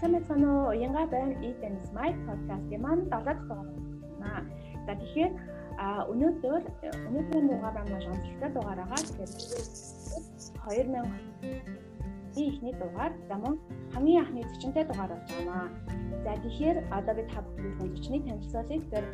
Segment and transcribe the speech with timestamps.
[0.00, 0.68] сайн байна уу?
[0.72, 1.34] Уянга байна.
[1.44, 3.68] Eat and Smile podcast-ийн маань 7 дахь дугаар
[4.20, 4.40] байна.
[4.86, 5.32] За тэгэхээр
[6.12, 6.62] өнөөдөр
[7.08, 9.00] өнөөдрийн дугаар маань онцлогтой дугаар байгаа.
[9.04, 9.30] Тэгэхээр
[10.64, 13.54] 2000 ихний дугаар за мөн
[13.92, 15.68] хамгийн анхны зочинтой дугаар болж байгаа.
[16.24, 18.80] За тэгэхээр одоо бид та бүхэн зочныг танилцуулъя.
[18.80, 19.06] Тэгэхээр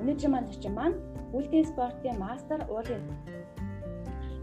[0.00, 0.96] өнөөдрийн маань зочин маань
[1.36, 3.02] Үлдийн спортын мастер уулын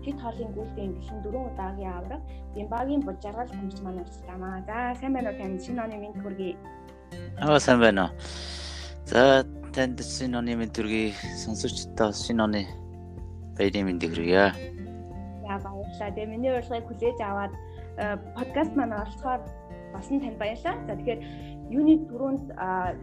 [0.06, 2.22] хэд хоолын гүйлтийн гэлэн дөрөв удаагийн авраг
[2.56, 4.62] Зимбагийн булжаргал хамж маань орж байгаамаа.
[4.68, 6.56] За сайн байна уу танд шинэ оны мэд хүргэе.
[7.42, 8.12] Аа сайн байна уу.
[9.06, 9.22] За
[9.76, 11.14] танд шинэ оны мэд хүргэе.
[11.44, 12.62] Сонсогчдоо шинэ оны
[13.58, 14.46] баярын мэд хүргэе.
[14.52, 14.72] За
[16.02, 16.16] баярлалаа.
[16.16, 17.54] Тэгээ миний урилгыг хүлээж аваад
[17.98, 19.42] э, подкаст маань оролцохоор
[19.94, 20.76] басан танд баярлалаа.
[20.88, 21.22] За тэгэхээр
[21.72, 22.46] юуны түрүүнд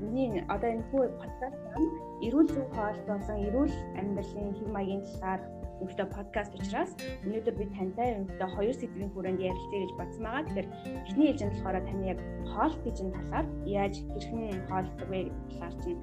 [0.01, 1.91] миний одоо энэ хүү подкаст маань
[2.27, 5.41] эрүүл зөв хоол болсон эрүүл амьдралын хэв маягийн талаар
[5.79, 6.91] ерөнхийдөө подкаст учраас
[7.25, 10.47] өнөөдөр би тантай ерөнхийдөө хоёр сэдвийн хүрээнд ярилцъя гэж бодсон байгаа.
[10.47, 10.69] Тэгэхээр
[11.07, 12.21] эхний ээлжинд болохоор таны яг
[12.53, 15.21] хоол гэжин талаар яаж хэрхэн хоолдог вэ
[15.55, 16.01] талаар чинь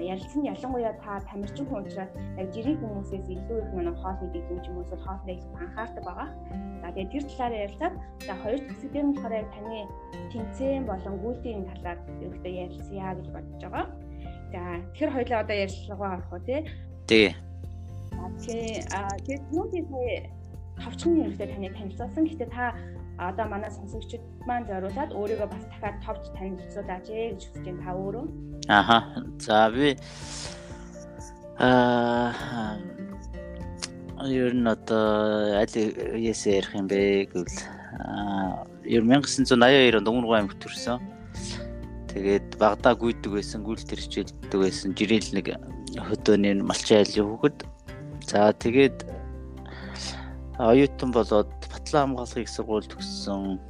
[0.00, 4.60] ярилцсан ялангуяа та тамирчин хүн учраас яг жирийн хүмүүсээс илүү их нэг хоол хийдэг юм
[4.60, 6.28] ч юм уу эсвэл хоолтой их анхаардаг байгаа.
[6.82, 7.94] За тэгээд тэр талаар ярилцаад
[8.26, 9.78] за хоёр дахь сэдвээр нь болохоор яг таны
[10.32, 13.86] тэнцэн болон гүйлтийн талаар ерөнхийдөө ярилцъя гэж бодож байгаа.
[14.52, 14.60] За
[14.92, 16.60] тэгэхээр хоёлаа одоо ярилцлагаа орох уу тий.
[17.06, 17.28] Тий.
[18.44, 20.30] Тэгээд нүуний сая
[20.82, 22.24] товчхон юмтай таныг танилцуулсан.
[22.24, 22.74] Гэхдээ та
[23.18, 27.90] одоо манай сонсогчид маань зориулаад өөрийгөө бас дахиад товч танилцуулаач ээ гэж хүсэж байна та
[27.94, 28.24] өөрөө.
[28.68, 28.98] Аха.
[29.38, 29.94] За би
[31.58, 32.78] аа
[34.26, 35.76] ер нь одоо аль
[36.18, 37.58] ясээ ярих юм бэ гэвэл
[38.84, 40.98] ер 1982 онд Өнгөргөө аймагт төрсөн.
[42.10, 44.94] Тэгээд Багдаа гүйдэг байсан, гүйл төрчилдэг байсан.
[44.94, 45.54] Жирэл нэг
[45.98, 47.58] хөдөөний малчин айлын хүүхэд
[48.26, 49.04] За тэгээд
[50.58, 53.60] оюутан болоод Батлан хамгааллын их сургууль төгссөн.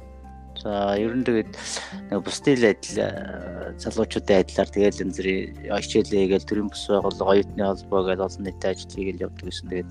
[0.61, 1.51] За ер нь тэгээд
[2.09, 2.99] нэг бусдын адил
[3.81, 8.71] залуучуудын адилаар тэгээд янз бүрийн хичээлээ хийгээл төрийн бус байгууллага оюутны холбоо гэж олон нийтэд
[8.71, 9.89] ажил хийгээл явдаг гэсэн тэгээд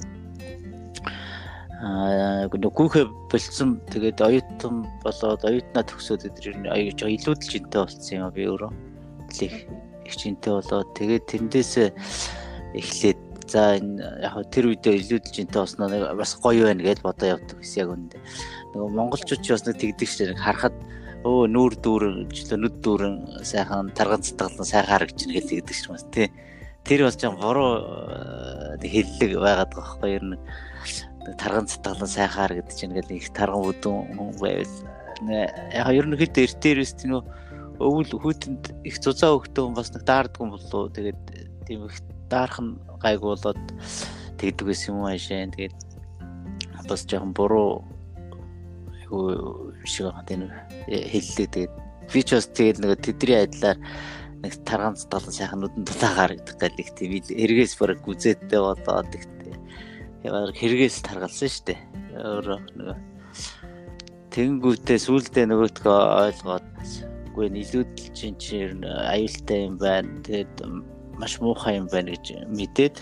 [1.84, 3.70] аа нүгүүхэ болцсон.
[3.92, 8.72] Тэгээд оюутан болоод оюутнаа төгсөөд тэр аяж илүүдэл жинтэй болцсон юм би өөрөө.
[9.44, 10.88] Их жинтэй болоод.
[10.96, 11.72] Тэгээд тэндээс
[12.72, 17.36] эхлээд За энэ яг тэр үедээ илүүдэлж интэй босноо нэг бас гоё байна гэж бодоо
[17.36, 18.18] явдаг гэсэн яг үндэ.
[18.72, 20.40] Нөгөө монголчууд ч бас нэг тэгдэг шүү дээ.
[20.40, 20.76] Харахад
[21.28, 26.04] өө нүүр дүүрэн нүд дүүрэн сайхан тарган цатгалан сайхан харагч нэг л тэгдэг шүү бас
[26.08, 26.28] тий.
[26.88, 27.72] Тэр бол жоо буруу
[28.80, 30.36] хэллэг байгаад байгаа байхгүй ер нь
[31.40, 34.76] тарган цатгалан сайхан хар гэдэг чинь ингээл их тарган өдөн байвал
[35.72, 37.24] яг ер нь хэд эртээрээс тийм
[37.80, 41.20] өвөл хүүтэнд их зузаа өгтөө бас нэг даардаг юм болоо тэгээд
[41.66, 41.96] тийм их
[42.28, 43.60] даарах нь гайгүй болоод
[44.40, 45.52] тэгдэг байсан юм аашаа.
[45.52, 45.76] Тэгээд
[46.88, 47.84] бас жоохон буруу
[49.12, 50.42] юу шиг байгаа тийм
[50.88, 51.48] хэллээ.
[51.52, 51.72] Тэгээд
[52.12, 53.78] би ч бас тэгээд нэг тэдний айдлаар
[54.42, 59.12] нэг таргаан цатгалан сайхан нүдэн дутаагаар гэдэг гал их тийм эргээс бараг гүзээдтэй болоод.
[60.24, 61.80] Яг хэрэгээс таргалсан шүү дээ.
[62.16, 62.96] Өөр нэг
[64.34, 66.68] тэнгүүтээ сүулдэ нөгөөтгөө ойлгоод
[67.30, 70.10] үгүй нийлүүдэл чинь чинь аюултай юм байна.
[70.26, 70.54] Тэгээд
[71.18, 72.96] маш муухай юм байна гэж мэдээд.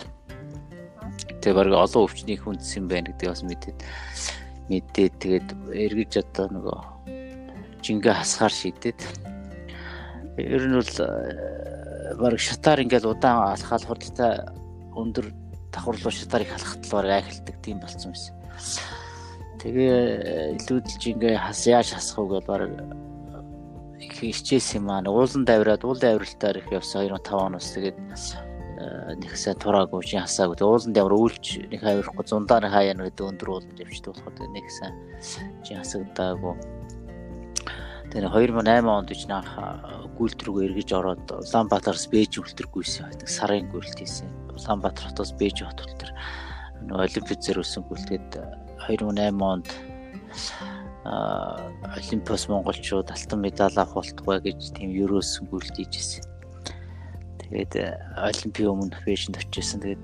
[1.43, 3.79] Тэгээ баг олон өвчний хүнс юм байна гэдгийг бас мэдээд.
[4.71, 6.79] Мэдээд тэгээд эргэж одоо нөгөө
[7.83, 9.01] жингээ хасгаар шийдээд.
[10.39, 14.47] Ер нь бол э, баг шатаар ингээд удаан алхаал хурдтай
[14.95, 15.35] өндөр
[15.73, 18.35] давхарлуу шатаарыг халахад л баг айхалдаг тийм болцсон байсан.
[19.61, 22.71] Тэгээ илүүдэл жингээ хас яаж хасах уу гэж баг
[24.11, 25.07] хичээсэн юм аа.
[25.07, 30.59] Уулан давраад уул давралтаар их явсан 2005 оноос тэгээд э, нэгсээ тураагүй чи хасаагүй.
[30.59, 34.91] Уулан давр үйлч нэг хавирахгүй зундаа нэг хаяа гэдэг өндөр уулан давчтай болохоор нэгсээ
[35.63, 36.55] чи хасагдаагүй.
[38.11, 39.53] Тэгээд 2008 онд ч наах
[40.19, 43.09] гүйлтрүүгөө эргэж ороод Улаанбаатараас Бээж үлдэргүйсэн.
[43.09, 44.29] Нэг сарын гүйлт хийсэн.
[44.53, 45.81] Улаанбаатар хотоос Бээж хот
[46.89, 48.29] нөгөө олимпиад зэрүүлсэн гүйлтэд
[48.91, 49.69] 2008 онд
[51.05, 56.23] Олимпиос монголчууд алтан медаль авах болтугай гэж тийм ерөөсөн гүйлт хийжсэн.
[57.43, 57.75] Тэгээд
[58.23, 59.83] олимпийн өмнө фэшнд очижсэн.
[59.83, 60.03] Тэгээд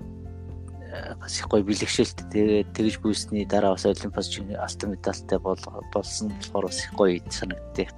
[1.23, 4.27] бас их гоё бэлгшээлт тэгээд тэгж гүйсний дараа бас олимпиас
[4.59, 7.95] алтан медальтай болсон болохоор бас их гоё санагдтыг.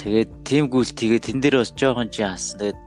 [0.00, 2.58] Тэгээд тийм гүйлт тэгээд тэн дээр бас жоохон чи хасан.
[2.58, 2.80] Тэгээд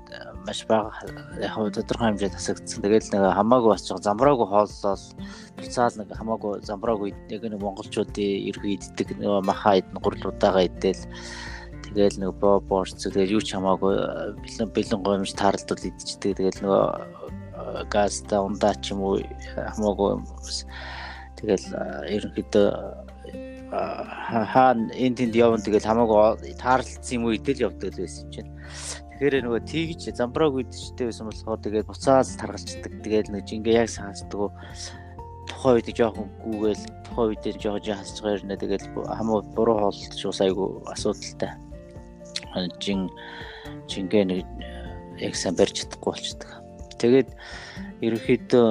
[0.46, 0.94] маш бага
[1.42, 2.82] яг тодорхой хэмжээнд хасагдсан.
[2.86, 5.04] Тэгэл нэг хамаагүй жоо замбраагүй хооллол
[5.58, 11.02] буцаал нэг хамаагүй замбраагүй яг нэг монголчуудын ерхий иддэг нэг маха идэн гурлуудаага идэл
[11.90, 13.96] тэгэл нэг боо боорч тэгэл юу ч хамаагүй
[14.44, 16.38] бэлэн бэлэн гомж тааралдвал идчихдэг.
[16.38, 19.18] Тэгэл нөгөө э, газта ундаа ч юм уу
[19.58, 20.22] хамаагүй
[21.42, 21.66] тэгэл
[22.16, 22.68] ерөнхийдөө
[23.72, 28.52] хаана энэ тэнд явна тэгэл хамаагүй таарлцсан юм уу идэл явдаг л байсан чинь.
[29.16, 32.92] Тэгэхээр нөгөө тийгч замбрааг үдчтэй байсан болохоор тэгээд буцаал таргалцдаг.
[33.00, 34.52] Тэгээд нэг жингээ яг саасдаг.
[35.48, 40.84] Тухайн үед жоохон гүүгээл тухайн үед жоохон байгаа юм тэгээд хамаа буруу хооллож ус айгу
[40.92, 41.56] асуудалтай.
[42.84, 43.08] Жин
[43.88, 44.44] жингээ нэг
[45.24, 46.52] яг сайн барьж чадахгүй болчихдог.
[47.00, 47.30] Тэгээд
[48.04, 48.68] ерөнхийдөө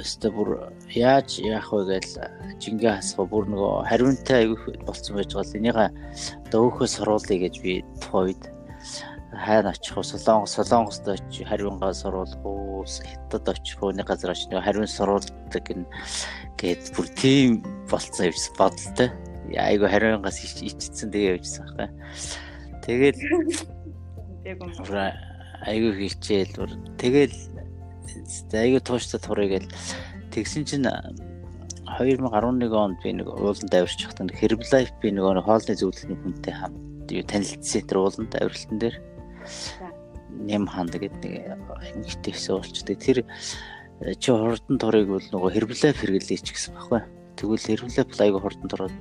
[0.00, 0.48] өстө бүр
[0.88, 2.08] яаж яах вэ гэж
[2.64, 5.90] жингээ хасах бүр нөгөө хариунтай аягүй болцсон байж байгаа л энийгээ
[6.48, 8.42] одоо өөхөө соруулъя гэж би тухайн үед
[9.32, 10.04] хайр очих уу?
[10.04, 12.84] Солонгос солонгост очиж хариунгаа соруулах уу?
[12.84, 13.92] Хятад очих уу?
[13.92, 15.86] Нэг газар очиж нэг хариун соруулдаг гин
[16.62, 19.10] гээд бүр тийм болцсон юм бодолтой
[19.58, 21.90] айгу хариунгаас ичсэн тэгээ явжсан байхгүй
[22.86, 23.18] тэгэл
[25.66, 26.70] айгу хичээл бүр
[27.02, 27.34] тэгэл
[28.54, 29.68] айгу тууштай турыг л
[30.30, 36.54] тэгсэн чинь 2011 онд би нэг ууланд авирч хахтан Herbalife би нэг хоолны зөвлөлийн хүнтэй
[36.54, 38.96] хамт юу танилцсан тэр ууланд авиралтан дээр
[40.32, 41.22] нэм ханд гэдэг
[41.98, 42.96] нэг хэсэг болчтой.
[42.96, 43.18] Тэр
[44.00, 47.00] э, чи хурдан торыг бол нөгөө хэрблээ хэрэглэеч гэсэн байхгүй.
[47.36, 48.98] Тэгвэл хэрблээ бол айгүй хурдан тороод.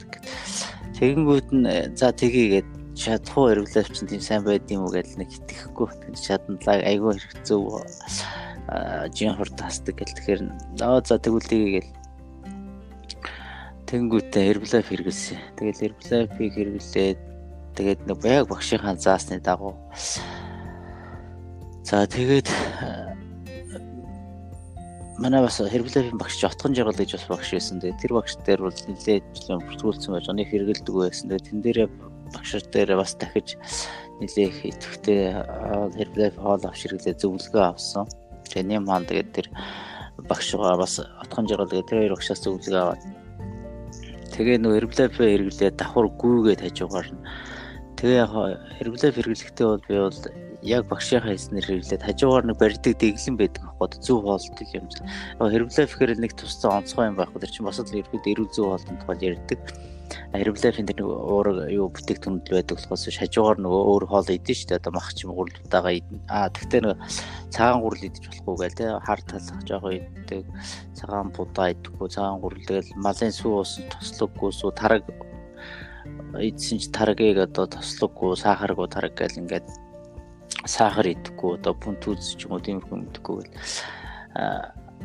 [0.99, 5.31] Тэгэнгүүт нь э, за тгийгээд чадахгүй хэрблээ чинь тийм сайн байд юм уу гэдэл нэг
[5.31, 5.87] итгэхгүй.
[5.87, 7.85] Тэр чаданлаа айгүй хэрэг зөв
[9.15, 10.41] жин хурдан хасдаг гэл тэгэхээр
[10.83, 11.91] аа за тэгвэл тгийгээл
[13.91, 15.39] Тэнгүүтээ хэрблээ хэрэглэсэн.
[15.59, 17.19] Тэгэл хэрблээ хэрэглээд
[17.77, 19.75] тэгээд нэг яг багшийнхаа заасны дагуу
[21.91, 22.47] За тэгээд
[25.19, 27.83] манай бас хэрэглээний багш отхон жаргал гэж бас багш байсан.
[27.83, 31.27] Тэгээд тэр багш дээр бол нэлээд бүртгүүлсэн байж оныг хэрэгэлдэг байсан.
[31.27, 31.87] Тэгээд тэн дээрээ
[32.31, 33.59] багш дээр бас дахиж
[34.23, 35.19] нэлээх идэвхтэй
[35.99, 38.07] хэрэглээ хоол авч хэрэглээ зөвлөгөө авсан.
[38.47, 39.47] Тэгээд нэм хаан тэгээд тэр
[40.31, 43.03] багшгаа бас отхон жаргал гэдэг тэр хоёр багшаас зөвлөгөө аваад
[44.31, 47.21] тэгээ нөө хэрэглээ хэрэглээ давхар гүйгээд хажуугаар нь
[48.01, 48.33] тэгээ яг
[48.81, 50.19] хэрэглээ хэрэглэхдээ бол би бол
[50.65, 54.89] яг багшийнхаа хэлснээр хэрэглээд хажуугаар нэг барьдаг дэглэн байдаг аахгүй зөв хоолтол юм.
[55.37, 57.41] Хэрэглээ гэхээр нэг тусцаа онцгой юм байхгүй.
[57.45, 59.61] Тэр чинь бас л ерөөд эрүүл зөв хоолтын тухай ярьдаг.
[60.33, 64.91] Хэрэглээфийн тэр нэг уураг юу бүтээгдэхүүн байдаг болохоос хажуугаар нөгөө өөр хоол идэж штэ одоо
[64.97, 66.19] мах чим гурлтайгаа идэн.
[66.27, 66.99] Аа тэгтээ нэг
[67.53, 70.43] цагаан гурал идэж болохгүй гээл те хар талах жоохон иддэг.
[70.99, 75.03] Цагаан будаа идэггүй цагаан гурал тэгэл малын сүү уусан тослоггүй сүү тараг
[76.39, 79.67] идсэн ч тарагийг одоо тослоггүй сахаргүй тараг гэл ингээд
[80.65, 83.51] сахар идэхгүй одоо пунтүүз ч юм уу тиймэрхүү мэдхгүй гэл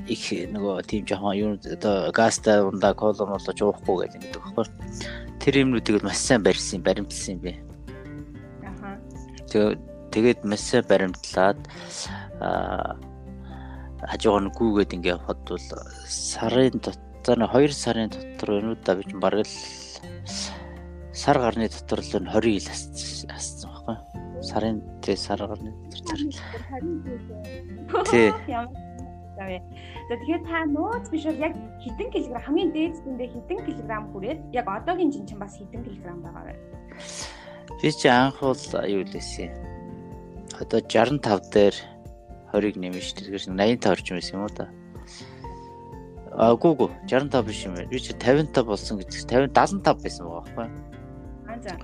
[0.07, 0.25] их
[0.55, 4.67] нөгөө тийм жоохон юу одоо газтай ундаа кола моло жуухгүй гэл ингэдэг байхгүй.
[5.41, 7.65] Тэр юмнуудыг маш сайн барьсан, баримтлсан юм.
[8.63, 9.01] Аха.
[9.51, 9.79] Тэгээ
[10.13, 11.59] тэгээд маш сайн баримтлаад
[12.39, 13.01] аа
[14.05, 15.67] хажуугаар нь гүүгээд ингээ явахад бол
[16.07, 19.55] сарын дотор 2 сарын дотор өнөөдөө би ч бараг л
[21.17, 23.97] сар гарны дотор л 20 ил асцсан байхгүй
[24.45, 26.21] сарын тий сар гарны тэр
[28.11, 28.29] тий
[29.37, 31.53] За тэгэхээр та нууц биш бол яг
[31.85, 36.45] хэдэн килограмм хамгийн дээдсэндээ хэдэн килограмм хүрээд яг одоогийн жин чинь бас хэдэн килограмм байгаа
[36.49, 36.57] вэ?
[37.85, 38.57] Би чи анх бол
[38.89, 39.53] юу лээсэ.
[40.57, 41.77] Одоо 65 дээр
[42.49, 43.25] 20-ыг нэмэн шүү дээ.
[43.37, 44.73] Тэгэхээр 85 орчим байсан юм уу та?
[46.33, 47.93] Гүү 65 биш юм байна.
[47.93, 50.65] Би чи 55 болсон гэж 50 75 байсан байгаа байхгүй?
[50.65, 50.96] Аа
[51.63, 51.75] за.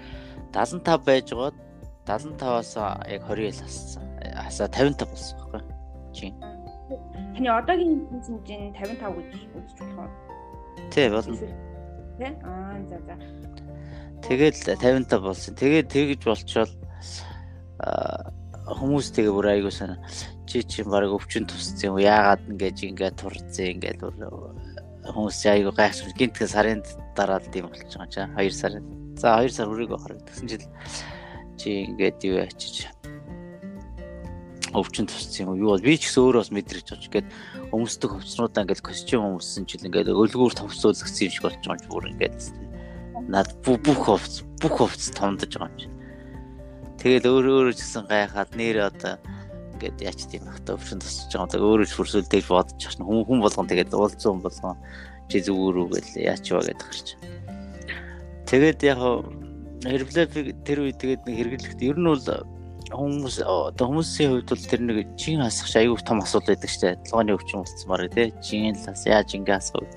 [0.53, 1.55] 75 байж гоод
[2.07, 2.77] 75-аас
[3.09, 4.05] яг 20 ил хассан.
[4.37, 5.63] Хасаа 55 болсон байхгүй
[6.13, 6.33] чи.
[7.35, 10.11] Таны одоогийн хэмжээний 55 гэж үзэж болох уу?
[10.91, 11.37] Тий болно.
[12.19, 12.33] Тий?
[12.45, 13.15] Аа за за.
[14.23, 15.55] Тэгэл 55 болсон.
[15.55, 16.73] Тэгээд тэгж болчоод
[18.63, 19.99] хүмүүс тэгээ бүр айгуу sana
[20.47, 23.99] чи чи баг өвчин тусцсан юм яагаад ингэж ингээд турцсан ингээд
[25.11, 26.81] хүмүүс айгуу гайхсан гинтхэн сарын
[27.17, 28.85] дараа л тийм болж байгаа чаа 2 сарын
[29.17, 30.65] за 2 сар үрийг харагдсан жил.
[31.59, 32.89] Чи ингээд юу ачиж?
[34.73, 37.29] Өвчин туссан юм юу бол би ч гэсэн өөрөө бас мэдрэж байгаа ч гээд
[37.77, 42.09] өмсдөг хувцснуудаа ингээд костюм өмссөн чил ингээд өлгүүр томцоолгсон юм шиг болж байгаа юм бүр
[42.09, 42.41] ингээд
[43.29, 45.89] над бүх хувц бүх хувц томдож байгаа юм чи.
[47.05, 49.21] Тэгэл өөр өөрөө ч гэсэн гайхаад нэр одоо
[49.83, 53.27] ингээд яач тийм бах та өвчин тусч байгаа одоо өөрөө ч хүрсүүлдэж бодож чашна хүн
[53.27, 54.79] хүн болгон тэгээд уулзсан болгон
[55.27, 57.09] чи зүгээр үү гэл яач вэ гэдэг гарч
[58.53, 59.01] тэгээд яг
[59.83, 60.31] Herblef
[60.63, 62.23] тэр үед тэгээд нэг хэрэглэхэд ер нь бол
[62.93, 67.03] хүмүүс одоо хүмүүсийн хувьд бол тэр нэг чин хасах аюу том асуудал байдаг шүү дээ.
[67.09, 68.29] Толгойн өвчин болцмаар тий.
[68.45, 69.89] Чин лас яаж ингэ вэ?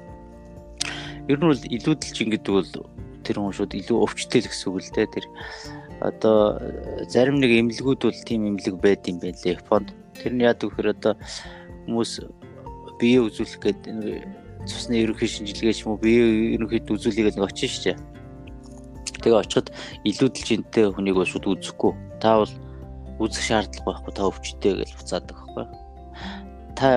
[1.29, 2.71] Ер нь бол илүүдэлж ингэдэг бол
[3.21, 5.13] тэр хүн шууд илүү өвчтэй л гэсэн үг л дээ.
[5.13, 5.25] Тэр
[6.01, 6.37] одоо
[7.05, 9.93] зарим нэг эмнэлгүүд бол тийм эмнэлэг байд юм байна лээ Японд.
[10.17, 11.13] Тэр нь яадаг вэхээр одоо
[11.85, 12.25] хүмүүс
[12.97, 13.81] бие үзүүлэх гээд
[14.65, 18.14] цусны ерөнхий шинжилгээ ч юм уу бие ерөнхийд үзүүлэх гээд нэг очиж шүү дээ
[19.21, 19.69] Тэгээ очиход
[20.03, 21.93] илүүдэлж энтэй хүнийг бол шууд үзэхгүй.
[22.19, 22.53] Та бол
[23.19, 25.65] үзэх шаардлага байхгүй та өвчтэй гэж буцаадаг байхгүй.
[26.75, 26.87] Та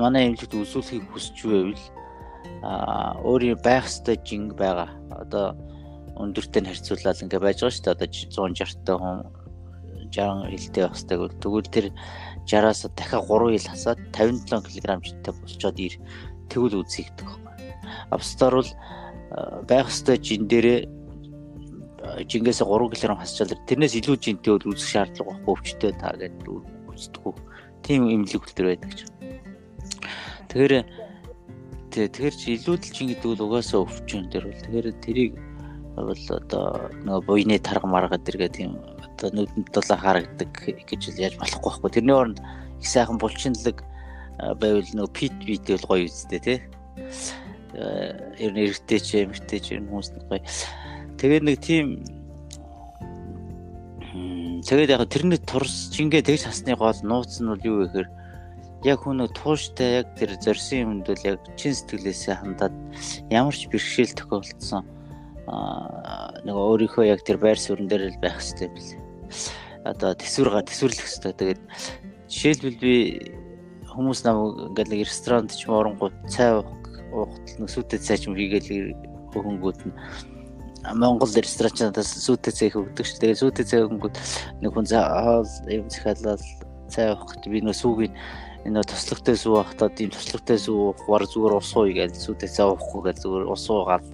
[0.00, 1.84] манай эмнэлэгт үзүүлэхийг хүсч байвал
[2.64, 4.88] а өөрийн байх ёстой жинг байгаа.
[5.12, 5.56] Одоо
[6.16, 7.96] өндөртэй нь харьцуулаад ингээ байж байгаа шүү дээ.
[7.96, 9.18] Одоо 160 та хүн
[10.16, 11.86] 60 хилтэй байх ёстой гэвэл тэгвэл тэр
[12.48, 15.94] 60-аас дахиад 3 хил хасаад 57 кг жинтэй болчоод ир
[16.48, 17.68] тэгвэл үзье гэдэг байхгүй.
[18.10, 18.70] Австаар бол
[19.68, 20.95] байх ёстой жин дээрээ
[22.26, 26.48] жингээс 3 кг хасчаал тэрнээс илүү жинтэй бол үзэх шаардлага байхгүй өвчтөй та гэдэг
[26.92, 27.34] үздэггүй.
[27.82, 29.00] Тийм эмнэлэг хөлтөр байдаг ч.
[30.48, 30.72] Тэгэхээр
[31.92, 35.32] тэгэхээр чи илүүдэлчин гэдэг бол угаасаа өвчин дээр бол тэгэхээр тэрийг
[35.96, 41.72] бол одоо нөгөө буйны тарга марга дэргээ тийм одоо нүдэнд дулаа харагдаг гэж яаж болохгүй
[41.72, 41.90] байхгүй.
[41.96, 42.38] Тэрний оронд
[42.80, 43.80] их сайхан булчинлаг
[44.60, 46.58] байвал нөгөө пит бит бол гоё үстэй тий.
[47.76, 50.44] Ер нь эргэтэй ч эмэгтэй ч ер нь хүмүүс гоё
[51.16, 51.86] Тэгээд нэг тийм
[54.66, 58.08] тэгээд яг тэрний турс чингээ тэгж хасны гол нууц нь бол юу вэ гэхээр
[58.84, 62.74] яг хүн нэг тууштай яг тэр зорьсон юмд бол яг чин сэтгэлээсээ хандаад
[63.30, 64.84] ямар ч бэрхшээл тохиолдсон
[66.44, 69.00] нэг өөрийнхөө яг тэр байр суурин дээр л байх хэрэгтэй билээ.
[69.86, 71.32] Одоо төсвөр га төсвөрлөх хэрэгтэй.
[71.38, 71.62] Тэгээд
[72.26, 72.94] жишээлбэл би
[73.86, 74.36] хүмүүс нам
[74.74, 76.68] ингээд нэг ресторанд ч юм оронгууд цай уух
[77.14, 78.92] уухтал нэг сүтэд цай ч юм хийгээл
[79.30, 79.94] хөнгүүд нь
[80.94, 83.18] Монгол ресторанчнаас сүйтэй цай өгдөг шүү.
[83.18, 84.16] Тэгээ сүйтэй цай өгөнгүүд
[84.62, 86.38] нэг хүн заавал юм захиалал
[86.86, 88.14] цай авах гэж би нөө сүүгийн
[88.66, 93.02] энэ тослогтой сүү авахтаа тийм тослогтой сүү вар зүгээр ус ууй гэж сүйтэй цай авахгүй
[93.10, 94.06] гэж зүгээр ус уугаад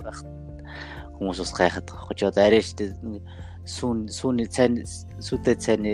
[1.21, 2.29] хүмүүс бас гайхаад байгаа байхгүй.
[2.33, 2.85] Одоо арай штэ
[3.69, 4.73] сүүн сүүний цай
[5.21, 5.93] сүйтэй цайны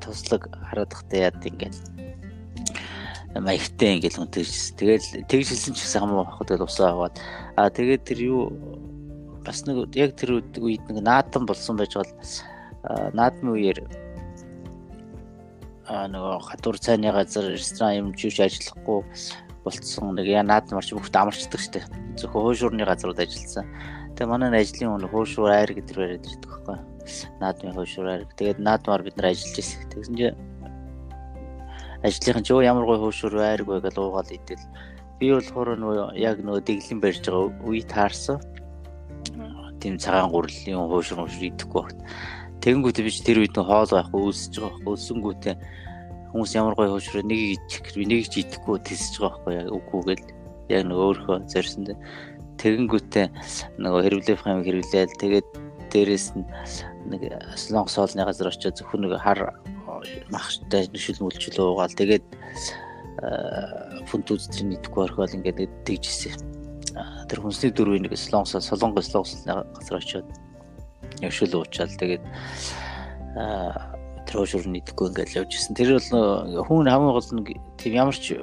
[0.00, 1.76] тослог хараад тахтай яад ингээд
[3.38, 7.14] маягтай ингээл хүн тэгж тэгэл тэгж хэлсэн ч гэсэн хамаа авах тэгэл усаа аваад
[7.54, 8.42] аа тэгээд тэр юу
[9.48, 12.12] бас нэг яг тэр үед нэг наадам болсон байж бол
[13.16, 13.78] наадмын үеэр
[15.88, 19.08] а нөгөө хатуур цайны газар ресторан юм жийж ажиллахгүй
[19.64, 21.80] болцсон нэг яа наадам марч бүгд амарчдаг штэ
[22.20, 23.64] зөвхөн хөөшуурны газрууд ажилласан.
[24.20, 26.76] Тэгээ манай ажлын хүн хөөшуур айр гэдэг яриад ирдэг байхгүй.
[27.40, 28.22] Наадмын хөөшуур айр.
[28.36, 29.88] Тэгээд наадмаар бид нар ажиллаж ирсэн.
[29.88, 30.36] Тэгсэн чинь
[32.02, 34.64] ажлынхан ч ямар гой хөөшуур айрг вэ гэж уугаал идэл
[35.18, 38.38] би болохоор нөгөө яг нөгөө дэглэн барьж байгаа үе таарсан
[39.80, 41.98] тийм цагаан гурлийн хуушир хуушир идэхгүй багт.
[42.62, 44.92] Тэгэнгүүтээ би тэр үед хоол байхгүй өлсөж байгаа байхгүй.
[44.98, 45.54] Өлсөнгүүтээ
[46.34, 50.00] хүмүүс ямар гоё хуушир нэг ичих гэр нэг ч идэхгүй тэлсэж байгаа байхгүй яг үгүй
[50.10, 50.26] гэл.
[50.68, 51.98] Яг нэг өөрөө зорьсон дээ.
[52.58, 53.26] Тэгэнгүүтээ
[53.78, 55.48] нөгөө хэрвлэх юм хэрвлээл тэгээд
[55.94, 56.44] дээрэс нь
[57.06, 57.22] нэг
[57.54, 59.54] солонгос хоолны газар очиж зөвхөн нэг хар
[60.34, 61.94] махтай нүшил мүлчил уугаал.
[61.94, 62.26] Тэгээд
[64.10, 66.57] фунт үзтрийн идэхгүй орхиол ингээд тэгжсэн
[67.28, 70.28] тэр хүнсний дөрвийн нэг солонгос солонгос солонгосны газар очиод
[71.20, 72.24] явшил уучаал тэгээд
[74.28, 75.74] тэр хөшөрн идэхгүй ингээд явж исэн.
[75.74, 78.36] Тэр бол хүн хамгийн гол нь тийм ямар ч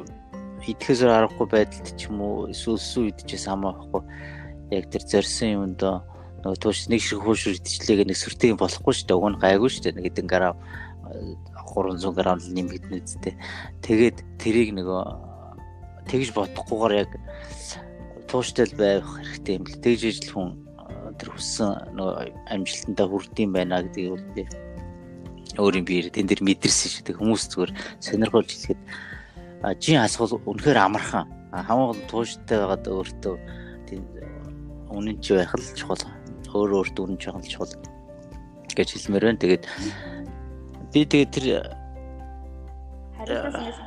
[0.65, 4.01] идэхээс аргагүй байдалд ч юм уу эсвэл сүү идчихээс хамаахгүй
[4.73, 5.81] яг тэр зорьсон юмд
[6.41, 9.17] нөгөө тууш нэг шиг хөшөр идчихлээ нэг сүртэй юм болохгүй шүү дээ.
[9.17, 9.95] Уг нь гайгүй шүү дээ.
[9.97, 10.57] Нэг хэдэн грамм
[11.69, 13.33] 300 г нэмэгдэнэ үсттэй.
[13.85, 15.01] Тэгээд тэрийг нөгөө
[16.09, 17.11] тэгж бодохгүйгээр яг
[18.29, 19.81] тууштай байх хэрэгтэй юм л.
[19.81, 20.49] Тэгж ижил хүн
[21.15, 21.95] тэр хүссэн
[22.51, 24.43] амжилтандаа хүрдэм байна гэдгийг бол би
[25.55, 27.19] өөрийн биеэр тэн дээр мэдэрсэн шүү дээ.
[27.21, 27.71] Хүмүүс зүгээр
[28.03, 28.81] сонирхолж хэлэхэд
[29.79, 31.31] жин асгал үнэхээр амархан.
[31.55, 33.35] Хамгийн гол тууштай байгаад өөртөө
[33.87, 34.03] тийм
[34.91, 36.03] үнэн чи байх л чухал.
[36.51, 37.71] Өөр өөртөө үнэн чухал чухал
[38.75, 39.39] гэж хэлмээр байна.
[39.39, 39.63] Тэгээд
[40.91, 41.47] би тэгээд тэр
[43.15, 43.79] харилцаас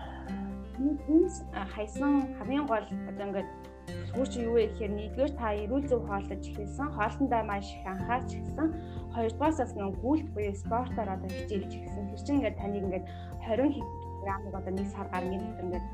[0.76, 1.34] хүмүүс
[1.74, 3.48] хайсан хамгийн гол одоо ингээд
[4.12, 8.30] Сүүр чи юу вэ гэхээр нэгдүгээр та эрүүл зөв хооллож эхэлсэн, хоолтондоо маш их анхаарч
[8.36, 8.68] эхэлсэн.
[9.14, 12.08] Хоёрдугаараас нэг гүйлт буюу спортоор одоо хичээлж эхэлсэн.
[12.12, 13.06] Тэр чинь ингээд таныг ингээд
[13.48, 13.80] 20
[14.22, 15.86] грамыг одоо нэг сар гар ингээд ингээд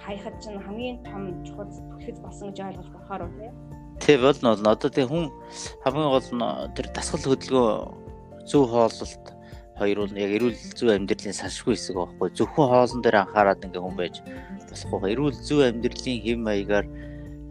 [0.00, 3.54] хаяхад чинь хамгийн том чухал түлхэц болсон гэж ойлгож болохоор уу тийм.
[4.00, 4.68] Тэг болно болно.
[4.72, 5.26] Одоо тэг хүн
[5.84, 9.26] хамгийн гол нь тэр дасгал хөдөлгөөн зөв хооллолт
[9.80, 12.28] хоёр бол яг эрүүл зөв амьдралын салшгүй хэсэг байхгүй.
[12.36, 14.14] Зөвхөн хоолн дээр анхаарал ингээ хүн байж
[14.68, 15.12] болохгүй.
[15.12, 16.86] Эрүүл зөв амьдралын хэм маягаар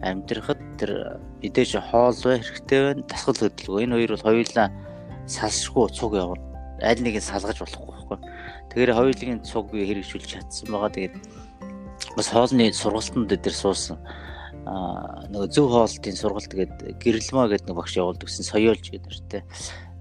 [0.00, 3.06] амьдрахад тэр мэдээж хоол бай хэрэгтэй байна.
[3.08, 3.84] Дасгал хөдөлгөөн.
[3.84, 4.68] Энэ хоёр бол хоёулаа
[5.28, 6.42] салшгүй цуг явна.
[6.80, 8.18] Аль нэгийг салгаж болохгүй байхгүй.
[8.72, 10.90] Тэгэхээр хоёулын цуг хэрэгжүүлж чадсан байгаа.
[10.96, 11.14] Тэгээд
[12.16, 14.00] бас хоолны сургалтанд дээр суусан
[14.66, 19.42] аа нөгөө зөв хоолтын сургалт гэдэг гэрэлмаа гэдэг нэг багш явуулдаг гэсэн соёолж гэдэг нэртэй.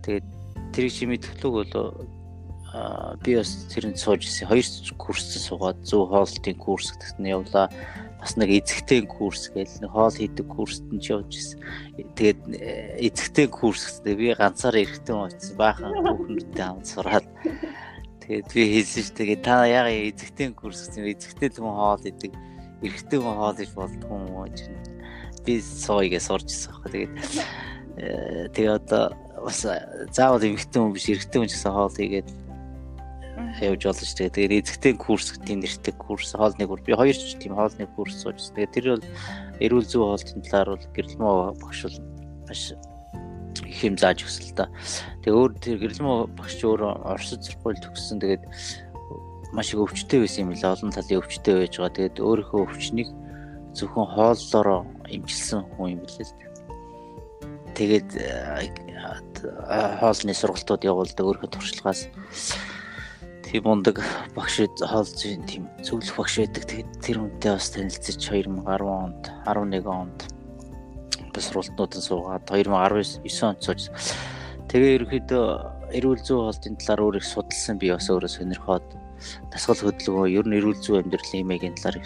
[0.04, 0.28] Тэгээд
[0.76, 2.08] тэрийг чи мэдхлүүг бол
[3.24, 4.52] би бас тэрэнд сууж ирсэн.
[4.52, 4.68] Хоёр
[5.00, 7.72] курс суугаад зөв хоолтын курс гэдэг нь явлаа.
[8.20, 11.60] Бас нэг эзэгтэй курс гэж нэг хоол хийдэг курст нь ч явж ирсэн.
[12.20, 12.42] Тэгээд
[13.00, 15.56] эзэгтэй курс гэстэй би ганцаар эрэхтэн очсон.
[15.56, 17.28] Баахан хүүхнүүдтэй хамт сураад
[18.20, 22.36] тэгээд би хэлсэн ш тэгээд та яга эзэгтэй курс гэсэн эзэгтэй хүн хоол идэг
[22.84, 24.58] эрэхтэн хүн хоол иж болдгоо юм гэж
[25.48, 27.14] би сойгээ сурчсан хаа тэгээд
[28.52, 29.64] тэгээ одоо бас
[30.12, 32.30] заавал эмэгтэй хүн биш эрэгтэй хүн гэсэн хоол хийгээд
[33.62, 34.36] явж болно шүү дээ.
[34.36, 36.84] Тэгээд эзэгтэй курс гэдэг нэртэй курс хоолны курс.
[36.86, 38.40] Би хоёр ч тийм хоолны курс сууж.
[38.56, 39.06] Тэгээд тэр бол
[39.60, 41.98] эрүүл зүй хоолтын талаар бол гэрэлмөө багш бол
[42.48, 42.62] маш
[43.66, 44.66] их юм зааж өгсөн л да.
[45.24, 48.20] Тэгээ өөр тэр гэрэлмөө багш өөр Оросд сургууль төгссөн.
[48.24, 48.44] Тэгээд
[49.54, 50.70] маш их өвчтэй байсан юм лээ.
[50.70, 51.96] Олон талын өвчтэй байж байгаа.
[51.96, 53.10] Тэгээд өөрийнхөө өвчнийг
[53.76, 56.50] зөвхөн хооллороо имчилсэн хүн юм билээ л дээ.
[57.78, 58.10] Тэгээд
[60.00, 62.10] хоолны сургалтууд явуулдаг өөрийнхөө туршлагаас
[63.50, 63.98] тийм ундаг
[64.38, 66.70] багш хоолж тийм зөвлөх багш байдаг.
[66.70, 70.20] Тэгээд тэр хүнтэй бас танилцж 2010 онд 11 онд
[71.34, 73.90] бас сургалтнуудад суугаад 2019 онд сууж.
[74.70, 75.46] Тэгээ ерөөхдөө
[75.98, 78.86] эрүүл зүй хоолтын талаар өөр их судалсан би бас өөрөө сонирхоод
[79.50, 81.98] дасгал хөдөлгөөн ер нь эрүүл зүй амьдралын хэмээгийн талаар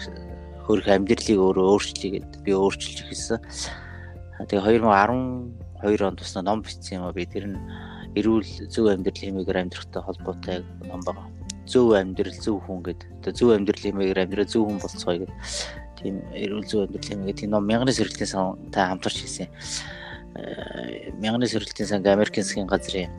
[0.64, 3.44] хөрх амьдралыг өөрөө өөрчлөе гэд би өөрчилж ирсэн.
[4.48, 7.60] Тэгээ 2012 онд бас ном бичсэн юм а би тэр нь
[8.14, 11.26] эрүүл зөв амьдрал хэмээгээр амьдрахтай холбоотой ном байгаа.
[11.66, 13.08] Зөв амьдрал зөв хүн гэдэг.
[13.20, 15.38] Одоо зөв амьдрал хэмээгээр амьдраа зөв хүн болцгоё гэдэг.
[15.98, 19.48] Тийм эрүүл зөв амьдрал хэмээгээр тийм ном мянганы сэргэлтийн сантай хамтарч хийсэн.
[20.34, 23.10] Э, мянганы сэргэлтийн санг Америкийн засгийн газрын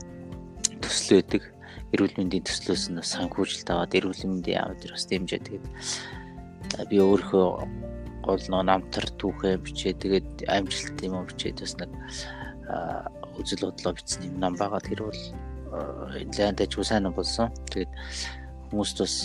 [0.80, 1.44] төсөл өгдөг.
[1.92, 5.42] Эрүүл мэндийн төслөөс нь санхүүжилт аваад эрүүл мэндийн яамд бас дэмжээ.
[5.44, 5.66] Тэгээд
[6.90, 7.48] би өөрөө
[8.25, 11.92] гол нөө намтар түүхээ бичээ тэгээд амжилт юм бичээд бас нэг
[13.39, 14.82] үзэл бодлоо бичсэн юм ном байгаа.
[14.82, 15.22] Тэр бол
[16.15, 17.51] нэлээд ажгүй сайн болсон.
[17.72, 17.92] Тэгээд
[18.72, 19.15] хүмүүст бас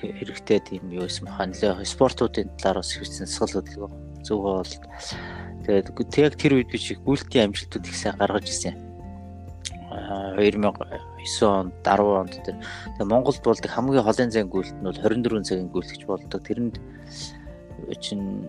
[0.00, 4.72] хэрэгтэй тийм юу юм хаа нэлээ спортуудын талаар бас хийсэн сул хөдөлгөөн зөв бол
[5.64, 8.76] тэгээд яг тэр үед би чих гүйлтийн амжилтууд их сайн гаргаж ирсэн.
[9.94, 10.64] 2009
[11.46, 12.56] онд 10 онд тэр
[13.04, 16.40] Монголд болдог хамгийн холын зайн гүйлт нь бол 24 цагийн гүйлтгч болдог.
[16.42, 16.76] Тэрэнд
[18.00, 18.48] чинь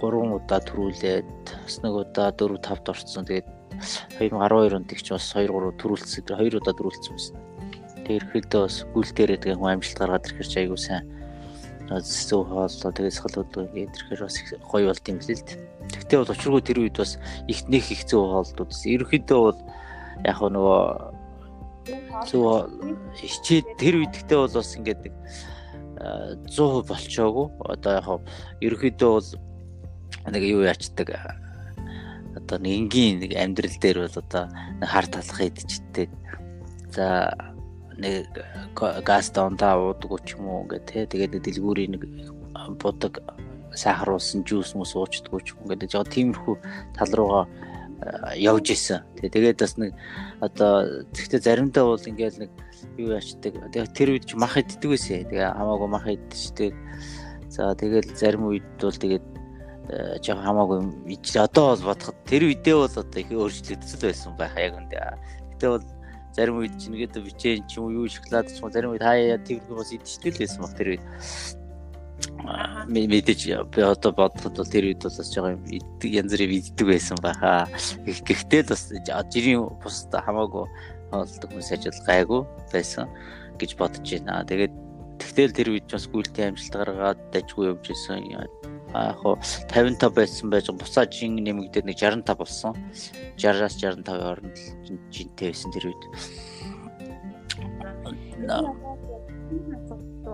[0.00, 1.28] 3 удаа төрүүлээд
[1.64, 3.24] бас нэг удаа 4 5-д орцсон.
[3.28, 3.48] Тэгээд
[4.18, 6.24] 2012 онд ч бас 2 3 төрүүлсэн.
[6.26, 7.36] Тэр 2 удаа төрүүлсэн байсан.
[8.04, 11.04] Тэгээд ерөөхдөө бас гүйлтээрээ тэгээ хүн амжилт гаргаад ирэхэр ч айгуу сайн
[11.88, 15.58] зөв хооллоо тэгээд сахалуудыг ирэхээр бас гоё болт юм лээ л дээ.
[15.92, 17.12] Тэгтээ бол учиргүй тэр үед бас
[17.48, 19.60] их нэх их зөв хооллууд бас ерөөхдөө бол
[20.24, 20.82] яг нөгөө
[22.28, 22.44] зөв
[23.20, 25.02] хичээд тэр үед тэгтээ бол бас ингээд
[26.48, 27.46] 100% болчоогүй.
[27.68, 28.08] Одоо яг
[28.64, 29.28] ерөөхдөө бол
[30.26, 31.10] нэг юу яачдаг
[32.36, 34.44] одоо нэг энгийн нэг амьдрал дээр бол одоо
[34.82, 36.10] хар талах идчихтэй.
[36.90, 37.34] За
[37.96, 38.26] нэг
[38.74, 41.06] газ дондаа уудаг ч юм уу гэх тээ.
[41.06, 42.02] Тэгээд дэлгүүрийн нэг
[42.82, 43.22] будаг
[43.74, 46.56] сахар уусан жуус мус уучдаг ч юм гэдэг жоо тиймэрхүү
[46.98, 47.46] тал руугаа
[48.34, 49.06] явж исэн.
[49.22, 49.94] Тэгээд бас нэг
[50.42, 52.50] одоо тэгтээ заримдаа бол ингээл нэг
[52.98, 53.54] юу яачдаг.
[53.70, 55.26] Тэгээд тэр үед ч мах иддэг байсан.
[55.30, 56.74] Тэгээ хамаагүй мах идчихдэг.
[57.50, 59.22] За тэгээд зарим үед бол тэгээд
[60.24, 60.80] жоо хамаагүй
[61.36, 64.96] одоо бол бодоход тэр үедээ бол одоо их өөрчлөгдсөн байсан байх яг үндэ.
[65.52, 65.84] Гэтэ бол
[66.32, 69.76] зарим үед чингээд бичээн ч юм уу юу шоколад ч юм зарим үед хаяа тэрхүү
[69.76, 71.04] бас идчихтэй л байсан баг тэр үед.
[72.88, 77.18] мэдээж би одоо бодоход бол тэр үед бол бас жоо иддэг янз бүрийн иддэг байсан
[77.20, 77.68] байхаа.
[78.02, 78.82] Гэхдээ л бас
[79.30, 80.64] жирийн бус хамаагүй
[81.12, 82.42] хоолдог хүмүүс ажил гайгүй
[82.72, 83.06] байсан
[83.60, 84.42] гэж бодож байна.
[84.48, 84.74] Тэгээд
[85.20, 88.26] тэгтэл тэр үед бас гүйлтийн амжилт гаргаад дажгүй явж исэн
[88.94, 89.36] яг хуу
[89.70, 92.72] 55 байсан байж буцаа жин нэмэгдээд нэг 65 болсон.
[93.36, 94.56] 60-аас 65 хооронд
[95.10, 96.02] жинтэй байсан тэр үед.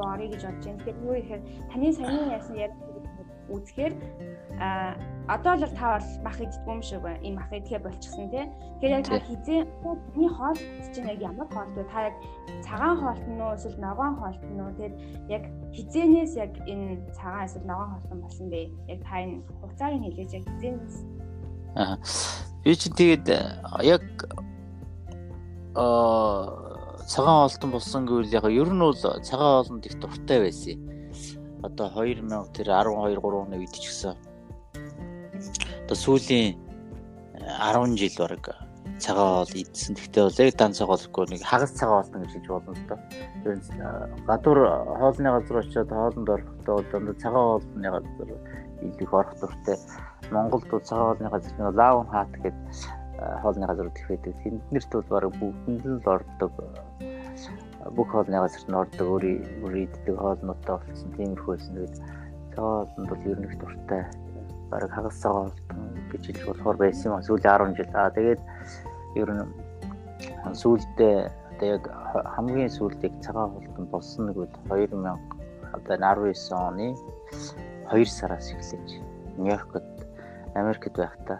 [0.00, 0.78] орё гэж бодож байна.
[0.78, 1.42] Тэгэхээр юу ихээр
[1.72, 2.89] таны саяны яасан яриад
[3.50, 3.94] үзэхээр
[4.60, 4.94] а
[5.28, 7.22] одоо л та бол мах иддэг юм шиг байна.
[7.22, 8.46] Ийм мах идэхэ болчихсон тий.
[8.80, 10.58] Тэгэхээр яг та хизээ таны хоол
[10.94, 11.84] чинь яг ямар хоол вэ?
[11.92, 12.14] Та яг
[12.66, 14.74] цагаан хоолт нь уу эсвэл ногоон хоолт нь уу?
[14.74, 14.96] Тэгээд
[15.30, 18.60] яг хизээнээс яг энэ цагаан эсвэл ногоон хоолт нь болсон бэ?
[18.90, 20.96] Яг та энэ хугацааг нь хэлээж яг хизээнээс
[21.76, 21.98] Аа.
[22.64, 23.26] Би чинь тэгээд
[23.86, 24.04] яг
[25.78, 30.89] аа цагаан хоолтон болсон гэвэл яг ер нь бол цагаан хоолнд их дуртай байсан
[31.62, 34.14] одоо 2000 тэр 12 3 оны үед ч гэсэн
[35.84, 36.56] одоо сүүлийн
[37.40, 38.44] 10 жил баг
[39.00, 39.96] цагаан хоол идсэн.
[39.96, 42.98] Гэхдээ бол яг дан цагаан хоолгүй нэг хагас цагаан хоолтон гэж хэлж болно л доо.
[43.42, 43.56] Тэр
[44.28, 44.58] гадуур
[45.00, 48.28] хоолны газар очиод хоолнд орохдоо бол дандаа цагаан хоолны газар
[48.84, 49.76] илүү их орох дуртай.
[50.30, 52.54] Монголд бол цагаан хоолны газар нэг лаун хаат гэдэг
[53.42, 54.34] хоолны газар их байдаг.
[54.44, 56.52] Тэнд нэрт бол баг бүгдэнд л ордог
[57.96, 61.74] бүх хоолны газарт нь ордог иддэг хоолнуудтай болсон тиймэрхүү байсан.
[61.76, 61.96] Тэгээд
[62.56, 64.02] хоолнд бол ер нь их дуртай.
[64.70, 67.22] Бараг хагас цагаан хоол гэж хэлж болохоор байсан юм.
[67.24, 67.92] Сүүлийн 10 жил.
[67.96, 68.40] Аа тэгээд
[69.16, 69.44] ер нь
[70.60, 71.16] сүүлдээ
[71.60, 71.84] одоо яг
[72.36, 75.18] хамгийн сүүлд яг цагаан хоолтон болсон нэг үед 2000
[75.76, 76.88] одоо 19 оны
[77.92, 79.00] 2 сараас эхлэж
[79.36, 79.84] Нью-Йоркт
[80.54, 81.38] Америкт байхдаа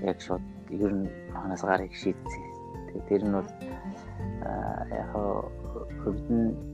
[0.00, 2.44] яг шууд ер нь манаас гарыг шийдсэн.
[2.88, 3.48] Тэгээд тэр нь бол
[4.90, 5.10] яг
[6.10, 6.72] нь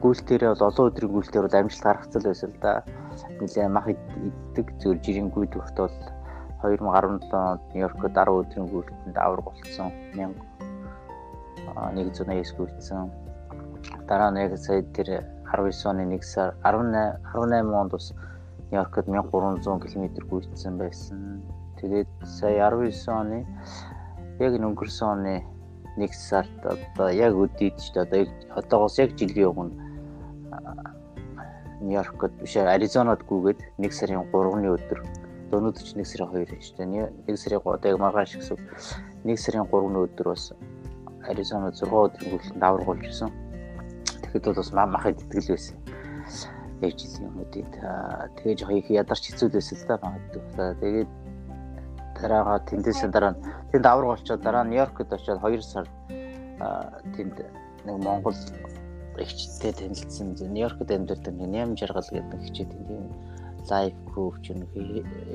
[0.00, 2.72] гүйлтээрээ бол олон өдрийн гүйлтээр бол амжилт гаргацсан байсан л да.
[3.40, 5.96] Нилээ мах иддэг зөв жирийн гүйд өгт бол
[6.62, 9.92] 2017 онд Нью-Йоркод 10 өдрийн гүйлтэнд авраг болсон.
[11.76, 13.10] 1180 гүйлтсэн.
[14.08, 15.08] Дараа нь яг сая тэр
[15.48, 18.12] 19 оны 1 сар 18 18 онд бас
[18.70, 21.42] Нью-Йоркод 1300 км гүйцсэн байсан.
[21.80, 23.38] Тэгээд сая 19 оны
[24.40, 25.34] яг өнгөрсөн оны
[25.96, 29.74] 1 сард одоо яг өдийд ч одоо одоогоос яг жилийн өмнө
[31.80, 35.00] Нью-Йоркод биш Аризонод гүгээд 1 сарын 3-ны өдөр
[35.52, 37.08] өнөөдөр ч 1 сарын 2 шүү дээ.
[37.28, 38.58] 1 сарын 3 одоо яг маргааш гэсэн
[39.24, 40.52] 1 сарын 3-ны өдөр бас
[41.28, 43.30] Аризонод 6 өдрийн гүйлтэнд даврагуулж ирсэн.
[44.22, 45.76] Тэгэхэд бол бас мах идтгэл байсан
[46.80, 47.64] яг жилийн өмнөдөө
[48.36, 50.42] тэгээ жоо их ядарч хэцүү байсан л да магадгүй.
[50.80, 51.10] Тэгээд
[52.20, 55.86] дараагаа тэндээс дараа нь тэнд авраг болчоод дараа нь Нью-Йоркд очиод 2 сар
[57.16, 57.36] тэнд
[57.86, 58.36] нэг Монгол
[59.18, 60.36] ихчтэй танилцсан.
[60.36, 63.04] Нью-Йоркд амьдардаг Ням жаргал гэдэг хичээд тийм
[63.70, 64.70] лайв коуч нэг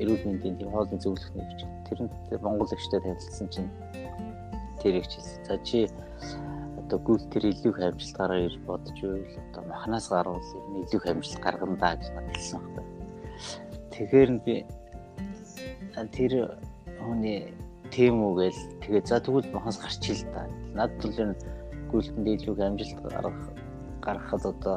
[0.01, 3.69] эрүүл мэндийн тийм хоолны зөвлөх нэг хичээд тэр Монгол ихчтэй танилцсан чинь
[4.81, 5.89] тэр ихчээс за чи
[6.79, 10.43] одоо гүйл тэр илүү их амжилт гараа гэж бодож байвал одоо махнаас гарвал
[10.83, 12.91] илүү их амжилт гаргана даа гэж хэлсэн байна.
[13.91, 14.55] Тэгэхээр би
[16.15, 16.33] тэр
[17.03, 17.53] хүний
[17.91, 20.47] тийм үү гээл тэгээ за тэгвэл махнаас гарчил та.
[20.73, 21.35] Над бол энэ
[21.91, 23.39] гүйлтэнд илүү их амжилт гаргах
[24.01, 24.75] гаргахад одоо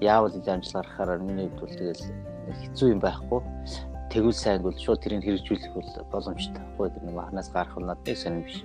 [0.00, 2.04] яавал илүү амжилт гаргахаар миний хувьд бол тэгэл
[2.62, 3.40] хэцүү юм байхгүй.
[4.10, 6.64] Тэгвэл сайн бол шууд тэрийг хэрэгжүүлэх бол боломжтой.
[6.78, 8.64] Тэр нэг махнаас гарах нь надад сонирм биш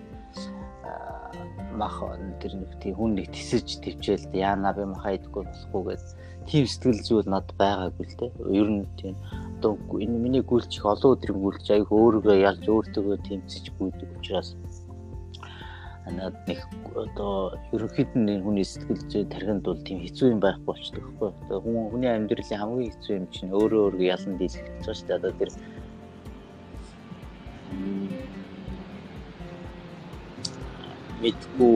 [1.82, 1.98] мах
[2.42, 6.04] тэр нэг тийм хүн нэг тисэж төвчээл яана би махаа идэггүй болохгүй гэж
[6.50, 8.32] тийм сэтгэл зүйл над байгаагүй л дээ.
[8.60, 9.16] Ер нь тийм
[9.58, 14.50] одоо энэ миний гүйлч их олон өдрийн гүйлч аяг өөрийгөө ялж өөртөө тэмцэж гүйдэг учраас
[16.10, 16.60] над нэг
[16.96, 21.30] одоо ерөнхийд нь хүний сэтгэл тархинд бол тийм хэцүү юм байхгүй болчтой байхгүй.
[21.46, 25.08] Одоо хүн хүний амьдралын хамгийн хэцүү юм чинь өөрөө өөргөө ялан дийлэх гэж байна шүү
[25.08, 25.20] дээ.
[25.20, 25.50] Одоо тэр
[31.22, 31.76] мэдгүй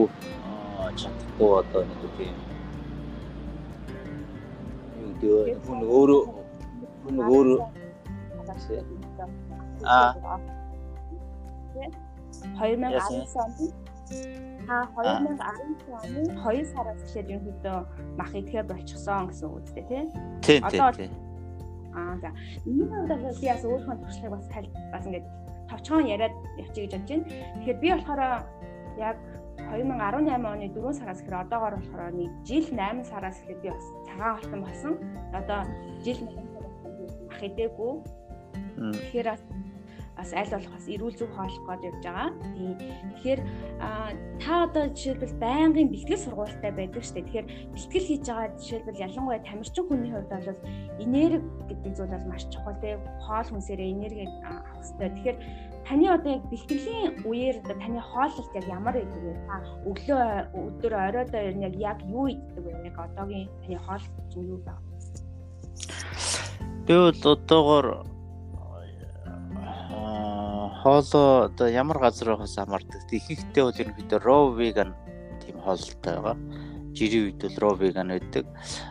[0.96, 2.34] чадахгүй одоо нэг тийм
[5.24, 6.22] юу гэдэг хүн өөрөө
[7.04, 7.58] хүн өөрөө
[9.84, 10.12] аа.
[12.56, 13.58] 2019 онд
[14.66, 17.78] та 2019 оны 2 сараас эхлээд ерөнхийдөө
[18.18, 20.02] мах идэхэ болчихсон гэсэн үг үстэй тий.
[20.44, 21.10] Тий, тий.
[21.94, 22.30] Аа за.
[22.64, 24.46] Хувьд бол би бас өөрийнхөө туршлагыг бас
[24.92, 25.26] бас ингээд
[25.70, 27.24] товчхон яриад явчих гэж бодож байна.
[27.60, 28.20] Тэгэхээр би болохоор
[28.98, 29.16] яг
[29.58, 34.36] 2018 оны 4 сараас ихэр одоогоор болохоор нэг жил 8 сараас ихлээр би бас цагаан
[34.36, 34.94] алтан болсон.
[35.32, 35.60] Одоо
[36.04, 36.76] жил 8 сараас
[37.30, 37.92] ах идээгүй.
[38.74, 39.28] Тэгэхээр
[40.14, 42.30] бас аль болох бас эрүүл зөв хооллох гээд явж байгаа.
[43.18, 43.40] Тэгэхээр
[44.38, 47.26] та одоо жишээлбэл байнгын бэлтгэл сургуультай байдаг шүү дээ.
[47.26, 50.60] Тэгэхээр бэлтгэл хийж байгаа жишээлбэл ялангуяа тамирчин хүний хувьд бол
[51.02, 55.10] энерги гэдэг зүйл бол маш чухал тийм хоол хүнсээрээ энерги авах хэрэгтэй.
[55.18, 55.38] Тэгэхээр
[55.84, 59.32] таны одоо яг бэлтгэлийн үеэр одоо таны хооллолт яг ямар байдаг вэ?
[59.46, 59.54] Та
[59.88, 60.24] өглөө
[60.56, 62.72] өдөр оройдоо яг яг юу иддэг вэ?
[62.88, 64.82] Яг одоогийн таны хооллолт чинь юу байна?
[66.86, 67.86] Би бол одоогоор
[70.84, 73.08] хоолоо одоо ямар газар байхаас хамаардаг.
[73.08, 74.90] Ихэнхдээ бол ерөнхийдөө raw vegan
[75.40, 76.36] тийм хоолтой байгаа.
[76.92, 78.44] Жирийн үед бол raw vegan байдаг.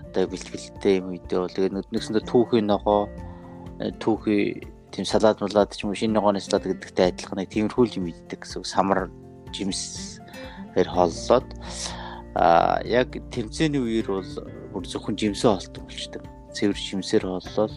[0.10, 3.10] Одоо бэлтгэлтэй юм үедээ бол тэгээд нүднэсэндээ түүхийн ногоо
[4.02, 8.14] түүхий тийм салаад мулаад ч юм уу шинэ ногооны салаад гэдэгтэй адилхан нэг тиймэрхүү юм
[8.14, 9.10] иддэг гэсэн самар
[9.50, 10.22] жимс
[10.78, 11.50] хэр хооллоод
[12.38, 14.32] а яг тэмцээний үеэр бол
[14.74, 16.24] бүр зөвхөн жимсээ холтон болчдөг.
[16.54, 17.74] Цэвэр жимсээр хооллол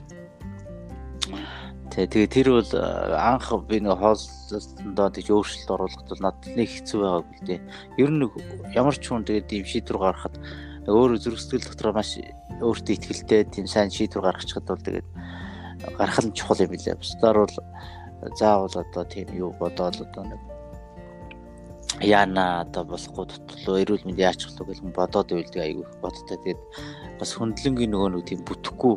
[1.96, 2.72] Тэгээ тэр бол
[3.16, 7.60] анх би нэг хооллолтондоо тийч өөрчлөлт оруулахад бол надад нэг хэцүү байгааг л дээ.
[7.96, 8.28] Ер нь
[8.76, 10.36] ямар ч хүн тэгээд ийм шийдвэр гаргахад
[10.84, 12.20] өөр зүрх сэтгэл дотор маш
[12.60, 15.08] өөртөө ихтэй тийм сайн шийдвэр гаргачихад бол тэгээд
[15.98, 16.96] гаргах нь чухал юм билээ.
[16.96, 17.56] Бусдаар бол
[18.38, 20.40] заавал одоо тийм юу бодоол одоо нэг
[22.00, 26.36] яана одоо болохгүй тутлаа эрүүл мэнд яач болох гэх юм бодоод байлдаг айгүй бодтой.
[26.38, 26.60] Тэгээд
[27.20, 28.94] бас хөндлөнгийн нөгөө нэг тийм бүтэхгүй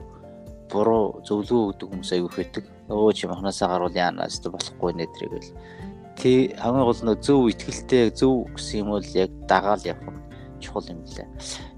[0.70, 5.42] буруу зөвлөгөө өгдөг хүмүүс айгүй хэдэг өө чи махнасаа гарвал яанаас ч болохгүй нэ тэрийг
[5.42, 5.54] л
[6.20, 10.20] тий хамгийн гол нь зөв ихтгэлтэй зөв гэсэн юм бол яг дагаал явах
[10.60, 11.28] чухал юм лээ.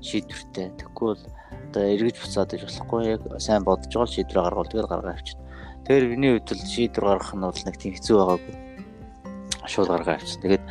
[0.02, 0.74] Шийдвэртэй.
[0.78, 1.24] Тэгэхгүй бол
[1.71, 5.47] одоо эргэж буцаад иж болохгүй яг сайн бодож байгаа шийдвэр гаргавал тэгэл гаргаа авчихна.
[5.88, 8.55] Тэгэхээр миний хувьд л шийдвэр гаргах нь бол нэг тийм хэцүү байгаагүй.
[9.71, 10.41] Шууд гаргаа авчихсан.
[10.43, 10.65] Тэгээд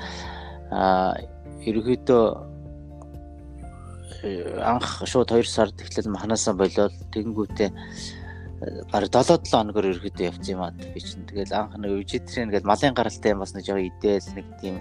[0.68, 1.16] аа
[1.64, 2.24] ерөөхдөө
[4.28, 7.70] э, анх шууд 2 сард эхлэл маханасаа болоод тэгэнгүүтээ
[8.92, 12.68] баг 7 7 хоногор ерөөхдөө явц юм аа би чинь тэгэл анх нэг вижитрэн гэдэг
[12.68, 14.76] малын гаралтай юм бас нэг жоо идээл нэг тийм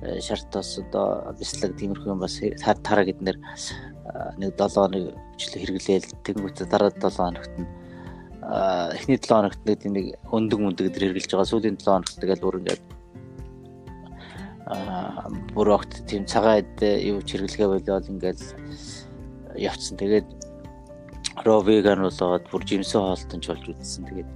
[0.00, 2.40] э, шартаас одоо бислэг тиймэрхүү юм бас
[2.80, 3.36] тараа гэднэр
[4.40, 7.68] нэг 7 хоног хвчлээ хэрэглээл тэгэнгүүт дараа 7 хоногт нь
[8.92, 12.60] эхний 7 хоногт нэг нэг өндөг мөндөг гэдэр хэрэгжилж байгаа сүүлийн 7 хоногт тэгэл бүр
[12.60, 12.82] ингээд
[14.68, 18.40] аа бүр огт тийм цагаан юу чиргэлгээ болоод ингээд
[19.56, 20.28] явцсан тэгээд
[21.44, 24.04] ро веган болоод бүр жимсэн хоолтонч болж үзсэн.
[24.08, 24.30] Тэгээд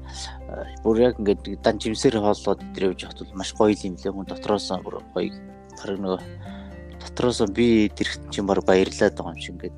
[0.85, 4.12] бүр яг ингээд дан жимсээр хооллоод идрээ явж хат бол маш гоё юм лээ.
[4.12, 5.33] Хүн дотроос бүр гоё
[5.77, 6.21] баг нөгөө
[7.03, 9.77] дотроос би тэрхт чинь баг баярлаад байгаа юм шиг ингээд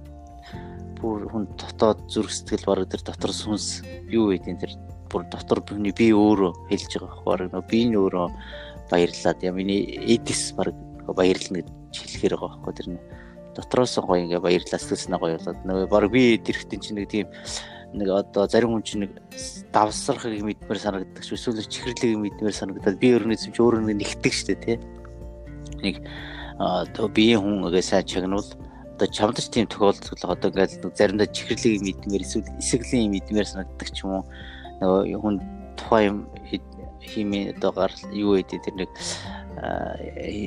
[0.99, 4.73] бүр хүн дотоод зүрх сэтгэл баг тэр дотор сүнс юу байдیں۔ тэр
[5.11, 8.29] бүр дотор бүхний би өөрөө хэлж байгаа баг нөгөө би нь өөрөө
[8.91, 10.75] баярлаад яа миний эдис баг
[11.07, 13.01] баярлна гэж хэлэхээр байгаа байхгүй тэр нь
[13.55, 17.29] дотроос гоё ингээ баярлалаа сэтгэлснээ гоё болоод нөгөө баг би тэрхтэн чинь нэг тийм
[17.95, 19.13] нэг одоо зарим хүн чинь нэг
[19.73, 24.35] давсархыг мэдмээр санагддаг ч эсвэл чихэрлийг мэдмээр санагдаад би өрнөс юм чи өөрөө нэг нэгтгэг
[24.35, 24.77] штэ тий
[25.81, 26.05] нэг
[26.59, 28.49] одоо биеийн хүн ингээ сайн чагнуул
[28.97, 34.25] одоо чамдч тийм тохиолдол одоо ингээл заримдаа чихэрлийг мэдмээр эсвэл эсэглийн мэдмээр санагддаг ч юм
[34.25, 34.25] уу
[34.81, 35.37] нөгөө хүн
[35.77, 36.19] тухайн юм
[37.05, 38.91] хими одоо гарал юу гэдэг тэр нэг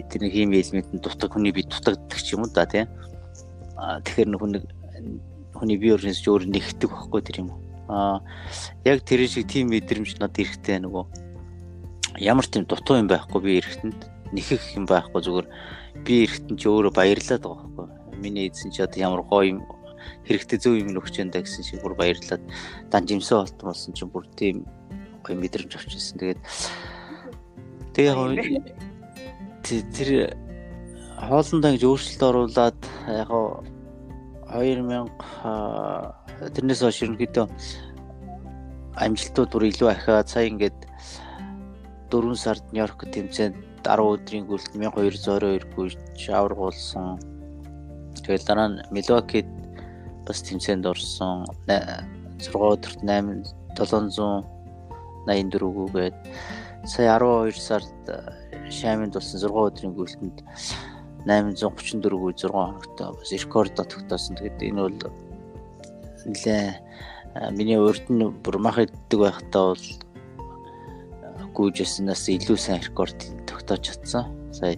[0.09, 2.85] тэр нэг хими элемент нь дутаг хүний бие дутагддаг ч юм уу да тий.
[3.77, 4.63] Тэгэхээр хүн нэг
[5.55, 7.61] хүний бие өрнөс өөр нэгтгэх байхгүй тэр юм уу.
[7.89, 8.21] А
[8.85, 11.05] яг тэр шиг тийм мэдрэмж надад эрэхтэй нөгөө
[12.21, 13.99] ямар тийм дутуу юм байхгүй би эрэхтэнд
[14.35, 15.47] нэхэх юм байхгүй зүгээр
[16.05, 17.88] би эрэхтэн чи өөрөө баярлаад байгаа байхгүй.
[18.19, 19.59] Миний эзэн чи одоо ямар гоё юм
[20.27, 22.43] хэрэгтэй зөв юм өгч энэ гэсэн шиг бүр баярлаад
[22.91, 24.67] дан жимсээ болтон болсон чинь бүр тийм
[25.23, 26.19] гоё мэдрэмж авчихсан.
[26.19, 26.39] Тэгээд
[27.95, 28.15] тэгээ
[29.63, 30.09] тэр
[31.19, 32.79] хоолндоо ингэж өөрчлөлт оруулаад
[33.11, 33.29] яг
[34.47, 35.11] 2000
[36.55, 37.45] тэрнээс хойш ерөнхийдөө
[39.03, 40.79] амжилтууд бүр илүү ахаад сая ингээд
[42.09, 43.55] 4 сард Нью-Йорк тэмцээнд
[43.85, 47.21] 10 өдрийн гүйлт 1222 гүйж аваргуулсан.
[48.29, 49.41] Тэгээд дараа нь Milwaukee
[50.21, 51.49] бас тэмцээнд орсон.
[51.65, 53.41] 6 өдөрт 8
[53.73, 54.45] 700
[55.25, 56.17] 84 гүгээд
[56.85, 58.21] сая 12 сард э,
[58.69, 60.45] шаминд болсон 6 өдрийн гүйлтэнд
[61.25, 64.37] 834 гүй 6 хоногтой бас рекорд тогтоосон.
[64.37, 65.09] Тэгээд энэ бол
[66.29, 73.17] нэлээ э, миний урд нь бүр мах иддэг байхдаа бол э, гүйжсэнээс илүү сайн рекорд
[73.49, 74.29] тогтоож чадсан.
[74.53, 74.77] Сая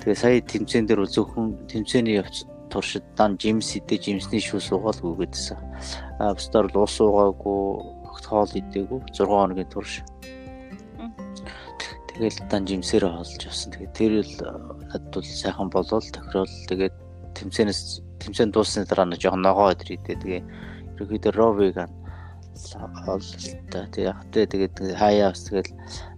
[0.00, 5.58] тэгээ сая тэмцээн дээр зөвхөн тэмцээний явц туршид дан жимс идэ жимсний шүү суугаал гүгээдсэн.
[6.20, 7.60] А бусдаар л ус уугаагүй
[8.08, 10.02] огт хоол идээгүй 6 хоногийн турш.
[12.12, 13.72] Тэгэл дан жимсээрээ хоолж явсан.
[13.72, 14.34] Тэгээд тэр л
[14.90, 16.96] надад бол сайхан болол тохирол тэгээд
[17.38, 17.82] тэмцээнээс
[18.18, 20.18] тэмцээн дуусны дараа нэг жоохон ногоо өдр идээ.
[20.18, 20.42] Тэгээ
[20.98, 21.92] ерөөхдөө raw vegan
[23.06, 23.86] хооллолтой.
[23.94, 25.70] Тэг яг тэ тэгээд хаяа бас тэгэл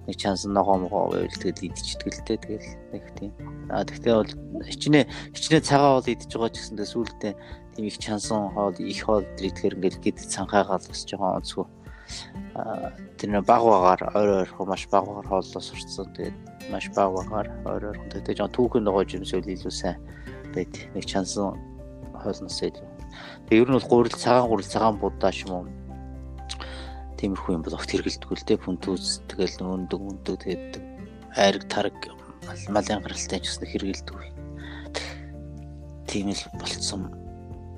[0.08, 3.59] нэг чанс ногоо могоо байвал тэгэл идчихдэг л тэ тэгэл нэг тийм.
[3.70, 4.32] Тэгтээ бол
[4.66, 7.34] хичнээн хичнээн цагаан хоол идчихэж байгаа ч гэсэн тэгээ сүүлдээ
[7.74, 11.66] тийм их чансан хоол их хоол идэхээр ингээд гэд цанхаагаал бас жоохон онцгүй
[13.18, 16.10] тэр нэг баг багаар ойр ойрхон маш баг багаар хооллоо сурцсан.
[16.14, 16.36] Тэгээд
[16.72, 19.98] маш баг багаар ойр ойрхон тэгээд жоо түүхэн нөгөө жимсэл илүү сайн
[20.54, 20.74] байд.
[20.94, 21.54] Нэг чансан
[22.16, 22.88] хоолноос илүү.
[23.46, 25.66] Тэгээд ер нь бол гурил цагаан гурил цагаан будаа юм уу?
[27.18, 28.64] Тиймэрхүү юм бол огт хэрэгэлдэггүй л дээ.
[28.64, 30.72] Пүнтүүс тэгэл өндөг өндөг тэгээд
[31.36, 31.94] айраг тараг
[32.46, 34.26] малын гаралтай ч гэсэн хэрэгэлдэггүй.
[36.08, 37.10] Тийм л болцсон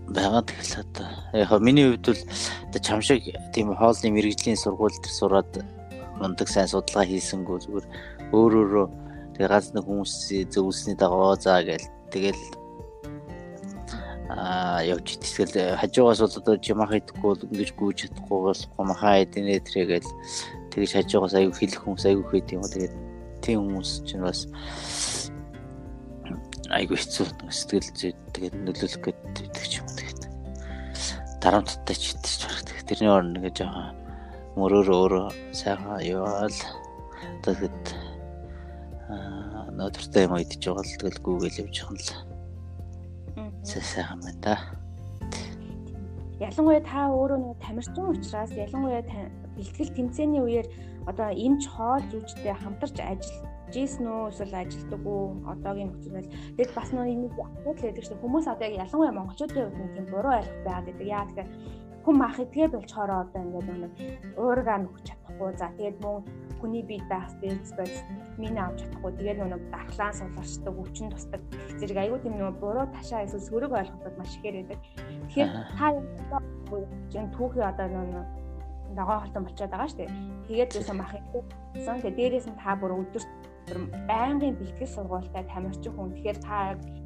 [0.09, 1.09] байгаад эхэллээ одоо.
[1.33, 2.23] Яг миний хувьд бол
[2.69, 3.23] одоо чамшиг
[3.53, 5.53] тийм хоолны мэрэгжлийн сургууль дээр сураад
[6.21, 7.87] мундаг сайн судалгаа хийсэнгүү зүгээр
[8.33, 8.87] өөр өөрөө
[9.35, 10.13] тэгээ ганц нэг хүмүүс
[10.53, 12.43] зөвлөсний дагуу заа гээл тэгэл
[14.33, 19.61] аа явж итгэл хажуугаас бол одоо жимах идэхгүй бол ингэж гүйж чадахгүй болохгүй махаа эдинэ
[19.61, 20.11] тэргээл
[20.73, 22.95] тэгж хажуугаас аяг хэлэх хүмүүс аяг хэд юм тэгээд
[23.43, 24.47] тийм хүмүүс чинь бас
[26.73, 30.21] айгу хэцүү сэтгэл зүй тэгээд нөлөөлөх гэдэг ч юм тэгээд
[31.43, 32.63] дарамттай ч идэж барах.
[32.65, 33.99] Тэгээд тэрний орн нэг жоохон
[34.57, 36.59] мөрөөр өөрөө сайхан яваал
[37.43, 37.83] тэгээд
[39.75, 42.11] нөтөртэй юм идэж байгаа л тэгэл гүүгээл явж байгаа л.
[43.67, 44.55] Сайхан байна да.
[46.39, 49.03] Ялангуяа та өөрөө нэг тамирчин учраас ялангуяа
[49.59, 50.67] бэлтгэл тэмцээний үеэр
[51.11, 53.39] одоо эмч хоол зүйчтэй хамтарч ажил
[53.73, 58.47] жийсэн үү эсвэл ажилдаг уу одоогийн нөхцөл байдал тэгэд бас энийг асуудал байдаг шүү хүмүүс
[58.53, 61.09] одоо яг ялангуяа монголчуудын хувьд нэг тийм буруу ойлголт байгаад байдаг.
[61.09, 61.51] Яа тэгэхээр
[62.05, 63.93] хүн мах идгээ болчоор одоо ингээд нэг
[64.37, 65.51] уурга нөхч чадахгүй.
[65.57, 66.17] За тэгээд мөн
[66.61, 69.11] хүний бие байх спец витамин авч чадахгүй.
[69.17, 71.41] Тэгээд нэг дархлаан суларчдаг өвчин тусдаг
[71.81, 74.81] зэрэг айгүй тийм нэг буруу ташаа эсвэл сөрөг ойлголтууд маш ихээр байдаг.
[75.33, 75.87] Тэгэхээр та
[77.17, 78.42] юм түүхий одоо нэг
[78.97, 80.11] ногоо халтан болчиход байгаа шүү дээ
[80.49, 81.43] тэгээд юусан мах идгээ
[82.01, 83.31] тэгээд дээрээс нь та бүр өдөрт
[84.11, 86.57] байнгын бэлтгэл сургуультай тамирчин хүн тэгэхээр та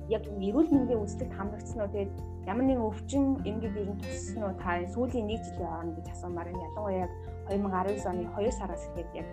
[0.08, 2.12] яг эрүүл мэндийн үзлэгт хамрагдсан уу тэгээд
[2.50, 6.48] ямар нэгэн өвчин ингээд ер нь туссан уу та сүүлийн нэг жилийн хооронд гэж асуумаар
[6.50, 7.12] энэ ялангуяа яг
[7.50, 9.28] 2019 оны 2 сараас ихэд яг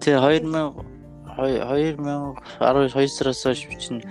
[0.00, 1.00] Тэ 2000
[1.36, 4.02] 2012 сараас хойш чинь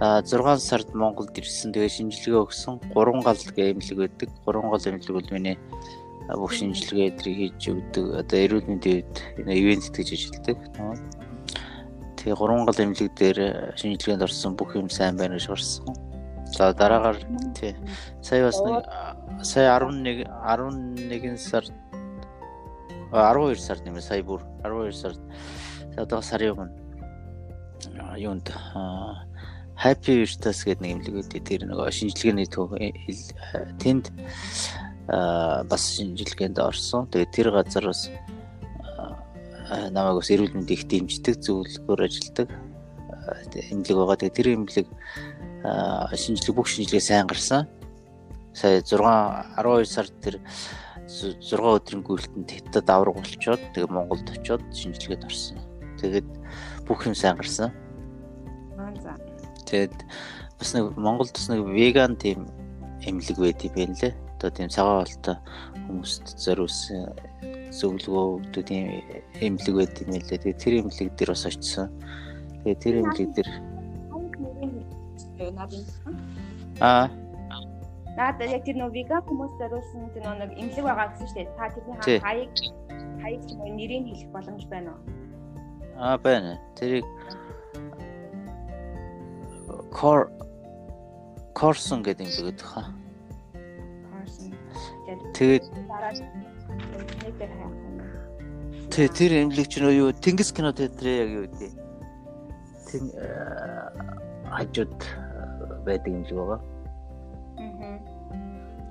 [0.00, 1.72] 6 сард Монголд ирсэн.
[1.72, 2.80] Тэгээ шинжилгээ өгсөн.
[2.92, 4.30] 3 гал гэмлэг байдаг.
[4.44, 5.56] 3 гал эмнэлэг бол миний
[6.28, 8.04] бүх шинжилгээ эдрийг хийж өгдөг.
[8.20, 10.58] Одоо эрүүл мэндийн үед ивент гэж ажилладаг.
[12.20, 13.38] Тэгээ 3 гал эмнэлэг дээр
[13.80, 15.88] шинжилгээнд орсон бүх юм сайн байна гэж гарсан.
[16.52, 17.16] За дараагаар
[17.56, 17.72] тий.
[18.20, 18.84] Сая бас нэг
[19.42, 21.72] сая 11 11 сард
[23.12, 25.20] 12 сард нэмээ сая бүр 12 сард
[25.96, 26.86] одоо сарын өмнө
[28.18, 28.50] юунд
[29.76, 32.72] Happy Virtus гэдэг нэг эмнэлэг үүдээ тэр нэг шинжилгээний төв
[33.76, 34.08] тэнд
[35.06, 37.04] бас шинжилгээнд орсон.
[37.12, 38.08] Тэгээд тэр газар бас
[39.92, 42.48] намайг бас эрүүл мэндийг дэмждэг зөвлөгөөр ажилдаг
[43.52, 44.16] эмнэлэг байгаа.
[44.16, 44.88] Тэгээд тэр эмнэлэг
[46.16, 47.68] шинжилгээ бүх шинжилгээ сайн гарсан.
[48.56, 50.40] Сая 6 12 сард тэр
[51.06, 55.60] 6 өдрийн гүйлтэнд Хятад авраг болчоод тэгээ Монголд очиод шинжилгээд орсон.
[56.00, 56.28] Тэгээд
[56.88, 57.70] бүх юм сайн гарсан.
[58.80, 59.25] Аа за.
[59.66, 59.96] Тэгээд
[60.58, 62.46] бас нэг Монголд бас нэг веган тийм
[63.02, 65.36] эмнэлэг байд юм байна лээ одоо тийм цагаан болтой
[65.88, 67.16] хүмүүст зориулсан
[67.72, 68.84] зөвлөгөө өгдөг тийм
[69.40, 70.28] эмнэлэг байт юм лээ.
[70.28, 71.88] Тэгээ тэр эмнэлэг дээр бас очсон.
[72.62, 73.48] Тэгээ тэр эмнэлэг дээр
[76.80, 77.08] Аа.
[78.16, 81.48] Наад яг тэр нөө веган хүмүүс зориулсан тэр нэг эмнэлэг байгаа гэсэн шүү дээ.
[81.56, 82.52] Та тэрний хаяг
[83.20, 83.40] хаяг
[83.76, 85.00] нэрийг хэлэх боломж байна уу?
[85.96, 86.60] Аа байна.
[86.76, 87.04] Тэрийг
[89.92, 90.30] Кор
[91.54, 92.86] Корсон гэдэг юм байдаг хаа.
[95.34, 97.96] Тэгээд хайх юм.
[98.90, 101.72] Тэ тэр эмнэлэг чинь юу Тэнгис кино театрын яг юу гэдэг.
[102.88, 103.04] Тэн
[104.50, 104.98] хажууд
[105.84, 106.60] байдаг эмнэлэг байгаа.
[107.58, 107.98] Аа.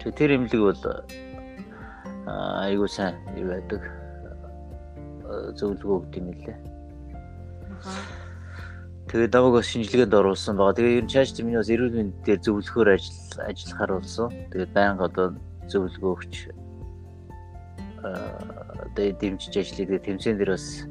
[0.02, 0.84] Тэр эмнэлэг бол
[2.26, 3.82] айгуу сайн юу байдаг.
[5.58, 6.58] зөвлөгөө өгд юм лээ.
[7.86, 8.25] Аа.
[9.16, 10.76] Тэгээд даваг бас шинжилгээнд оруулсан байгаа.
[10.76, 13.16] Тэгээд ер нь чааш миний бас эрүүл мэнд дээр зөвлөхөөр ажил
[13.48, 14.28] ажиллахаар болсон.
[14.52, 15.28] Тэгээд байнга одоо
[15.72, 16.34] зөвлөгөө өгч
[18.04, 20.84] одоо дэмжиж ажилладаг тэмцээн дээр бас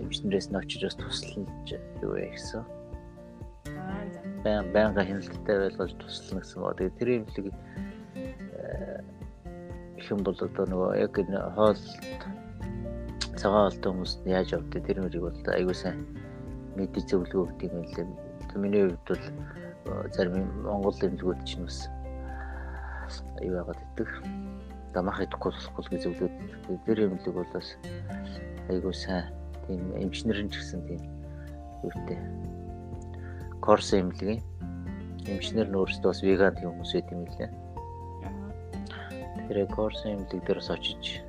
[0.00, 1.68] эмчнэрээс нь очиж бас туслаж
[2.00, 2.64] юу вэ гэсэн.
[4.48, 6.72] Аа байнга хяналттай байлгаж туслана гэсэн ба.
[6.72, 7.46] Тэгээ тэр имлэг
[10.00, 11.76] их юм бол одоо нөгөө яг энэ хоол
[13.36, 16.00] цагаан олтой хүмүүст яаж явдаг тэр мөрийг бол аягүй сайн
[16.76, 18.06] мэдээ зөвлөгөө өгдөг юм лээ.
[18.56, 19.24] Миний хувьд бол
[20.12, 21.88] зарим Монгол эмнэлгүүд чинь бас
[23.40, 24.08] юу яагаад гэдэг
[24.92, 26.34] дамах идэхгүй болохгүй гэж зөвлөд
[26.86, 27.68] тэр юмлэг бол бас
[28.68, 29.32] айгуу сайн.
[29.66, 31.02] Тийм эмчнэр нь ч гэсэн тийм.
[31.84, 32.18] Үүртэй
[33.64, 34.40] корс эмнэлгийн.
[35.28, 37.50] Эмчнэр нь өөрсдөө бас веган тийм хүмүүс байт юм лээ
[39.52, 41.20] тэр корс эмнэлэг дээрс очиж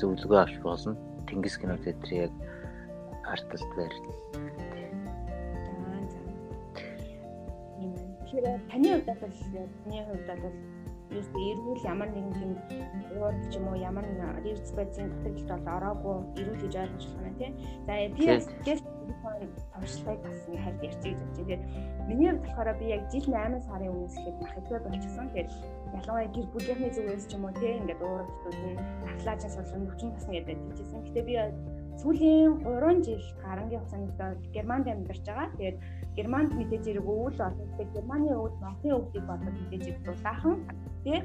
[0.00, 0.96] зөвлөгөө авч болно.
[1.28, 2.32] Тэнгис кино театр яг
[3.22, 4.21] арталт байрлал
[8.32, 9.34] Тэгэхээр таны хувьд бол
[9.84, 10.56] таны хувьд бол
[11.12, 12.52] ерөөсөө эрүүл ямар нэгэн тийм
[13.20, 17.36] уур ч юм уу ямар нэгэн ревц байцын дутагдлалд бол ороогүй эрүүл гэж ойлгож байна
[17.36, 17.52] тийм.
[17.84, 18.24] За би
[18.64, 18.86] гест
[19.76, 21.36] туршлагыг бас ингэ хайр ярьчих гэж байна.
[21.36, 21.62] Тэгээд
[22.08, 25.28] миний хувьд болохоор би яг жил 8 сарын өмнөөс ихэд мах идэвхтэй болчихсон.
[25.28, 25.50] Тэгээд
[25.92, 30.32] ялангуяа гэр бүлийнхний зүгээс ч юм уу тийм ингээд уурдууд нь таглаажин сулрын өвчин тасна
[30.32, 31.04] гэдэг тийжсэн.
[31.04, 31.34] Гэтэ би
[32.00, 35.52] сүүлийн 3 жил гарангийн хугацаанд Германд амьдарч байгаа.
[35.60, 35.76] Тэгээд
[36.16, 37.68] Германд мэдээж хэрэг өвөл олон.
[37.76, 40.56] Тэгээд Германы өвөл Монголын өвлийг бодоод мэдээж дулаахан
[41.04, 41.20] тий.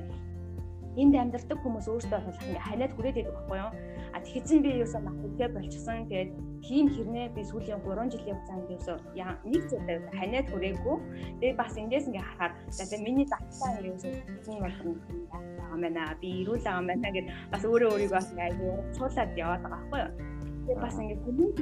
[0.98, 3.72] Энд амьдардаг хүмүүс өөртөө болох ингээ ханиад хүрээд байдаг байхгүй юу?
[4.16, 6.10] А тэгсэн би юусаа махтай болчихсон.
[6.10, 6.32] Тэгээд
[6.66, 8.98] тийм хэрнээ би сүүлийн 3 жилийн хугацаанд юусаа
[9.46, 10.98] нэг зүйлээ ханиад хүрээгүй.
[11.38, 14.12] Тэгээд бас эндээс ингээ харахаар за миний давтаа ингээ юусаа
[14.42, 14.90] тийм болсон
[15.30, 19.62] байгаа мэнэ би ирүүл байгаа мэнэ гэд бас өөрөө өөрийгөө бас ингээ айгүй цуулаад яваад
[19.62, 20.37] байгаа байхгүй юу
[20.68, 21.60] Тэгээд бас ингээд хүмүүст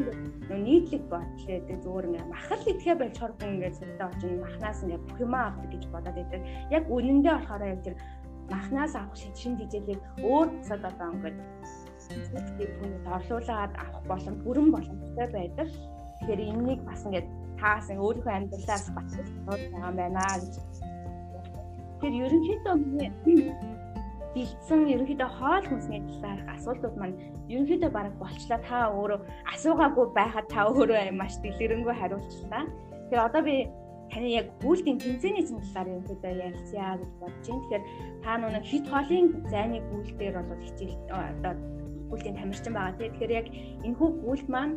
[0.49, 5.05] нөө нийтлэг бодлоо гэдэг зүгээр ингээд махал идэхэ болчоор хүн ингээд сүлдээ очино махнаас ингээд
[5.05, 6.41] бүх юмаа авдаг гэж бодоод байдаг.
[6.73, 7.95] Яг үнэндээ болохоор яг тэр
[8.49, 11.37] махнаас авах шин хичээлийг өөр цад одоо ингээд
[12.01, 15.69] зүйлийг түүнээс орлуулад авах боломж бүрэн боломжтой байдаг.
[16.17, 17.27] Тэгэхээр энэнийг бас ингээд
[17.61, 20.55] таас өөрийнхөө амьдралаас батлаж байгаа юм байна гэж.
[22.01, 22.73] Тэгэхээр ерөнхийдөө
[24.35, 29.19] бэлдсэн ерөнхийдөө хоол хүнсний талаарх асуултууд маань ерөнхийдөө бараг болчлаа та өөрөө
[29.53, 32.67] асуугаагүй байхад та өөрөө маш дэлгэрэнгүй хариулчлаа.
[32.67, 33.55] Тэгэхээр одоо би
[34.11, 37.63] таны яг гүйлтийн тэмцээний зэн талаар ерөнхийдөө ярилцъя гэж бодож байна.
[37.63, 37.83] Тэгэхээр
[38.23, 41.53] та нүг хит хоолын зайны гүйлтээр бол хичээл одоо
[42.11, 43.11] гүйлтийн тамирчин байгаа тийм.
[43.15, 43.47] Тэгэхээр яг
[43.87, 44.75] энэхүү гүйлт маань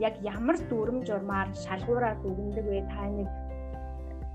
[0.00, 2.80] яг ямар дүрм журмаар шалгуураар дүгндэг вэ?
[2.90, 3.28] Та нэг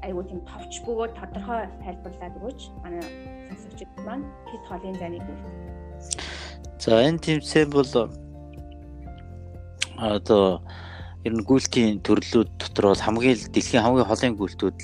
[0.05, 2.61] айгуу тийм товч бөгөөд тодорхой тайлбарлаад өгөөч.
[2.83, 3.05] Манай
[3.49, 5.45] сонсогчид маань хит хоолын зайны гүйлт.
[6.81, 7.91] За энэ тэмцээн бол
[9.97, 10.61] одоо
[11.23, 14.77] ер нь гүйлтийн төрлүүд дотор бол хамгийн дэлхийн хамгийн холын гүйлтүүд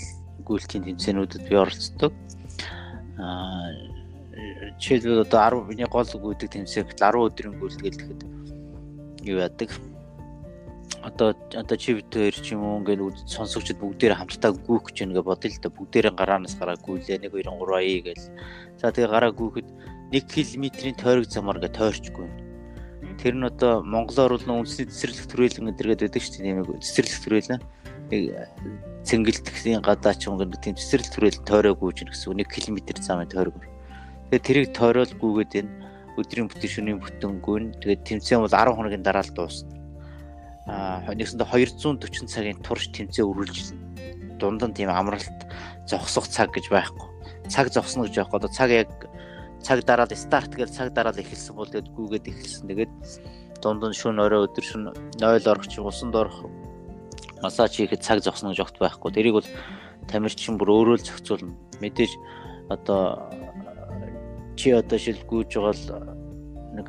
[0.46, 2.14] гүйлтийн тэмцээнүүдэд би оролцдог.
[3.18, 3.98] Аа
[4.78, 8.22] жишээлбэл одоо 10 миний гол гүйдэг тэмцээн 10 өдрийн гүйлт гэлэхэд
[9.26, 9.70] юу яадаг.
[11.04, 15.52] Одоо одоо чи хоёр ч юм уу ингээд сонсогчд бүгдээр хамтдаа гүйх гэж нэгэ бодъё
[15.52, 18.26] л да бүгдээрээ гараанаас гараа гүйлээ 1 2 3 ая гээл.
[18.80, 19.68] За тэгээ гараа гүйхэд
[20.12, 22.48] 1 км-ийн тойрог замаар ингээд тойрчгүй
[23.18, 26.54] Тэр нь одоо монголоор бол үндэсний цэцэрлэг төрөлн гэдэргээд байдаг шүү дээ.
[26.54, 27.62] Нэг цэцэрлэг төрөлн
[28.14, 28.22] нэг
[29.10, 33.58] цэнгэлдэхний гадаач өнгө тийм цэцэрлэг төрөл тойроо гүйж гэсэн 1 км замын тойрог.
[34.30, 35.72] Тэгээд тэрийг тойрол гүйгээд энэ
[36.14, 39.74] өдрийн бүтэн шөнийн бүтэнгүй нь тэгээд тэмцээн бол 10 хоногийн дараа л дуусна.
[40.68, 44.36] Нэгсэндээ 240 цагийн турш тэмцээн үргэлжилнэ.
[44.36, 45.48] Дунд нь тийм амралт
[45.88, 47.08] зогсох цаг гэж байхгүй.
[47.48, 48.38] Цаг зогсно гэж байхгүй.
[48.38, 48.92] Одоо цаг яг
[49.64, 52.68] цаг дараад старт гэж цаг дараад эхэлсэн бол тэгээд гүгээд эхэлсэн.
[52.68, 52.94] Тэгээд
[53.64, 54.92] дунд нь шөнө орой өдөр шөнө
[55.24, 56.52] 0 орох чи усанд орох
[57.42, 59.12] массаж хийхэд цаг зогсно гэж огт байхгүй.
[59.16, 59.50] Тэрийг бол
[60.12, 61.56] тамирчин бүр өөрөө л зохицуулна.
[61.80, 62.12] Мэдээж
[62.68, 63.32] одоо
[64.60, 65.86] чи одоо шил гүйж байгаа л
[66.76, 66.88] нэг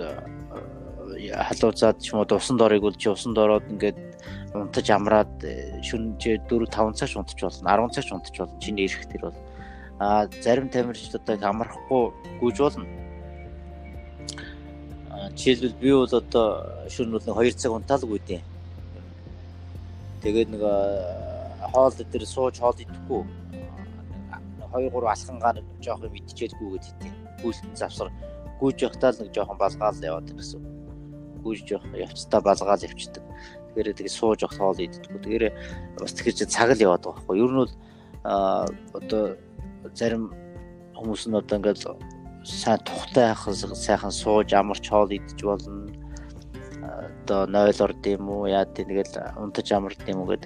[1.18, 3.98] халуузаад ч юм уу усанд орыг бол чи усанд ороод ингээд
[4.54, 5.34] унтаж амраад
[5.82, 9.36] шүн 4 5 цаг унтаж болно 10 цаг унтаж болно чиний ирэх тэр бол
[9.98, 12.86] а зарим тамирчдад их амархгүй гүйж болно.
[15.34, 16.46] Жишээлбэл би бол одоо
[16.88, 18.42] шөнө бол 2 цаг унтаалгүй дээ.
[20.22, 20.62] Тэгээд нэг
[21.72, 23.26] хоол дээр сууж хоол идэхгүй.
[24.70, 27.12] 2 3 алхангаа нэг жоох юм идчихээд гүйгээд хитээ.
[27.42, 28.08] Гүйлтэн завсар
[28.60, 30.77] гүйж явахтаа л нэг жоохон балгаал яваад гэсэн.
[31.48, 33.24] Гүйж явах явцдаа балгаал явцдаг.
[33.72, 35.20] Тэгэхээр тэгээ сууж явах хоол иддэггүй.
[35.24, 35.44] Тэгэхээр
[35.96, 37.36] бас тэгэхээр цаг л яваад байгаа байхгүй.
[37.40, 37.72] Ер нь бол
[38.92, 39.24] одоо
[39.96, 40.24] зарим
[40.92, 41.80] хүмүүс нь одоо ингээд
[42.44, 45.88] сайн тухтай сайхан сууж амарч хоол идэж болно.
[47.24, 50.44] Одоо 0 орд юм уу яа тэгэл унтаж амард юм уу гэд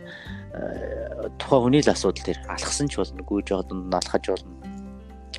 [1.38, 4.56] тухайн хүний л асуудал тэр алхсан ч болно гүйж яваад налхаж болно.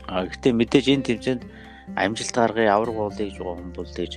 [0.07, 1.43] А гэхдээ мэдээж энэ тэмцээнд
[1.95, 4.13] амжилт гаргая авраг болъё гэж байгаа хүн бол тэгж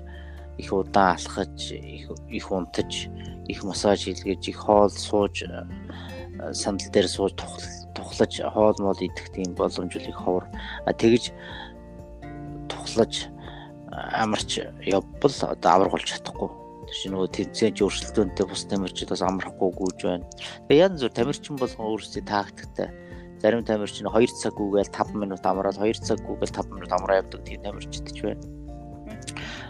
[0.59, 3.09] их удаан алхаж их их унтаж
[3.47, 5.45] их массаж хийлгэж их хоол сууж
[6.53, 7.33] сандал дээр сууж
[7.95, 10.45] тухлаж хоол моол идэх тийм боломж их ховор
[10.87, 11.33] тэгж
[12.69, 13.29] тухлаж
[13.93, 19.99] амарч явбал одоо авраг болж чадахгүй чи нөгөө тэнцэнч өрсөлдөөнтэй бус тамирчид бас амрахгүй гүйж
[20.07, 20.27] байна.
[20.71, 22.93] Тэгээ янз бүр тамирчин болгон өөрсдийн тактиктай.
[23.43, 27.43] Зарим тамирчин 2 цаг гүйгээл 5 минут амраад 2 цаг гүйгээл 5 минут амраа явдаг
[27.43, 28.43] тийм тамирчид ч байна.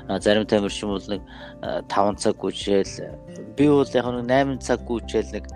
[0.09, 1.23] Зарим тамирчин бол нэг
[1.91, 5.47] 5 цаг гүйжээл би бол яг нэг 8 цаг гүйжээл нэг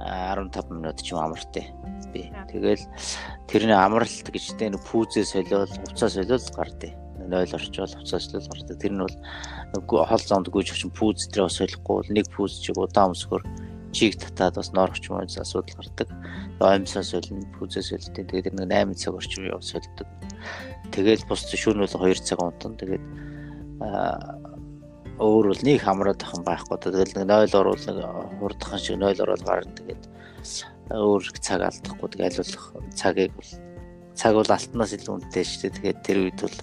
[0.00, 1.72] 15 минут ч юм амартай
[2.12, 2.28] би.
[2.52, 2.84] Тэгэл
[3.48, 6.92] тэрний амралт гэжтэй нэг пүүзээ солиол, уцаа солиол гардыг.
[7.26, 8.76] 0 орчвол уцаа солиол гардаг.
[8.78, 13.42] Тэр нь бол хол зоонд гүйж очин пүүз дээр солихгүй нэг пүүз чиг удаан өмсгөр
[13.96, 16.08] чиг татаад бас норч юм асуудал гардаг.
[16.60, 18.28] Оймсаа солино, пүүзээ солино.
[18.28, 20.06] Тэгээд нэг 8 цаг орчим яв солидог.
[20.92, 22.76] Тэгэл бус бол 2 цаг унтан.
[22.76, 23.00] Тэгээд
[23.80, 26.76] өөр бол нэг хамраад ах юм байхгүй.
[26.76, 27.98] Тэгэл нэг 0 орвол нэг
[28.40, 29.72] хурдхан шиг 0 ороод гарна.
[29.80, 30.02] Тэгээд
[30.92, 33.50] өөр цаг алдахгүй тэг айлуулах цагийг бол
[34.12, 35.76] цаг бол алтнаас илүү үнэтэй шүү дээ.
[35.76, 36.56] Тэгээд тэр үед бол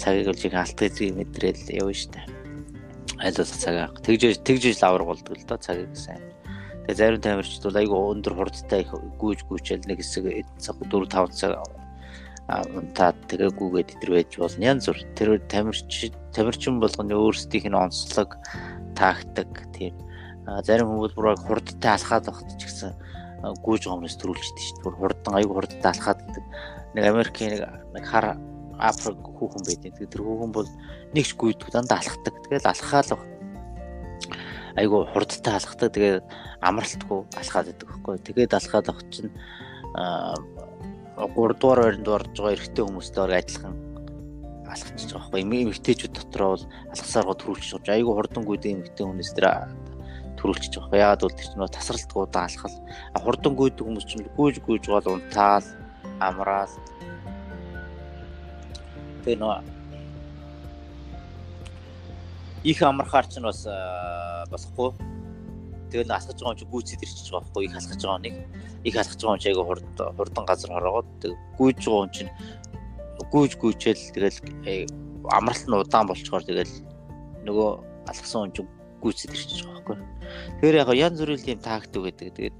[0.00, 2.26] цагийг бол жиг алт гэдгийг мэдрээл явна шүү дээ.
[3.18, 4.00] Айлуулах цаг авах.
[4.00, 6.24] Тэгж тэгж л авраг болдог л доо цагийг сайн.
[6.88, 10.24] Тэгээ зарим тамирчид бол айгүй өндөр хурдтай их гүйж гүйчэл нэг хэсэг
[10.56, 11.52] цаг 4 5 цаг
[12.96, 14.64] та тэгээ гүгээд идэр байж болно.
[14.64, 15.84] Янз бүр тэр тамирч
[16.32, 18.40] тамирчин болгоны өөрсдийнх нь онцлог
[18.96, 19.92] тактик тийм
[20.64, 22.96] зарим хүмүүс бүр хурдтай алхаад багт ч гэсэн
[23.60, 24.96] гүйж гомноос төрүүлчихдээ шүү дээ.
[24.96, 26.44] Хурдан аяг хурдтай алхаад гэдэг.
[26.96, 27.52] Нэг Америкийн
[27.92, 28.40] нэг хар
[28.80, 29.92] Африк хүүхэн байдаг.
[29.92, 30.68] Тэгээд тэр хүүхэн бол
[31.12, 32.34] нэгч гүйдэг дандаа алхдаг.
[32.48, 33.10] Тэгээд алхаал
[34.78, 35.92] айгу хурдтай алхдаг.
[35.92, 36.24] Тэгээд
[36.64, 38.16] амралтгүй алхаад байдаг байхгүй.
[38.24, 39.30] Тэгээд алхаад авах чинь
[41.18, 43.74] 3 дугаар байранд орж байгаа эрэгтэй хүмүүстэй адилхан
[44.70, 46.64] алхчихж байгаа байхгүй эмэгтэйчүүд дотроо бол
[46.94, 49.46] алхасаараа төрүүлчих жоо айгүй хурдан гүйдэ эмэгтэй хүнээс тэр
[50.38, 52.76] төрүүлчих жоо яагаад бол тэр чинь тасралтгуудаа алхал.
[53.18, 55.66] Хурдан гүйдэг хүмүүс чинь гүйж гүйж гол унтаал
[56.22, 56.74] амраал.
[59.26, 59.58] Тэр нөө
[62.62, 63.66] их амархаар ч бас
[64.52, 64.90] болохгүй.
[65.90, 68.34] Тэгэл алхаж байгаа юм чи гүйцэд ирчихэж байгаа байхгүй их алхаж байгаа нэг
[68.84, 71.08] их алхаж байгаа юм чи айгүй хурдан хурдан газар хороогоод
[71.58, 72.32] гүйж байгаа юм чинь
[73.32, 74.86] гүйж гүйчээл тэгэл э,
[75.30, 76.74] амралт нь удаан болчоор тэгэл
[77.48, 77.70] нөгөө
[78.08, 78.70] алгасан хүн чинь
[79.02, 79.96] гүйцэд ирчихэж байгаа байхгүй.
[80.60, 82.28] Тэгэхээр яг янз бүрийн тийм тактик гэдэг.
[82.34, 82.56] Тэгээд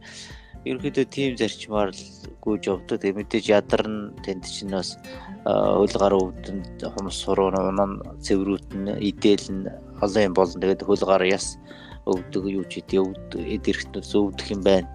[0.69, 2.05] ерөнхийдөө тийм зарчмаар л
[2.43, 2.99] гүйж явдаг.
[3.03, 4.99] Тэгээд мэдээж ядарна тэнд чинь бас
[5.47, 9.59] хөл гар өвдөнд хумс суруу унан цэврүүтэн идэлэн
[10.03, 10.63] олон юм болно.
[10.63, 11.59] Тэгээд хөл гар яс
[12.07, 14.89] өвдөг юу ч идэ өвд эд эрэхтнээс өвдөх юм байна.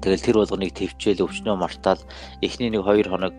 [0.00, 2.00] Тэгэл тэр болгоныг төвчээл өвчнөө мартаал
[2.40, 3.34] эхний нэг 2 хоног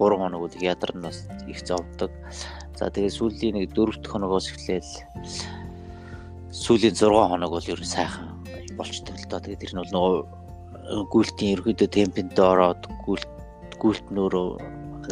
[0.00, 2.12] 3 хоног үл ядарна бас их зовдөг.
[2.76, 4.92] За тэгээ сүүлийн нэг 4 дахь хоногоос эхлээл
[6.52, 8.32] сүүлийн 6 хоног бол ер нь сайхан
[8.76, 9.40] болчтой л доо.
[9.40, 10.16] Тэгээд тэр нь бол нөгөө
[11.12, 13.28] гүйлтийн ерөөдөө темпэнд ороод гүйлт
[13.80, 14.48] гүйлт нөрөө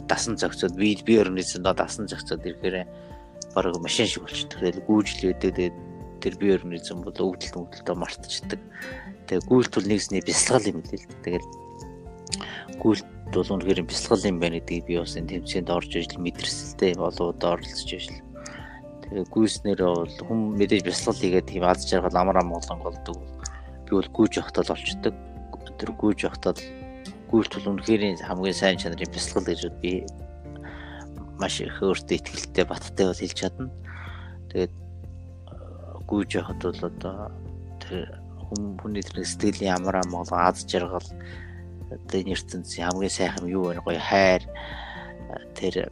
[0.08, 2.76] дасан зөгцөөд би би өрнөсөн доо дасан зөгцөөд ирэхээр
[3.54, 4.72] бараг машин шиг болчтой.
[4.72, 5.76] Тэгээд гүйжлээдээ тэгээд
[6.24, 8.60] тэр би өрнөсөн бол өвдөлт өвдөлтөө мартчихдаг.
[9.24, 11.08] Тэгээд гүйлт бол нэгсний бясалгал юм л л.
[11.24, 11.46] Тэгээд
[12.76, 17.40] гүйлт бол үнэхээр бясалгал юм байна гэдгийг би бас энэ тэмцээнд орж ижил мэдэрсэлтэй болоод
[17.40, 18.20] оролцож ижил.
[19.08, 23.16] Тэгээ гүйснээр бол хүм мэдээж бясалгал хийгээд тийм аз жаргал амар амгалан болдог.
[23.88, 25.14] Би бол гүйж явахтаа л олчдаг.
[25.80, 26.52] Тэр гүйж явахтаа
[27.32, 30.04] гүйлт бол үнэхээр хамгийн сайн чанарын бясалгал гэж би
[31.40, 33.70] маш их өөртөө ихтэй баттай бол хэлж чадна.
[34.52, 34.72] Тэгээд
[36.06, 37.32] гүйж явахд бол одоо
[37.82, 41.08] тэр хүм хүний сэтгэлийн амар амгалан аз жаргал
[41.90, 44.42] одоо энэ ертөнцийн хамгийн сайхан юу вэ гоё хайр
[45.58, 45.90] тэр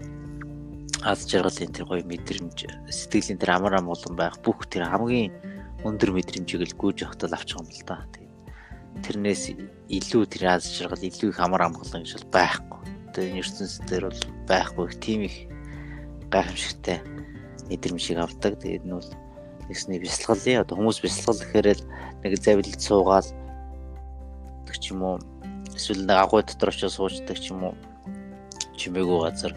[1.03, 2.59] аз жаргалын тэр гоё мэдрэмж
[2.91, 5.33] сэтгэлийн тэр амар амгалан байх бүх тэр хамгийн
[5.83, 8.07] өндөр мэдрэмжийг л гүйж явахтал авчих юм л да.
[9.03, 9.51] Тэрнээс
[9.91, 12.81] илүү тэр аз жаргал илүү их амар амгалан гэж бол байхгүй.
[13.19, 15.37] Энэ ертөнцийн дээр бол байхгүй тийм их
[16.31, 17.03] гайхамшигтай
[17.67, 18.63] мэдрэмжийг авдаг.
[18.63, 19.11] Тэгээд нь бол
[19.67, 21.83] нэгсний бясалгалын одоо хүмүүс бясалгал гэхээр л
[22.23, 23.29] нэг завилд суугаал
[24.83, 25.17] ч юм уу
[25.77, 27.75] эсвэл нэг агуй дотор очиж суучдаг ч юм уу
[28.79, 29.53] чимээгүй газар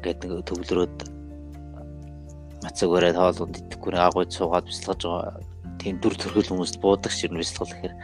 [0.00, 0.96] ингээд нэг төвлөрөөд
[2.66, 5.38] мацаг өрөөд хоолунд идэхгүй нэг агуй суугаад бясалгаж байгаа.
[5.78, 7.94] Тийм дүр төрхөл хүмүүст буудаг юм бясалгал гэхээр.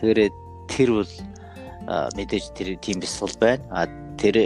[0.00, 0.30] Тэгээрээ
[0.72, 1.12] тэр бол
[2.16, 3.64] мэдээж тэр тийм бясалгал байна.
[3.74, 3.80] А
[4.16, 4.36] тэр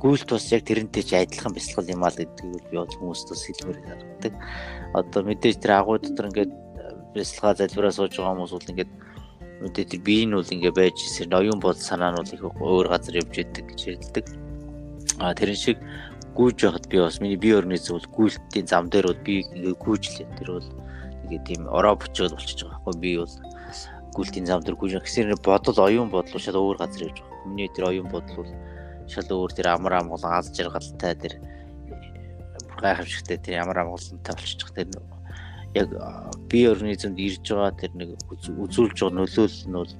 [0.00, 3.78] гүйлт бас яг тэрнтэй ч адилхан бясалгал юм аа гэдгийг би бол хүмүүст бас хэлмээр
[3.84, 4.34] санагддаг
[4.96, 6.52] одоо мэдээж тэр агуй дотор ингээд
[7.14, 8.90] бясалгаа залбираа сууж байгаа хүмүүс бол ингээд
[9.60, 12.86] Мэдээ тэр би энэ бол ингээ байж ирсэн оюун бодол санаа нь бол их өөр
[12.88, 14.26] газар явж идэг гэж хэлдэг.
[15.20, 15.76] А тэрэн шиг
[16.32, 20.28] гүйж байхад би бас миний бие организм бол гүйлтийн зам дээр бол би ингээ гүйжлээ.
[20.40, 20.68] Тэр бол
[21.28, 23.34] ингээ тийм ороо бочоод болчихж байгаа байхгүй би бол
[24.16, 27.44] гүйлтийн зам дээр гүйж гэсээр бодол оюун бодол шал өөр газар явж байгаа.
[27.44, 28.52] Миний тэр оюун бодол бол
[29.12, 31.36] шал өөр тэр амар амгалан аз жаргалтай тэр
[32.80, 34.88] гайхамшигтай тэр амар амгалантай болчихж байгаа.
[34.88, 35.04] Тэр
[35.74, 35.88] яг
[36.50, 39.92] бие организмд ирж байгаа тэр нэг үзүүлж байгаа нөлөөлөл нь бол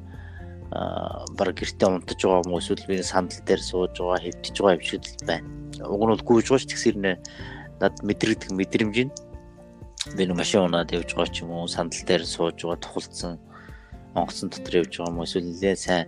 [0.71, 5.03] баг гэртээ унтаж байгаа хүмүүс эсвэл би сандал дээр сууж байгаа хэвтэж байгаа юм шиг
[5.03, 5.47] л байна.
[5.87, 7.13] Уг нь бол гүйж байгаа ч тэгсэр нэ
[7.83, 9.13] над мэдрэгдэх мэдрэмж нь
[10.17, 13.39] би нэг машин унаад явж байгаа ч юм уу сандал дээр сууж байгаа тухалцсан
[14.15, 16.07] онгоцон дотор явж байгаа юм эсвэл нэлээ сайн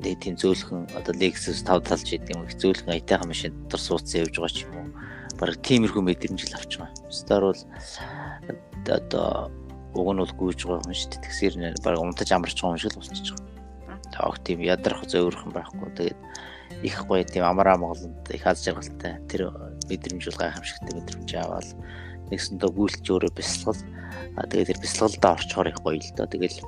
[0.00, 4.24] нэг тийм зөөлхөн одоо Lexus 5 талж гэдэг юм их зөөлхөн аятайхан машин дотор суудсан
[4.24, 4.88] явж байгаа ч юм уу
[5.36, 7.12] бараг тиймэрхүү мэдрэмж л авч байгаа.
[7.12, 7.62] Стар бол
[8.88, 9.50] одоо
[9.92, 11.24] уг нь бол гүйж байгаа юм шүү дээ.
[11.24, 13.98] Тэгсэр нэр бараг унтаж амарч байгаа юм шиг л болчихж байгаа.
[14.12, 15.88] Таах тийм ядрах зөөрхөн байхгүй.
[15.96, 16.18] Тэгээд
[16.82, 19.52] их гоё тийм амраа моголонд их аз жаргалтай тэр
[19.88, 21.68] мэдрэмж бол гайхамшигтай мэдрэмж аваад
[22.30, 23.80] нэгсэндээ гүйлж өөрөө бясалгал
[24.36, 26.26] а тэгээд тэр бясалгалдаа орчхоор их гоё л доо.
[26.26, 26.58] Тэгэл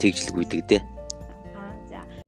[0.00, 0.82] тэгжл гүйдэг дээ.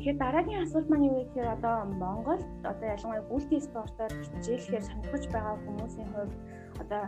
[0.05, 5.57] Тэгэхээр дараагийн асуулт маань юу гэхээр одоо Монголд одоо ялангуяа гүйлтийн спортоор хичээлэхээр сонирхож байгаа
[5.65, 6.35] хүмүүсийн хувьд
[6.85, 7.03] одоо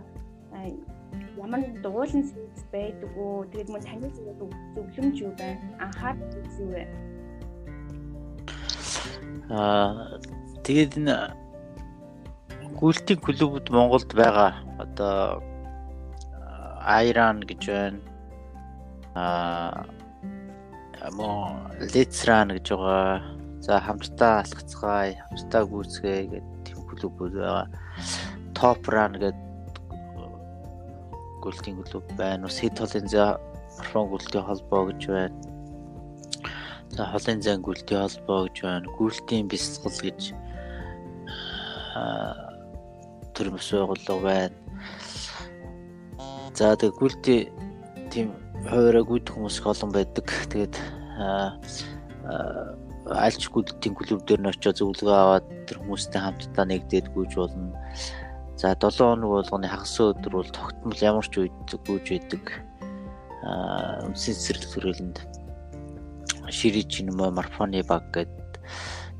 [1.37, 3.45] ямар дугуулсан сэвс байдаг уу?
[3.53, 5.61] Тэгээд мөн таны зөвлөмж юу байна?
[5.85, 6.85] Анхаар зүйл юу вэ?
[9.53, 10.17] Аа
[10.65, 11.37] тэгээд энэ
[12.81, 14.57] гүйлтийн клубуд Монголд байгаа.
[14.81, 15.45] Одоо
[16.81, 18.01] Айран гэж байна.
[19.13, 19.85] Аа
[21.15, 23.23] мөн Лецран гэж байгаа.
[23.61, 27.67] За хамтдаа алхацгаая, хамтдаа гүйцгээе гэдэг тийм клубүүд байгаа.
[28.55, 29.47] Топ Run гэдэг
[31.43, 32.47] гүйлтийн клуб байна.
[32.47, 33.39] Ус хэд холын за
[33.79, 35.37] марафон гүйлтийн холбоо гэж байна.
[36.91, 38.87] За холын зан гүйлтийн холбоо гэж байна.
[38.99, 40.21] Гүйлтийн бясалгал гэж
[43.35, 44.57] төрөмс байгууллага байна.
[46.57, 47.37] За тэгээ гүйлти
[48.11, 48.33] тийм
[48.71, 50.27] хуваараа гүйдэх хүмүүс их олон байдаг.
[50.51, 50.75] Тэгээд
[53.07, 57.71] альч гүйлтийн клуб дээр нь очиж зөвлөгөө аваад тэр хүмүүстэй хамтдаа нэгдээд гүйж болно.
[58.59, 62.45] За 7 хоног болгоны хагас өдөр бол тогтмол ямар ч үед гүйж байдаг.
[63.47, 65.19] Аа үнсэн цэцэрлэг төрөлөнд
[66.51, 68.51] ширий чинмэ марфоны баг гэдэг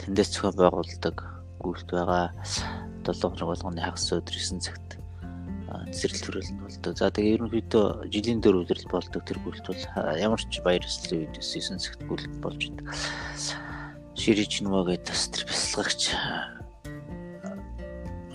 [0.03, 1.17] тэндээс зохион байгуулдаг
[1.63, 2.35] гүйлт байгаа.
[3.07, 4.96] 7 хоног болгоны хагас өдөр 9 цагт
[5.93, 6.93] цэцэрлэг төрөлөнд болдог.
[6.99, 9.83] За тэгээ ерөнхийдөө жилийн дөр өдрөл болдог тэр гүйлт бол
[10.19, 12.87] ямар ч баяр ёслолын үед 9 цагт гүйлт болж байдаг.
[14.19, 16.03] Ширий чинмэ гэдэг бас тэр бясалгагч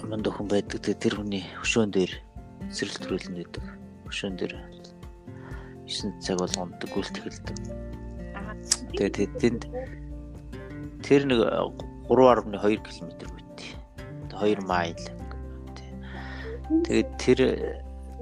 [0.07, 0.79] манд охин байдаг.
[0.79, 2.13] Тэр хүний хөшөөн дээр
[2.71, 3.63] цэцэрлэг төрөлн гэдэг.
[4.07, 4.53] Хөшөөн дээр
[5.87, 7.57] 9 цаг болгонд гүйлт эхэлдэг.
[8.95, 9.61] Тэгээд тэнд
[11.03, 11.39] тэр нэг
[12.07, 13.69] 3.2 км үүтэй.
[14.31, 15.20] 2 майл.
[16.71, 17.39] Тэгээд тэр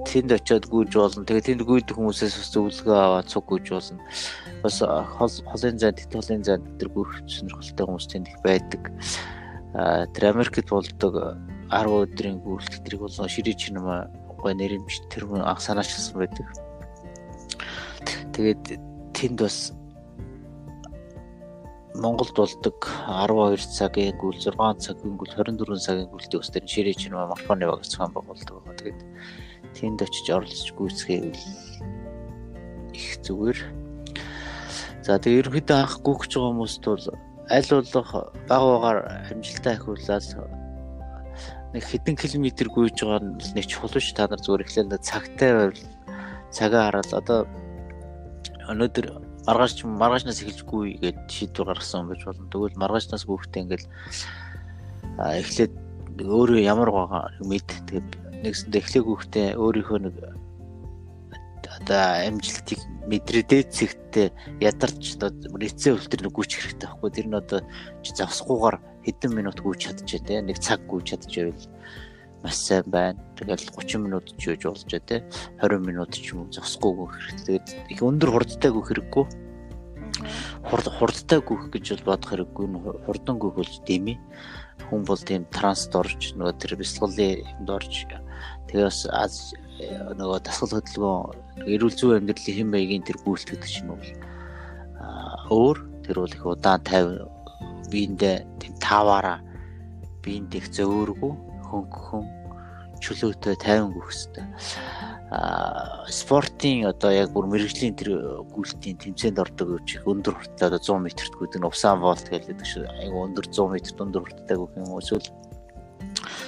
[0.06, 1.26] тэнд очиод гүйж болно.
[1.26, 4.02] Тэгээд тэнд гүйдэх хүмүүсээс бас зөвлөгөө аваад цуг гүйж болно.
[4.64, 8.92] Бас холын зан, тэт холын зан тэр гүйх сонирхолтой хүмүүс тэнд их байдаг.
[9.74, 11.14] А тэр Америкт болдог
[11.70, 14.10] 10 өдрийн гүйлт тэрийг болон ширий чинама
[14.42, 16.48] гой нэрмж тэр хүн анх санаачилсан байдаг.
[18.34, 18.82] Тэгээд
[19.14, 19.74] тэнд бас
[21.96, 24.54] Монголд болдог 12 цагийн гүйл 6
[24.86, 28.78] цагийн гүйл 24 цагийн гүйлтийг бас тэр ширээ чинама марафоны баг зохион байгуулдаг байгаа.
[28.78, 29.02] Тэгээд
[29.74, 31.42] тэнд очиж оролцож гүйцгээвэл
[32.94, 33.60] их зүгээр.
[35.02, 37.06] За тэгээд ерөнхийдөө анх гүйж байгаа хүмүүст бол
[37.50, 38.12] аль болох
[38.46, 39.00] баг багаар
[39.34, 40.26] амжилттай ахиулаад
[41.74, 45.82] нэг хэдэн километр гүйж байгаа нь нэг чухал ш та нар зүгээр эхлээл цагтай байвал
[46.54, 47.40] цагаа хараад одоо
[48.70, 52.46] өнөөдөр маргааш маргаашнаас эхэлж гүй гэд шийдвэр гаргасан байж болно.
[52.54, 53.88] Тэгвэл маргаашнаас гүйхтэй ингээл
[55.18, 55.74] эхлээд
[56.22, 57.66] өөрөө ямар байгаа мэд?
[57.90, 58.10] Тэгээд
[58.46, 60.16] нэгсэндээ эхлэх гүйхтэй өөрийнхөө нэг
[61.80, 62.80] одоо амжилтыг
[63.10, 64.28] мэдрээдээ зэгтээ
[64.62, 67.10] ядарч одоо рецеп өвтөр нэг гүйчих хэрэгтэй байхгүй.
[67.10, 67.60] Тэр нь одоо
[68.06, 68.78] завсгүйгээр
[69.10, 71.66] хэдэн минут гүйж чадчих те нэг цаг гүйж чадчихвэл
[72.44, 73.20] маш сайн байна.
[73.36, 75.24] Тэгэл 30 минут ч үеж болж те
[75.60, 77.60] 20 минут ч юм уу зогсгүй гүйх хэрэгтэй.
[77.60, 79.26] Тэгээд их өндөр хурдтай гүйх хэрэггүй.
[80.70, 82.66] Хурд хурдтай гүйх гэж бол бодох хэрэггүй.
[83.08, 84.18] Хурдан гүйх бол дэмий.
[84.88, 88.08] Хүн бол тийм транст орж нөгөө тэр бясалгалын юмд орж
[88.72, 89.36] тэгээ бас аз
[89.90, 94.08] нөгөө дасгал хөдөлгөөн эрүүл зүйн амьдралын хэм маягийн тэр гүйлт гэдэг чинь бол
[95.50, 97.40] өөр тэр бол их удаан 50
[97.92, 99.40] биендээ тийм тааваараа
[100.24, 102.26] биенд их зөөргөө хөнгөн
[103.00, 104.48] чөлөөтэй тайван гүөх хэвээр
[105.30, 111.06] а спортын одоо яг бүр мэрэгжлийн тэр гүйлтийн тэмцээнд ордог үуч өндөр хүртэл одоо 100
[111.06, 114.98] м-т гүйдэг нь усан волт гэдэг шиг айгу өндөр 100 м өндөр хүртэл гүөх юм
[114.98, 115.30] эсвэл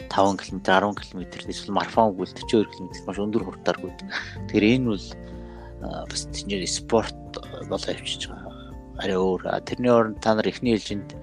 [0.10, 4.08] 5 км 10 км эсвэл марафон гүйлт 42 км маш өндөр хурдаар гүйдэг.
[4.50, 5.08] Тэгэхээр энэ бол
[6.10, 7.22] бас тийм спорт
[7.70, 8.52] болоо явчихж байгаа.
[9.00, 9.42] Арай өөр.
[9.64, 11.16] Тэрний оронд та нар эхний ээлжинд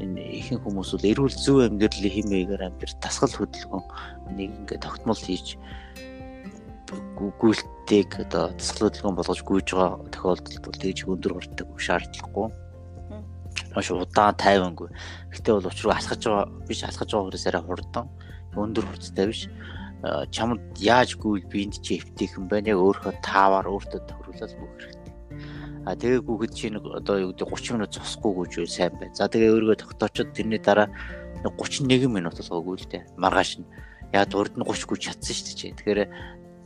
[0.00, 3.84] энэ ихэнх хүмүүс бол эрүүл зүй амьдралын хэмээгээр амьд тасгал хөдөлгөөн
[4.36, 5.60] нэг ингээд тогтмол хийж
[7.40, 12.48] гүйлтийг одоо тасгал хөдөлгөөн болгож гүйж байгаа тохиолдолд бол тэгж өндөр хурдтай шаардлагагүй
[13.74, 14.88] маш удаан тайвангүй.
[15.30, 18.06] Гэтэ бол учруу алхаж байгаа биш алхаж байгаа арай хурдан
[18.56, 19.46] өндөр хурдтай биш.
[20.34, 24.99] Чамд яаж гүйл биэнд чи эвтэйхэн байна яг өөрийнхөө тааваар өөртөө тохируулаад гүйх хэрэгтэй
[25.86, 29.16] А тэгээ гүгэд чи нэг одоо юу гэдэг 30 минут зогсохгүй гүйж сайн байна.
[29.16, 30.92] За тэгээ өөрийгөө тогтоочод тэрний дараа
[31.44, 33.02] 31 минут болгоогүй л дээ.
[33.16, 33.68] Маргааш нь
[34.12, 35.76] яа урд нь 30 гүйж чадсан шүү дээ.
[35.80, 36.00] Тэгэхээр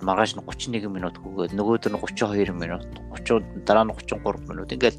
[0.03, 4.99] маргааш нь 31 минут гүгээд нөгөөдөр нь 32 минут, 30 дараа нь 33 минут ингээл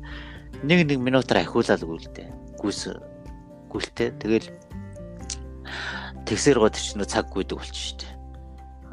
[0.63, 2.23] нэг нэг минутаар ахиулаад гүйлдэ.
[2.55, 2.79] Гүйс
[3.67, 4.09] гүйлтээ.
[4.23, 4.47] Тэгэл
[6.23, 8.13] тэгсэр гот чинь цаг гүйдэг болчих шүү дээ.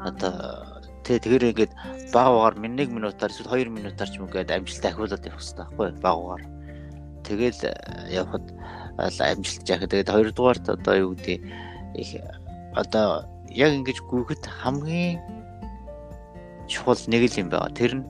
[0.03, 0.72] Одоо
[1.03, 1.73] Тэ тэгэхээр ингээд
[2.15, 5.87] баг угаар 1 минутаар эсвэл 2 минутаар ч юм гээд амжилттай ахиулаад явах хэрэгтэй байхгүй
[5.99, 6.43] баг угаар.
[7.27, 7.73] Тэгэл э,
[8.11, 8.45] явхад
[8.97, 9.83] амжилт жаах.
[9.83, 11.39] Тэгээд хоёрдугаарт одоо юу гэдэг
[11.99, 12.09] их
[12.75, 15.19] одоо яг ингэж гүгэд хамгийн
[16.71, 17.75] чухал нэг л юм байгаа.
[17.75, 18.05] Тэр нь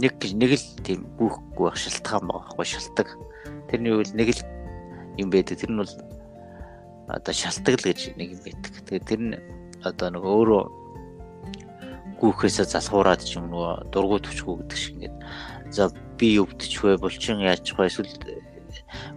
[0.00, 3.20] нэг нэг л тийм гүхгүй байх шалтгаан байгаа байхгүй шалтгаан.
[3.68, 4.42] Тэрний үйл нэг л
[5.20, 5.60] юм байдаг.
[5.60, 5.92] Тэр нь бол
[7.12, 8.72] одоо шалтгаал гэж нэг юм байдаг.
[8.88, 9.36] Тэгээд тэр нь
[9.84, 10.81] одоо нэг өөрөө
[12.22, 15.16] гүүхээсээ залхуураад ч юм нөгөө дургуй төчгөө гэдэг шиг ингээд.
[15.74, 18.14] За би өвдөж вэ булчин яаж вэ эсвэл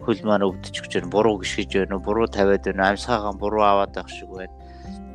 [0.01, 4.09] хөл маань өвдөж гэж байна буруу гიშгэж байна буруу тавиад байна амьсгаагаан буруу аваад байх
[4.09, 4.53] шиг байна.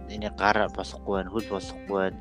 [0.06, 2.18] Энийг гар болохгүй байна хөл болохгүй байна.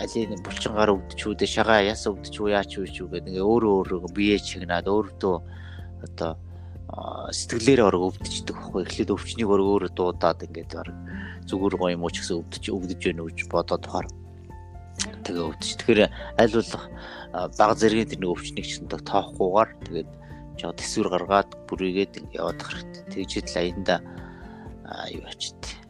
[0.00, 3.72] Алийг булчин гар өвдөж үү шагаа яс өвдөж үү яач үү ч гэдэг ингээ өөрөө
[3.84, 5.36] өөрөө бие чигнаад өөртөө
[6.08, 6.32] одоо
[7.30, 10.88] сэтгэлээрээ орог өвдөждөг байхгүй эхлээд өвчнийг өргөөр дуудаад ингээд баг
[11.46, 14.06] зүгээр гоё юм уу ч гэсэн өвдөж өвдөж байна гэж бодоод хаар
[15.24, 16.00] тэгээ өвдөж тэгэхээр
[16.40, 16.84] аль болох
[17.58, 20.10] баг зэргийн тэр нэг өвчнийг ч гэсэн тоохгүйгээр тэгээд
[20.60, 23.96] жоо төсвөр гаргаад бүрийгээд яваад хэрэгтэй тэгжэл аянда
[25.14, 25.80] юу ачт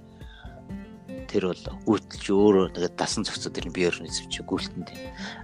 [1.31, 4.91] тэр бол гүйтэлж өөрөө тэгээд дасан зохицоод ирэн би организм чи гүйлтэнд.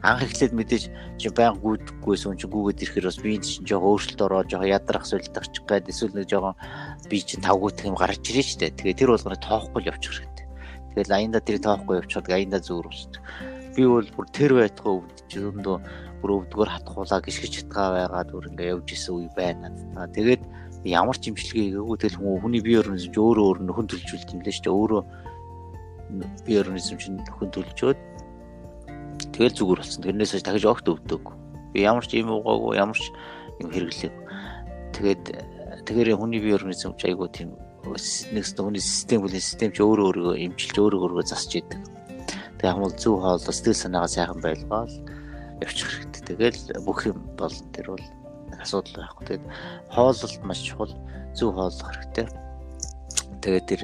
[0.02, 4.24] Анх эхлээд мэдээж чи баян гүйдггүйс үн чи гүгээд ирэхээр бас биенд чинь жоохон өөрчлөлт
[4.26, 6.58] ороо жоохон ядрах сүлдэх ч гээд эсвэл нэг жоохон
[7.06, 8.74] бие чинь тавгүйдэх юм гарч ирээ штэ.
[8.74, 10.46] Тэгээд тэр болгоно тоохгүй явчих хэрэгтэй.
[10.90, 13.22] Тэгээд аянда тэр тоохгүй явчихад аянда зүүр устдаг.
[13.76, 15.76] Би бол бүр тэр байтгаа өвдөж зөндөө
[16.24, 19.68] бүр өвдгөр хатхуулаа гიშгэж чатгаа байгаад бүр ингээ явж исэн үе байна.
[20.16, 20.42] Тэгээд
[20.88, 24.64] ямар ч имчилгээ хийгээгүй тэгэл хүний бие организм өөрөө өөр нөхөн төлжүүлт юм лээ шүү
[24.64, 24.78] дээ.
[24.80, 25.02] Өөрөө
[26.46, 28.00] бие организм чинь нөхөн төлжөөд
[29.34, 30.02] тэгэл зүгээр болсон.
[30.08, 31.24] Тэрнээс хойш дахиж огт өвдөг.
[31.74, 33.12] Би ямар ч юм уугаагүй, ямар ч
[33.60, 34.14] юм хэрэглэв.
[34.96, 35.24] Тэгээд
[35.84, 37.52] тэгэхээр хүний бие организм ч айгүй тийм
[37.86, 41.95] нэгс хүний систем бүлийн систем ч өөрөө өөрийгөө эмчилж өөрөө өөрийгөө засч идэг.
[42.58, 44.92] Тэгээ хамбал зөв хоолой сэтгэл санаагаа сайхан байлгаал
[45.60, 46.22] явчих хэрэгтэй.
[46.36, 47.64] Тэгэл бүх юм болно.
[47.72, 48.06] Тэр бол
[48.60, 49.24] асуудал байхгүй.
[49.26, 49.46] Тэгээд
[49.92, 50.92] хооллолт маш чухал.
[51.36, 52.26] Зөв хооллох хэрэгтэй.
[53.44, 53.82] Тэгээд тэр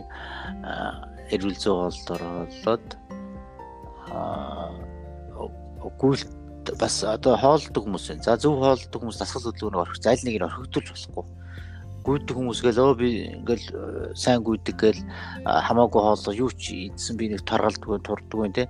[1.32, 2.88] эрүүл зүй хоолд оролоод
[4.12, 4.72] аа
[6.00, 6.30] гүйлт
[6.78, 8.24] бас одоо хоолдог хүмүүс байна.
[8.24, 10.06] За зөв хоолдог хүмүүс дасгал хөдөлгөөнийг орхих.
[10.08, 11.41] Аль нэг нь орхигдуулж болохгүй
[12.02, 13.66] гүйдэг хүмүүс гээл өө би ингээл
[14.18, 15.00] сайн гүйдэг гээл
[15.46, 18.66] хамаагүй хооллого юу ч идсэн би нэг таргалдгүй турддаг юм те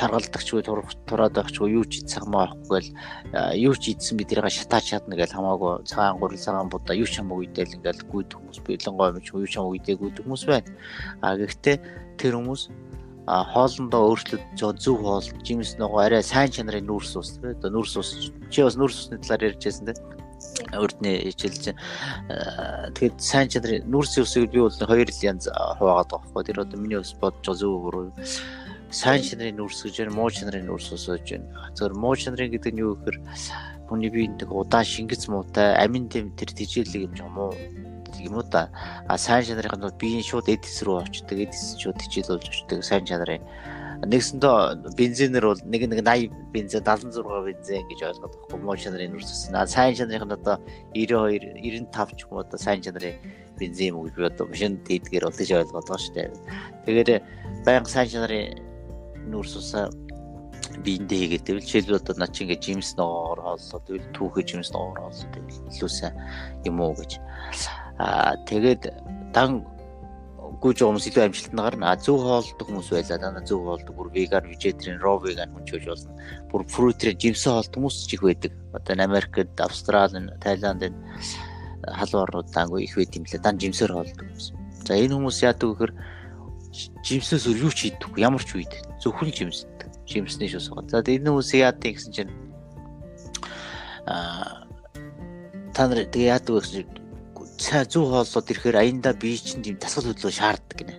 [0.00, 0.64] таргалдагч вэ
[1.08, 2.90] тураад байгч юу ч идсэн хамаахгүй гээл
[3.60, 7.20] юу ч идсэн би тэрийг шатаач чадна гээл хамаагүй цагаан гурил цагаан будаа юу ч
[7.20, 10.70] хамаагүй идэл ингээл гүйдэг хүмүүс бэлэнгой юм ч юу ч хамаагүй идэх гүйдэг хүмүүс байна.
[11.20, 11.76] А гэхдээ
[12.16, 12.62] тэр хүмүүс
[13.30, 18.10] а хоолндоо өөрчлөлт зөв хоол жимс нөгөө арай сайн чанарын нүүрс ус одоо нүүрс ус
[18.50, 20.19] чи бас нүүрс усны талаар ярьж байсан тий
[20.74, 21.64] урдны хичээлж
[22.96, 26.98] тэгэхэд сайн чанарын нүүрсийн үсийг би бол хоёр янз хуваагаад байгаа байхгүй тэр одоо миний
[27.00, 28.06] ус бодож байгаа зөв буруу
[28.90, 31.70] сайн чанарын нүүрс гэж байна муу чанарын нүүрс ус гэж байна.
[31.78, 33.18] Зөвхөн муу чанарын гэдэг нь юу гэхээр
[33.86, 37.52] хүний биеийн нэг удаан шингэц муутай амин тэм тэр тижээлэг юм жоо муу
[38.18, 38.70] юм уу да
[39.06, 43.06] а сайн чанарын нь биеийн шууд эдис рүү очдог эдис шууд тижээл болж очдог сайн
[43.06, 43.42] чанарын
[44.00, 49.52] нэгсэндээ бензинээр бол нэг нэг 80 бензин 76 бензин гэж ойлгоод байхгүй муу чанарын нүрсэс.
[49.52, 50.56] Аа сайн чанарын нь одоо
[50.96, 53.20] 92 95 ч юм уу одоо сайн чанарын
[53.60, 56.28] бензин юм уу би одоо машин дийдгээр бол тийж ойлгоод байгаа шүү дээ.
[56.88, 57.10] Тэгэхээр
[57.68, 58.56] байнга сайн чанарын
[59.28, 59.76] нүрсэс
[60.80, 65.00] биендээ хийгээд тэгвэл жишээлбэл одоо наа чи ингээ жимс ногоогоор хооллоо тэгвэл түүхээ жимс ногоогоор
[65.12, 66.14] хооллоо тэгвэл илүү сайн
[66.64, 67.12] юм уу гэж
[68.00, 68.82] аа тэгээд
[69.34, 69.66] дан
[70.60, 71.92] гүйж хүмүүс илүү амжилтанд гарна.
[71.92, 73.18] А зөв хоолдог хүмүүс байлаа.
[73.18, 76.12] Дандаа зөв хоолдог бүр веган, vegetarian, raw vegan хүн ч болно.
[76.52, 78.52] Бүр fruit-ээр жимсэн хоолдог хүмүүс ч их байдаг.
[78.76, 81.00] Одоо Америкт, Австрали, Тайланд энэ
[81.88, 83.40] халуун орнууд даангүй их байт юм лээ.
[83.40, 84.46] Дан жимсээр хоолдог хүмүүс.
[84.84, 85.92] За энэ хүмүүс яадаг гэхээр
[87.08, 88.20] жимснээс өөр юу ч хийдэггүй.
[88.20, 89.88] Ямар ч үед зөвхөн жимсдэг.
[90.04, 91.00] Жимснээ шус байгаа.
[91.00, 92.32] За энэ хүмүүс яадаг гэсэн чинь
[94.04, 94.68] аа
[95.72, 96.99] та нар тэгээ яадаг гэсэн
[97.60, 100.96] цай зүү хооллоод ирэхээр аяндаа бие чинь тийм дасгал хөдлөө шаарддаг гинэ.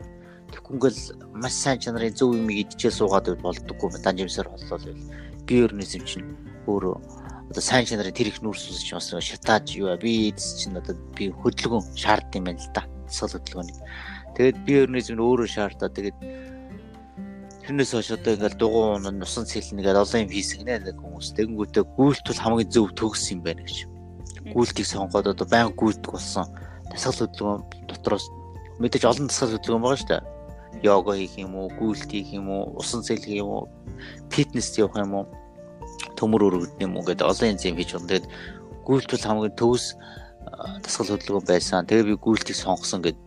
[0.53, 1.01] Тэгэхгүй ингээл
[1.34, 5.01] маш сайн чанарын зөв юм идчихээ суугаад болдоггүй дан жимсээр хооллол байл.
[5.49, 6.38] Бие организм чинь
[6.70, 6.95] өөрөө
[7.49, 10.93] одоо сайн чанарын тэр их нүүрс ус чинь бас шатааж юу би эдс чинь одоо
[11.18, 12.86] би хөдөлгөөн шаарддаг юм байна л да.
[13.09, 13.80] Дасгал хөдөлгөөнийг.
[14.38, 16.18] Тэгээд бие организм нь өөрөө шаардаа тэгээд
[17.66, 22.43] тэрнээс хойш одоо ингээл дугуун нусан цэлнэгээд олон юм хийсэн гинэ нэг хүмүүс тэгэнгүүтээ гүйлтвэл
[22.45, 23.90] хамгийн зөв төгс юм байна гэж
[24.53, 26.45] гүйлтийг сонгоод одоо байнга гүйдэг болсон
[26.91, 28.25] дасгал хөдөлгөөн дотроос
[28.81, 30.23] мэдээж олон дасгал хөдөлгөөн байгаа шүү дээ.
[30.83, 33.63] Йога хийх юм уу, гүйлт хийх юм уу, усан цэл хийх юм уу,
[34.31, 35.25] фитнес явах юм уу,
[36.17, 38.09] төмөр өргөдөн юм уу гэдэг олон янз юм хийж байна.
[38.09, 38.27] Тэгээд
[38.87, 39.85] гүйлт бол хамгийн төвс
[40.83, 41.85] дасгал хөдөлгөөн байсан.
[41.85, 43.19] Тэгээ би гүйлтийг сонгосон гэдэг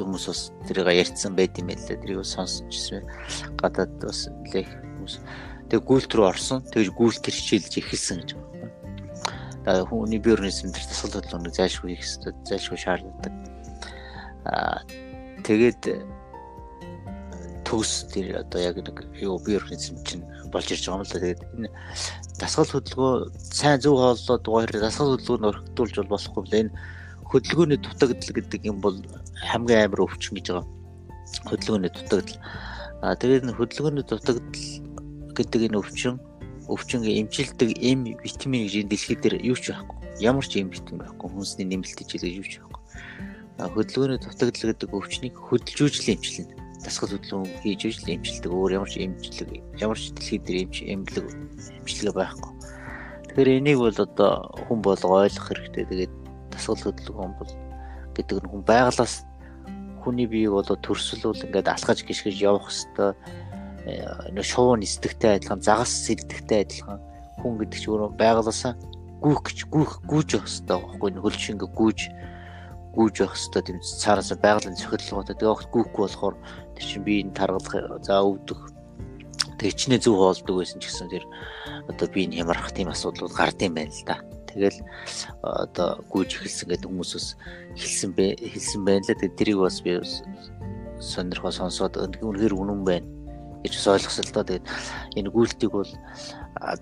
[0.00, 2.00] хүмүүс бас тэрийг ярьцсан байт юм байлаа.
[2.00, 3.04] Тэрийг сонсчихсан.
[3.60, 5.14] Гадаад бас нэлээх хүмүүс.
[5.68, 6.64] Тэгээ гүйлт рүү орсон.
[6.72, 8.50] Тэгж гүйлт хичээлж эхэлсэн гэж байна
[9.64, 13.32] хүний бие организм дээр тасгал хөдөлгөөнийг зайлшгүй хийх хэрэгтэй, зайлшгүй шаардлагатай.
[14.48, 14.80] Аа
[15.44, 15.82] тэгээд
[17.68, 21.20] төгс тэр одоо яг нэг юу бие организм чинь болж ирж байгаа юм л да.
[21.20, 21.68] Тэгээд энэ
[22.40, 26.72] дасгал хөдөлгөөн сайн зөв хооллоод гоёр дасгал хөдөлгөөнд өргөдүүлж бол болохгүй л энэ
[27.30, 28.96] хөдөлгөөний дутагдал гэдэг юм бол
[29.44, 30.66] хамгийн амар өвчин гэж байгаа.
[31.46, 32.40] Хөдөлгөөний дутагдал.
[33.04, 34.40] Аа тэгээд хөдөлгөөний дутагдал
[35.36, 36.18] гэдэг энэ өвчин
[36.70, 39.98] өвчнгийн эмчилдэг эм витамин гэж энэ дэлхий дээр юу ч байхгүй.
[40.22, 41.28] Ямар ч эм витамин байхгүй.
[41.30, 42.80] Хүнсний нэмэлт хичээлээ юу ч байхгүй.
[43.74, 46.54] Хөдөлгөөний дутагдал гэдэг өвчнийг хөдөлжүүлж эмчилнэ.
[46.80, 51.26] Дасгал хөдөлгөөн хийж ижил эмчилдэг өөр ямар ч эмчилэг ямар ч дэлхий дээр эмч эмнэлэг
[51.84, 52.52] эмчилгээ байхгүй.
[53.28, 54.32] Тэгэхээр энийг бол одоо
[54.64, 55.84] хүн болго ойлгох хэрэгтэй.
[55.84, 56.14] Тэгээд
[56.54, 57.52] дасгал хөдөлгөөн бол
[58.16, 59.28] гэдэг нь хүн байгалаас
[60.00, 63.14] хүний биеийг болоо төрсөлүүл ингээд алхаж гიშгэж явах хэвээр
[63.84, 67.00] нөө шувуу нисдэгтэй адилхан загас сэлдэгтэй адилхан
[67.40, 68.74] хүн гэдэг чинь өөрөө байгалаасаа
[69.24, 72.00] гүйх гэж гүйх гүйж явах хэвээр байхгүй хөл шингэ гүйж
[72.96, 76.36] гүйж явах хэвээр тийм цаараас байгалийн цохирлоготой тэгээ гүйхгүй болохоор
[76.76, 77.74] тэр чинь биеийг таргалах
[78.04, 78.60] за өвдөх
[79.60, 81.24] тэг чинээ зөв хоолдог байсан ч гэсэн тэр
[81.88, 84.16] одоо биеийг хямрах тийм асуудал гард юм байна л да.
[84.48, 84.78] Тэгэл
[85.44, 87.28] одоо гүйж эхэлсэн гэдэг хүмүүсээс
[87.76, 89.28] хэлсэн бэ хэлсэн байна л да.
[89.36, 90.00] Тэрийг бас би
[90.96, 93.19] сонирхоо сонсоод үнэхээр үнэн байна
[93.62, 94.44] гэж ойлгосон л доо.
[94.44, 94.66] Тэгээд
[95.16, 95.92] энэ гүйлтийг бол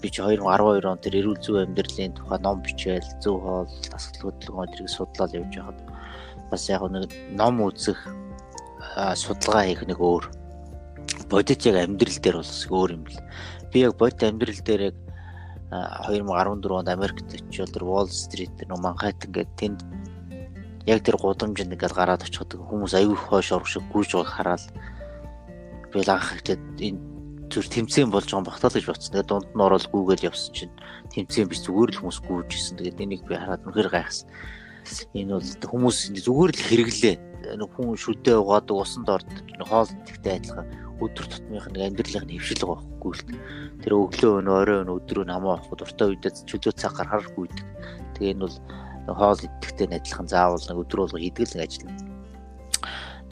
[0.03, 4.71] би чи 2012 он тэр эрүүл зүй амьдралын тухай ном бичээл зөв хоол дасгал хөдөлгөөн
[4.73, 5.79] тэрийг судлаад явж байхад
[6.51, 7.99] бас яг нэг ном үзэх
[9.15, 10.25] судалгаа хийх нэг өөр
[11.31, 13.21] бодит яг амьдрал дээр бол өөр юм бэл.
[13.73, 14.97] Би яг бодит амьдрал дээр яг
[15.71, 19.81] 2014 онд Америкт очиод тэр Wall Street тэр Манхэттен гэдэг тэнд
[20.89, 24.63] яг тэр гудамжинд ингээд гараад очиход хүмүүс их хойш орох шиг гүйж байгааг хараад
[25.93, 27.01] би л анх ихэд энэ
[27.49, 29.13] зүр тэмцээн болж байгаа багтаал гэж бодсон.
[29.13, 30.75] Тэгээд дунд нь орол гүүгээл явсан чинь
[31.17, 32.77] тэмцээн биш зүгээр л хүмүүс гүйжсэн.
[32.77, 34.29] Тэгээд энийг би хараад үнэхээр гайхсан.
[35.17, 37.17] Энэ бол хүмүүс зүгээр л хэрэглээ.
[37.57, 40.69] Нэг хүн шүдээ угаадаг усанд ордог хоол тэгтэй адилхан
[41.01, 43.25] өдөр тутмынх нэг амьдралын хөвшил байхгүй л.
[43.81, 47.67] Тэр өглөө өн орой өн өдрөө намаа авах дуртай үедээ чөлөө цаг гарахааргүй идэг.
[48.19, 48.57] Тэгээ энэ бол
[49.17, 51.89] хоол идэхтэй адилхан заавал нэг өдөр болго хийдэг л ажил.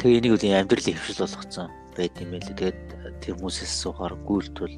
[0.01, 2.47] Тэгээ энийг үл амьдралын хөвшил болгоцсон байт юм байл.
[2.47, 2.81] Тэгээд
[3.25, 4.77] тэр хүмүүсээс суугаар гүйлтвэл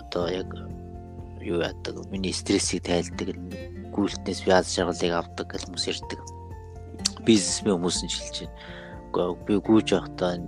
[0.00, 0.48] одоо яг
[1.40, 3.36] юу яадаг миний стрессийг тайлдаг
[3.90, 6.20] гүйлтнээс би аз жаргалыг авдаг гэж хүмүүс ярьдаг.
[7.26, 8.36] Бизнесмен хүмүүс нь шилж
[9.12, 9.34] байна.
[9.46, 10.38] Би гүйж явахдаа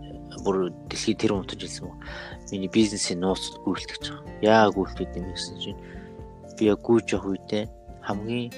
[0.45, 1.99] бүр дэлхийд тэр өмтөж хэлсэн мөн.
[2.51, 4.24] Миний бизнесийн нууц гүйлтгэж байгаа.
[4.43, 5.80] Яа гүйлтгэд юм гэсэн чинь
[6.57, 7.64] би яг гүйж явах үедээ
[8.07, 8.51] хамгийн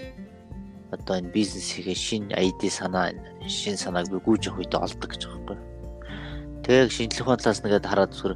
[0.92, 3.10] одоо энэ бизнесийн шинэ ID санаа
[3.42, 5.63] шинэ санааг би гүйж явах үедээ олдог гэж байгаа байхгүй.
[6.64, 8.34] Тэгээд шинжлэх ухаанаас нэгэд хараад зүгээр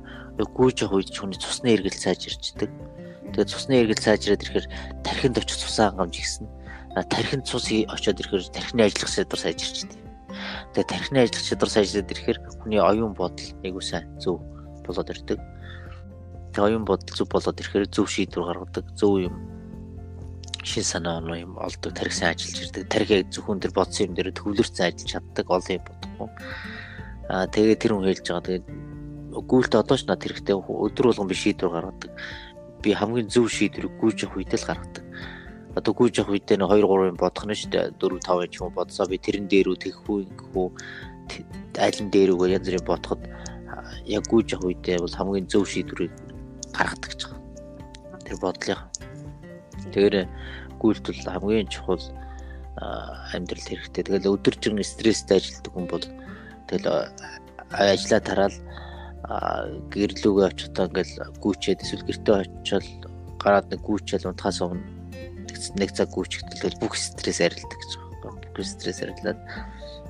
[0.53, 2.70] гүйж явах үед хүний цусны эргэл сайжирчдэг.
[3.33, 4.66] Тэгээд цусны эргэл сайжраад ирэхээр
[5.01, 6.47] тархинд очих цусаа хангамж ихсэн.
[7.09, 10.01] Тархинд цус очиод ирэхээр тархины ажиллах сэдвэр сайжирчдэг.
[10.76, 14.45] Тэгээ тархины ажиллах чадвар сайжраад ирэхээр хүний оюун бодол айгуу сайн зөв
[14.85, 15.41] болоод ирдэг.
[16.53, 19.35] Тэгээ оюун бодол зөв болоод ирэхээр зөв шийдвэр гаргадаг, зөв юм
[20.64, 22.85] шин санаа оноо юм олдог, тарих сайн ажиллаж ирдэг.
[22.93, 26.29] Тарихыг зөвхөн тэр бодсон юм дээр төвлөрсөн ажиллаж чаддаг, олон юм бодохгүй.
[27.29, 28.47] Аа тэгээ тэр хүн хэлж байгаа.
[28.49, 28.66] Тэгээд
[29.49, 32.11] гүйлт одоо ч над хэрэгтэй өдөр болгон би шийдвэр гаргадаг.
[32.83, 35.05] Би хамгийн зөв шийдвэрийг гүйж авах үед л гаргадаг
[35.79, 38.74] одоо гүйж явах үедээ 2 3 юм бодох нь шүү дээ 4 5 ч юм
[38.74, 40.68] бодсоо би тэрэн дээр үү тэгэх үү ингэх үү
[41.79, 43.22] айлын дээр үгүй янз бүрийн бодоход
[44.09, 46.12] яг гүйж явах үедээ бол хамгийн зөв шийдвэрийг
[46.74, 47.41] гаргадаг гэж байгаа.
[48.26, 48.81] Тэр бодлыг.
[49.93, 50.16] Тэгэхээр
[50.81, 52.03] гүйлтэл хамгийн чухал
[53.35, 54.03] амьдрал хэрэгтэй.
[54.03, 56.05] Тэгэл өдөржин стресстэй ажилладаг хүн бол
[56.69, 57.11] тэгэл
[57.73, 58.57] ажиллаа тараал
[59.93, 62.87] гэрлүүгээ очихдоо ингээл гүйчээд эсвэл гэртээ очиод
[63.43, 64.99] гараад нэг гүйчээл унтахаас өмнө
[65.77, 68.33] нэг цаг гүйчихтэл бүх стресс арилдаг гэж байгаа.
[68.55, 69.41] Бүх стресс арилаад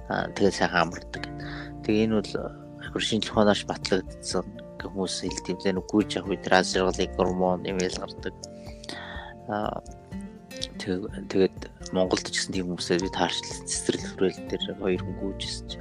[0.09, 1.25] аа тэгээд сайхан амардаг.
[1.83, 2.33] Тэгээ энэ бол
[2.85, 4.45] амар шинжлэх ухаанаар батлагдсан
[4.79, 5.89] хүмүүс хэлдэг юм лээ.
[5.91, 8.35] Гүйж авах үед аз жаргалын гормон ял гардаг.
[10.79, 11.59] Тэгээд
[11.93, 15.79] Монголд ч гэсэн тийм хүмүүсээ би таарчлсан цэцэрлэг хүрээлэл дээр хоёр хүн гүйжсэн чи.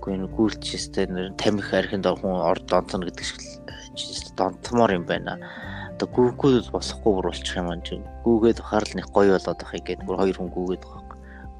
[0.00, 3.40] Үгүй энэ гүйлчээстэй тамхи архинд хүн орд донтно гэдэг шиг
[4.32, 5.36] донтмоор юм байна
[6.00, 7.76] одоо гүүггүй болохгүй бүр болчих юм аа
[8.24, 11.10] гүүгээд харал нэг гоё болоод ахыг гээд бүр хоёр хүн гүүгээд байгаа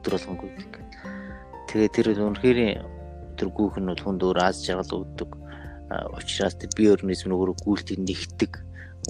[0.01, 0.73] өдөр болгон гүйдэг.
[1.69, 2.59] Тэгээ тэр үнэхээр
[3.37, 5.31] тэр гүүх нь бол хүнд өөр аз жаргал өгдөг.
[6.17, 8.53] Учираас тэр бие организм өөрөө гүйлтийг нэгтдэг.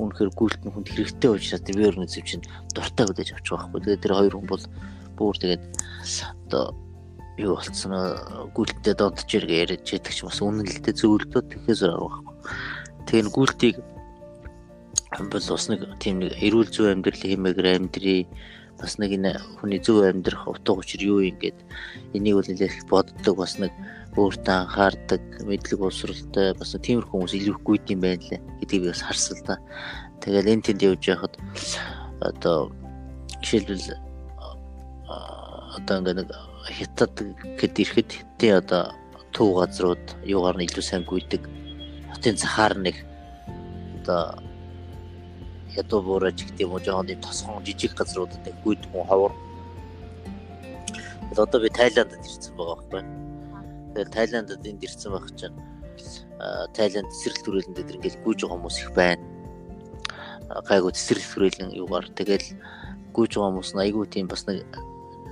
[0.03, 3.81] Үнэхээр гүйлт нь хүнд хэрэгтэй учраас тэр бие организм чинь дуртай хүлээж авчих байхгүй.
[3.87, 4.65] Тэгээ тэр хоёр хүн бол
[5.15, 5.63] бүр тэгээд
[6.51, 6.75] одоо
[7.39, 7.93] юу болцсон
[8.55, 12.37] гүйлттэй донтож иргэ яриад чаддаг ч бас үнэнлэлтэй зөвлөдөө тэгэхээр зураг байхгүй.
[13.07, 13.77] Тэгээ гүйлтийг
[15.19, 18.27] бол бас нэг тийм нэг эрүүл зүй амьдрал хэмээгээр амьдрий
[18.81, 21.59] бас нэг энэ хүний зөв амьдрах утга учир юу юм гээд
[22.17, 23.73] энийг бол нэлээд боддог бас нэг
[24.17, 28.89] өөртөө анхаардаг мэдлэг боловсралтай бас тиймэрхүү хүмүүс илүү их гүйд юм байна лээ гэдгийг би
[28.89, 29.57] бас харсан л да.
[30.23, 31.35] Тэгэл энэ тэнд явж байхад
[32.21, 32.73] одоо
[33.43, 33.99] жишээлбэл
[35.77, 36.29] одоо ингээ нэг
[36.67, 37.15] хятад
[37.61, 38.83] гэд ирэхэд хятадын одоо
[39.35, 41.43] төв газрууд юугаар нь илүү сайн гүйдэг.
[42.11, 42.97] Хотын цахаар нэг
[44.03, 44.43] одоо
[45.77, 49.33] ядуу буураж гэдэг юм уу жоохон юм тосгон жижиг газруудад нэг гүйд хүн ховор.
[51.31, 53.03] Одоо би Тайландд ирсэн байгаа байхгүй.
[53.95, 55.55] Тэгээд Тайландд энд ирсэн байх чинь
[56.75, 59.23] Тайланд цэцэрлэг төрөлн дээр ингээл гүйж байгаа хүмүүс их байна.
[60.67, 62.47] Гайгүй цэцэрлэг төрөлн юугаар тэгэл
[63.15, 64.67] гүйж байгаа хүмүүс айгүй тийм бас нэг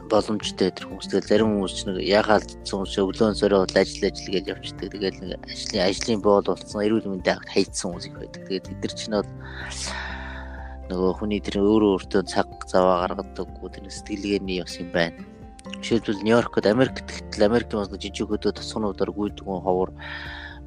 [0.09, 4.45] боломжтой тэр хүмүүс тэгэл зарим хүмүүс ч нэг ягаал хүмүүс өглөөн сөрөө ажил ажил гэж
[4.49, 4.89] явчихдаг.
[4.91, 8.43] Тэгэл нэг ажлын ажлын боол болсон эрүүл мэндийн агт хайцсан хүмүүс их байдаг.
[8.49, 9.31] Тэгээд тэд нар ч нь бол
[10.89, 15.21] нөгөө хүний тэр өөрөө өөртөө цаг заваа гаргадаггүй тэр сэтгэлгээний бас юм байна.
[15.85, 19.93] Жишээлбэл Нью-Йоркод Америкт гэтэл Америкийн бас жижиг хөдөө тосгонуудаар гүйдгэн ховор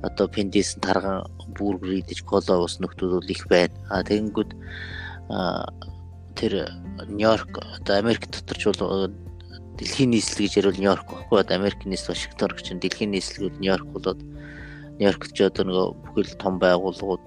[0.05, 1.25] одоо пендис тарган
[1.57, 3.73] бүргэр идэж кола ус нөхдүүд бол их байна.
[3.89, 4.51] А тэгэнгүүт
[6.37, 6.53] тэр
[7.09, 9.09] Нью-Йорк одоо Америк дотор ч бол
[9.77, 14.19] дэлхийн нийслэл гэж ярил Нью-Йорк баггүй одоо Америк нийслэл Вашингтон гэж дэлхийн нийслэл Нью-Йорк болоод
[14.99, 17.23] Нью-Йоркт ч одоо нөгөө бүхэл том байгууллагууд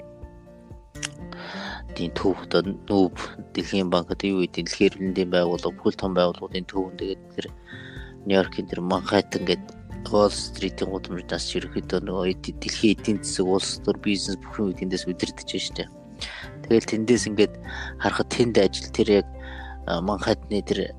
[1.95, 3.15] тийм төв одоо нүүб
[3.55, 7.47] дэлхийн банк одоо юу гэдэг дэлхийн эрдэнэлийн байгууллага бүхэл том байгууллагуудын төвөн тэгээд тэр
[8.27, 9.85] Нью-Йоркийн тэр Манхэттен гэдэг
[10.15, 15.49] Wall Street-ийн гудамжаас ерөөхдөө нөгөө дэлхийн эдийн засаг улс төр бизнес бүх юм эндээс удирдах
[15.49, 15.91] штеп.
[16.63, 17.55] Тэгэл тэндээс ингээд
[17.99, 19.27] харахад тэнд ажил тэр яг
[19.89, 20.95] Манхэттны тэр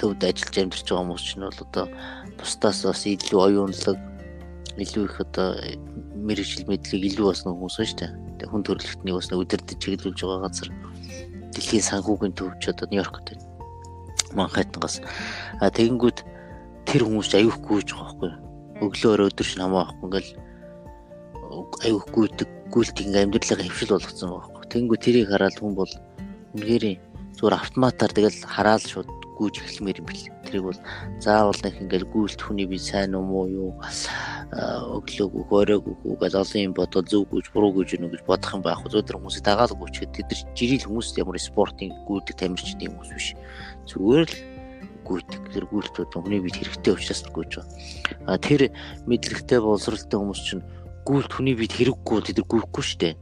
[0.00, 1.86] төвд ажиллаж амьдарч байгаа хүмүүс ч нь бол одоо
[2.38, 3.98] бусдаас бас илүү оюунлаг
[4.78, 5.48] илүү их одоо
[6.14, 8.10] мэрэгжил мэдлэг илүү бас хүмүүс шүү дээ.
[8.38, 10.68] Тэгээ хүн төрөлхтнийг бас өдөрдөж чиглүүлж байгаа газар
[11.52, 13.44] дэлхийн санхүүгийн төвч одоо Нью-Йоркт байна.
[14.38, 14.96] Манхэттангаас
[15.58, 16.18] а тэгэнгүүт
[16.86, 18.32] тэр хүмүүс аюух гүйж байгаа байхгүй
[18.86, 20.32] өглөөр өдөр шин хамаа байхгүй ингээл
[21.82, 24.62] аюух гүйдэг гүйлт ингээм амьдралаа хөвшил болгоцсон байхгүй.
[24.70, 25.92] Тэнгүү тэрийг хараад хүн бол
[26.54, 26.84] үнэхээр
[27.34, 30.26] зүгээр автоматар тэгэл хараал шууд гүйж эхлэмээр юм бэл.
[30.44, 30.80] Тэрийг бол
[31.22, 33.70] заавал нэг ингээл гүйлт хүний би сайн уу муу юу
[34.98, 38.82] өглөөг хөөрөөг үгээд олон юм бодоод зөв гүйж буруу гүйж өгнө гэж бодох юм байх.
[38.82, 43.28] Зөвдөр хүмүүсийг дагаал гүйчгээд тэд нар жирийн хүмүүс ямар спортын гүйдэг тамирчид юм хүмүүс биш.
[43.86, 44.36] Зүгээр л
[45.06, 45.42] гүйдэг.
[45.54, 47.70] Тэр гүйлтүүд хүний бид хэрэгтэй учраас гүйж байгаа.
[48.26, 48.74] А тэр
[49.06, 50.66] мэдлэгтэй боловсралтай хүмүүс чинь
[51.08, 53.14] гүйлт хүний бид хэрэггүй тэд гүйхгүй шүү дээ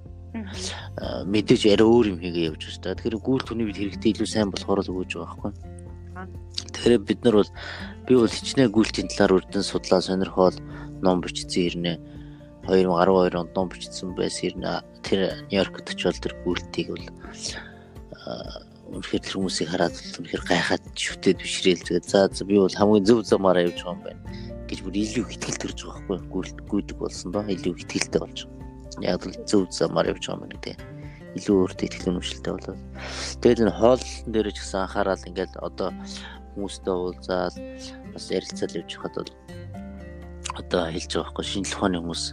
[1.27, 2.97] мэдээж арай өөр юм хийгээ явж байна.
[2.97, 5.53] Тэгэхээр гүйл түүний бид хэрэгтэй илүү сайн болохоор л өгөөж байгаа байхгүй.
[6.17, 7.53] Тэгэхээр бид нар бол
[8.09, 10.57] би бол хичнээн гүйлтийн талаар үрдэн судлаа сонирхоод
[11.05, 11.97] ном бичсэн хэрнээ.
[12.67, 14.81] 2012 онд ном бичсэн байсан хэрнээ.
[15.05, 15.21] Тэр
[15.53, 17.07] Нью-Йоркт очивол тэр гүйлтийг бол
[18.97, 23.67] үнэхээр тэр хүмүүсийг хараад үнэхээр гайхаад шүтээд бишрээл тэгээд за би бол хамгийн зөв замаараа
[23.67, 24.23] явж байгаа юм байна
[24.67, 29.15] гэж бүр илүү ихтгэл төрж байгаа байхгүй гүйлт гүйдэг болсон доо илүү ихтгэлтэй болж байгаа.
[29.15, 30.77] Яг л зөв замаар явж байгаа юм тий.
[31.37, 32.81] Илүү өөртөө ихтгэл өнөмшлтэй болоод.
[33.45, 35.93] Тэгэл энэ хоол дээр ч гэсэн анхаарал ингээд одоо
[36.57, 37.55] хүмүүстэй уулзаад
[38.17, 39.33] бас ярилцаад явж хахад бол
[40.57, 42.25] одоо хэлж байгаа байхгүй шинжлэх ухааны хүмүүс.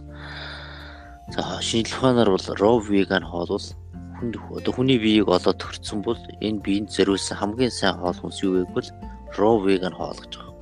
[1.36, 3.68] За шинжлэх ухаанаар бол raw vegan хоол бол
[4.16, 8.52] хүн одоо хүний биеийг олоод төрсөн бол энэ биеинд зориулсан хамгийн сайн хоол хүнс юу
[8.56, 8.90] вэ гэвэл
[9.36, 10.56] raw vegan хоол гэж байгаа.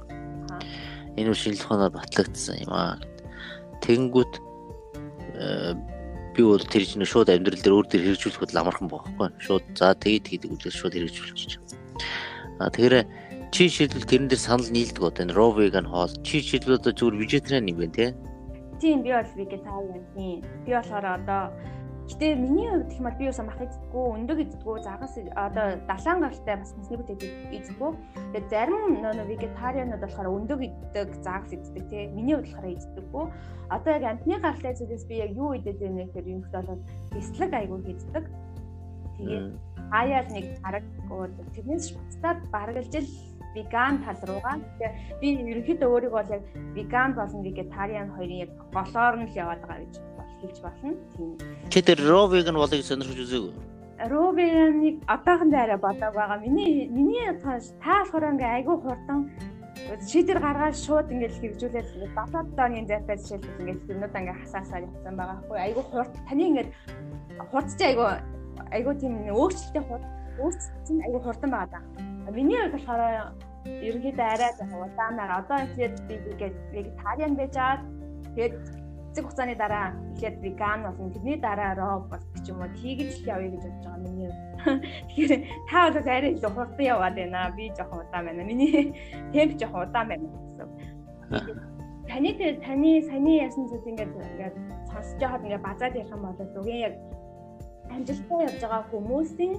[1.15, 2.99] Энэ үл шинжлэх ухаанаар батлагдсан юм аа.
[3.87, 4.33] Тэнгүүт
[6.33, 9.29] би бол тэр чинь шууд амьдрал дээр өөр дээр хэрэгжүүлэх бодол амархан байхгүй.
[9.45, 11.61] Шууд за тэгээд тэгээд үлээс шууд хэрэгжүүлчих.
[12.61, 12.95] А тэгэхээр
[13.53, 17.21] чи шийдвэл тэрэн дээр санал нийлдэг одоо энэ raw vegan хоол чи шийдвэл одоо зүгээр
[17.21, 18.11] vegetarian юм байна тий.
[18.81, 20.41] Тийм би бол vegetarian тийм.
[20.65, 21.53] Би болохоор одоо
[22.13, 26.57] Гэтэ миний хувьд юм бол би юусан мах идэггүй, өндөг идэггүй, загас одоо далайн гаралтай
[26.61, 27.91] бас мэсний бүтээл идэггүй.
[28.37, 32.13] Тэгээд зарим нөө вегетарианууд болохоор өндөг иддэг, загас иддэг тий.
[32.13, 33.25] Миний хувьд болохоор иддэггүй.
[33.73, 36.85] Одоо яг амтны гаралтай зүйлээс би яг юу идэж байна гэхээр юм хөт бол
[37.17, 38.25] бяцлаг айгүй хийдэг.
[39.17, 39.47] Тэгээд
[39.89, 41.23] хаяал нэг харагдгүй.
[41.57, 43.09] Тэрнээс буцаад баргалж л
[43.57, 44.61] веган тал руугаа.
[44.61, 46.45] Тэгэхээр би ерөнхийдөө өөрийгөө бол яг
[46.77, 50.12] веган болон вегетариан хоёрын яг голоор нь л яваад байгаа гэж
[50.43, 50.95] хэлж болно.
[51.17, 51.31] Тийм.
[51.71, 53.53] Тэр raw vegan болыг сонирхож үзээгүй.
[54.35, 56.39] Vegan-ыг одоохондоо арай бодог байгаа.
[56.43, 59.31] Миний миний та болохоор ингээ айгүй хурдан
[60.11, 65.39] шийдэр гаргаад шууд ингээд хэрэгжүүлээд 70 дооны зайтай жишээлбэл ингээд юмнууд ингээ хасаасаар явсан байгаа
[65.47, 66.71] хгүй айгүй хурд таны ингээд
[67.51, 68.09] хурдч айгүй
[68.77, 70.05] айгүй тийм өөрчлөлттэй хурд
[70.43, 71.85] өөрчлөлт айгүй хурдан байгаа даа.
[72.31, 73.03] Миний хувьд болохоор
[73.87, 74.51] ерөнхийдөө арай
[74.87, 77.79] удаанаар одоо ихлээр би ингээд вегетариан байж байгаа.
[78.35, 78.55] Тэгээд
[79.13, 81.13] эцэг хугацааны дараа эхлээд веган болно.
[81.13, 82.73] Тэрний дараа raw болчих ч юм уу.
[82.73, 84.33] Тэгж л явъя гэж бодож байгаа миний.
[85.13, 87.53] Тэгэхээр та бол арай илүү хурдан яваад байна.
[87.53, 88.43] Би жоохон удаан байна.
[88.49, 88.97] Миний
[89.37, 90.69] темп жоохон удаан байна гэсэн.
[92.09, 92.31] Таны
[92.65, 94.57] таны саяны ясан зүйл ингээд ингээд
[94.89, 96.95] сонсож байхад ингээд базаад ярих юм бол үгүй яг
[97.93, 99.53] амжилттай явж байгаа хүмүүсийн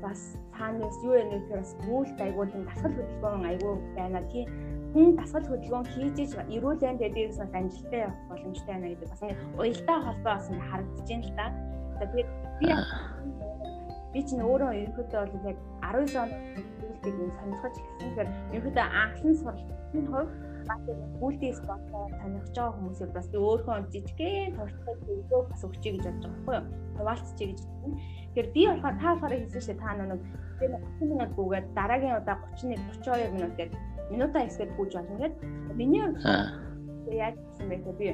[0.00, 0.20] бас
[0.56, 4.24] цаанаас юу юм гэхээр бас гүйлт айгуул юм дасгал хөдөлгөөн айгуу байна.
[4.32, 4.48] Тийм
[4.96, 9.22] хүн дасгал хөдөлгөөн хийж иж эрүүл мэнд дээрээс бас амжилттай явах боломжтой байна гэдэг бас
[9.60, 11.46] уялдаа холбоо бас харагдаж байна л да.
[12.00, 12.28] Тэгээд
[12.60, 12.68] би
[14.12, 16.34] би чинь өөрөө ерөнхийдөө бол яг 19 онд
[16.80, 18.00] зүйлийг юм сонирхож эхэлсэн.
[18.00, 20.32] Тэгэхээр ерөнхийдөө анхлан суралтын хувь
[20.64, 26.24] баатар гүйлтийн спортоор таних жоо хүмүүсийг бас өөрхөн жижигхэн туршлагыг өгөө бас өгчэй гэж бодож
[26.24, 26.64] байгаа байхгүй юу?
[26.96, 27.96] Хуваалцчихъя гэж байна.
[28.32, 30.22] Тэгэхээр би болохоор та болохоор хэлсэн шүү дээ та нэг
[30.56, 33.72] тэр 30 минут гүгээд дараагийн удаа 31 32 минут гээд
[34.10, 35.40] минутаа хэсгээд гүйж болно гэдэг.
[35.74, 36.02] Миний
[37.10, 38.08] яаж гэсэн бэ би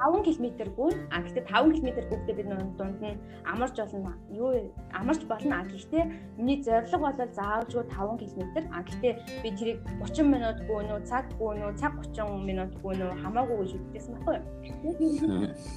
[0.00, 2.48] 5 км гүн а гэхдээ 5 км гүгдээ бид
[2.78, 4.12] дунд нь амарч болно.
[4.32, 5.60] Юу амарч болно.
[5.60, 6.04] А гэхдээ
[6.40, 9.12] миний зорилго бол заавалжгүй 5 км а гэхдээ
[9.44, 13.56] би тэрийг 30 минут гүн үү цаг гүн үү цаг 30 минут гүн үү хамаагүй
[13.60, 14.44] гэж үзсэн байхгүй юу?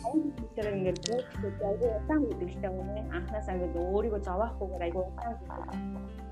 [0.08, 1.00] 5 км ингээд
[1.44, 5.36] гүгдээ айгүй удаан гүдэлтэй үнэ анханасаа ингээд өөрийгөө зовоохгүйгээр айгүй удаан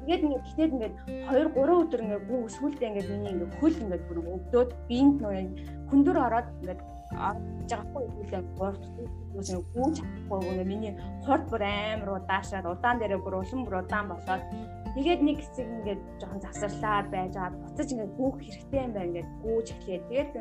[0.02, 0.96] Тэгээд ингээд гэхдээ ингээд
[1.30, 5.36] 2 3 өдөр ингээд гүг сүултээ ингээд миний ингээд хөл ингээд бүр өвдөөд биенд нөө
[5.90, 6.82] хүндүр ороод ингээд
[7.18, 9.10] авч байгаагүй үлээ гурт нэг
[9.76, 10.94] гүүж авахгүй гэнэ миний
[11.26, 14.44] хурд бүр амар удаашаад удаан дээрээ бүр улам бүр удаан болоод
[14.96, 19.30] тэгээд нэг хэсэг ингээд жоохон завсарлаад байж аваад буцаж ингээд гүүх хэрэгтэй юм байна ингээд
[19.44, 20.00] гүүж эхлэе.
[20.08, 20.32] Тэгээд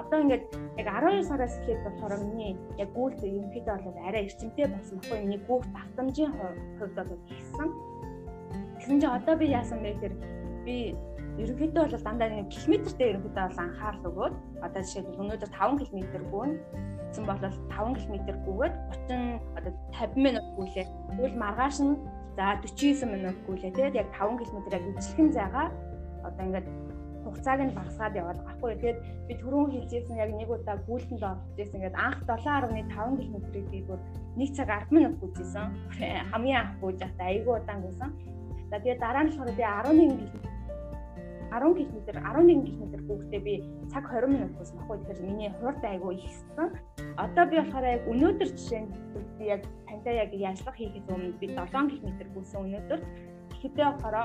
[0.00, 0.44] одоо ингээд
[0.80, 5.40] яг 12 сараас эхлээд болохоор миний яг гүүлт ерөнхийдөө бол арай эрчимтэй болсон баггүй миний
[5.48, 6.32] гүүх давтамжийн
[6.80, 7.68] хувьд бол ихсэн.
[8.84, 10.14] Тэгсэн чинь одоо би яасан бэ гэхээр
[10.68, 10.76] би
[11.40, 16.50] ерөнхийдөө бол дандаа нэг километртэй ерөнхийдөө бол анхаарал өгөөд одоо жишээлбэл өнөөдөр 5 км гүн
[17.08, 18.74] гэсэн бол 5 км гүгээд
[19.08, 20.86] 30 одоо 50 минут гүйлээ.
[21.16, 21.96] Тэгвэл маргааш нь
[22.36, 23.72] за 49 минут гүйлээ.
[23.72, 25.66] Тэгээд яг 5 км яг ижилхэн зайгаа
[26.28, 26.68] одоо ингээд
[27.24, 28.72] хугацааг нь багасгаад яваад байгаа хгүй.
[28.84, 31.80] Тэгээд би түрүүн хэлжсэн яг нэг удаа гүйлтэнд орж ирсэн.
[31.80, 34.00] Ингээд анх 7.5 км-ийг би бүр
[34.36, 35.72] 1 цаг 10 минут гүйжсэн.
[36.36, 38.33] Хамгийн анх гүйж байхдаа айгүй удаан гүйсэн.
[38.74, 40.50] За тэгээд дараа нь болохоор би 11 км
[41.54, 43.54] 10 км 11 км хүүхдээ би
[43.86, 46.68] цаг 20 минут гүйсэн баггүй тэгэхээр миний хурд айгүй ихсэн.
[47.14, 48.90] Одоо би болохоор яг өнөөдөр жишээ нь
[49.38, 53.00] би яг тантай яг яашлах хийхээс өмнө би 7 км гүйсэн өнөөдөр.
[53.54, 54.16] Тэгэхдээ болохоор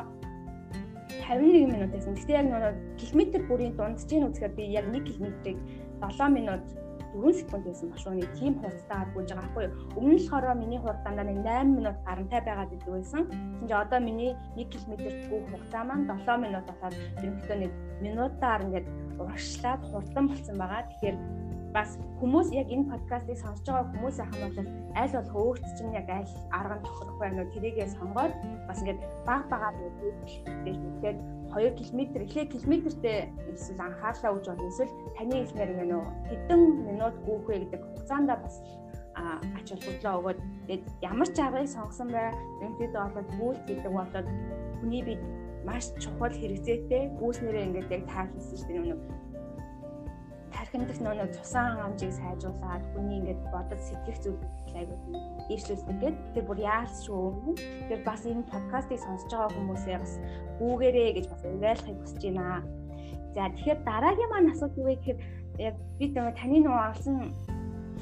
[1.30, 2.18] 51 минут байсан.
[2.18, 5.58] Гэхдээ яг нөгөө километр бүрийн дунджийн үзэхээр би яг 1 км-ийг
[6.02, 6.66] 7 минут
[7.14, 9.74] 4 секунд байсан машууны тийм хурдтай гүйж байгаа байхгүй юу.
[9.98, 13.22] Өмнө нь болохоор миний хурд дандаа нэг 8 минут гарантай байгаад идэв байсан.
[13.60, 14.92] Тэгвэл одоо миний 1 км
[15.30, 17.72] гүйх хугацаа маань 7 минут болоод ерөнхийдөө нэг
[18.06, 18.88] минутаар ингээд
[19.22, 20.82] урагшлаад хурдан болсон байгаа.
[20.90, 21.18] Тэгэхээр
[21.74, 21.90] бас
[22.20, 26.32] хүмүүс яг энэ подкастыг сонсож байгаа хүмүүс ахын бол аль болох өөрт чинь яг аль
[26.50, 28.34] арга нь тохирох байна уу тэрийгээ сонгоод
[28.68, 29.76] бас ингээд баг багаар
[30.66, 31.20] тэгээд
[31.56, 33.18] 2 км эхлээ километртэй
[33.54, 38.30] эсвэл анхаарлаа өгж болно эсвэл таны хэлснээр ингээ нөө хэдэн минут гүйх вэ гэдэг хугацаанд
[38.30, 38.56] бас
[39.58, 42.32] ач холбогдлоо өгөөд тэгээд ямар ч аргыг сонгосон бай
[42.62, 44.28] ерөнхийдөө бол гүйт гэдэг болоод
[44.80, 45.22] хүний бид
[45.66, 48.80] маш чухал хэрэгцээтэй гүйснэрээ ингээд яг таа хийсэн шүү дээ.
[48.80, 49.00] Нөгөө
[50.70, 54.38] тархиндх нөө цусан хангамжийг сайжруулад хүний ингээд бодож сэтгэх зүйл
[54.78, 54.98] айгуу
[55.50, 57.58] дэвшлүүлдэг гэд тэр бүр яалс шүү.
[57.90, 60.14] Тэр бас энэ подкастыг сонсож байгаа хүмүүсээ бас
[60.62, 62.62] гүүгээрээ гэж бас уриалахыг хүсэж байна.
[63.34, 65.20] За тэгэхээр дараагийн маань асуулт юу вэ гэхээр
[65.58, 67.18] яг би таны нөгөө олсон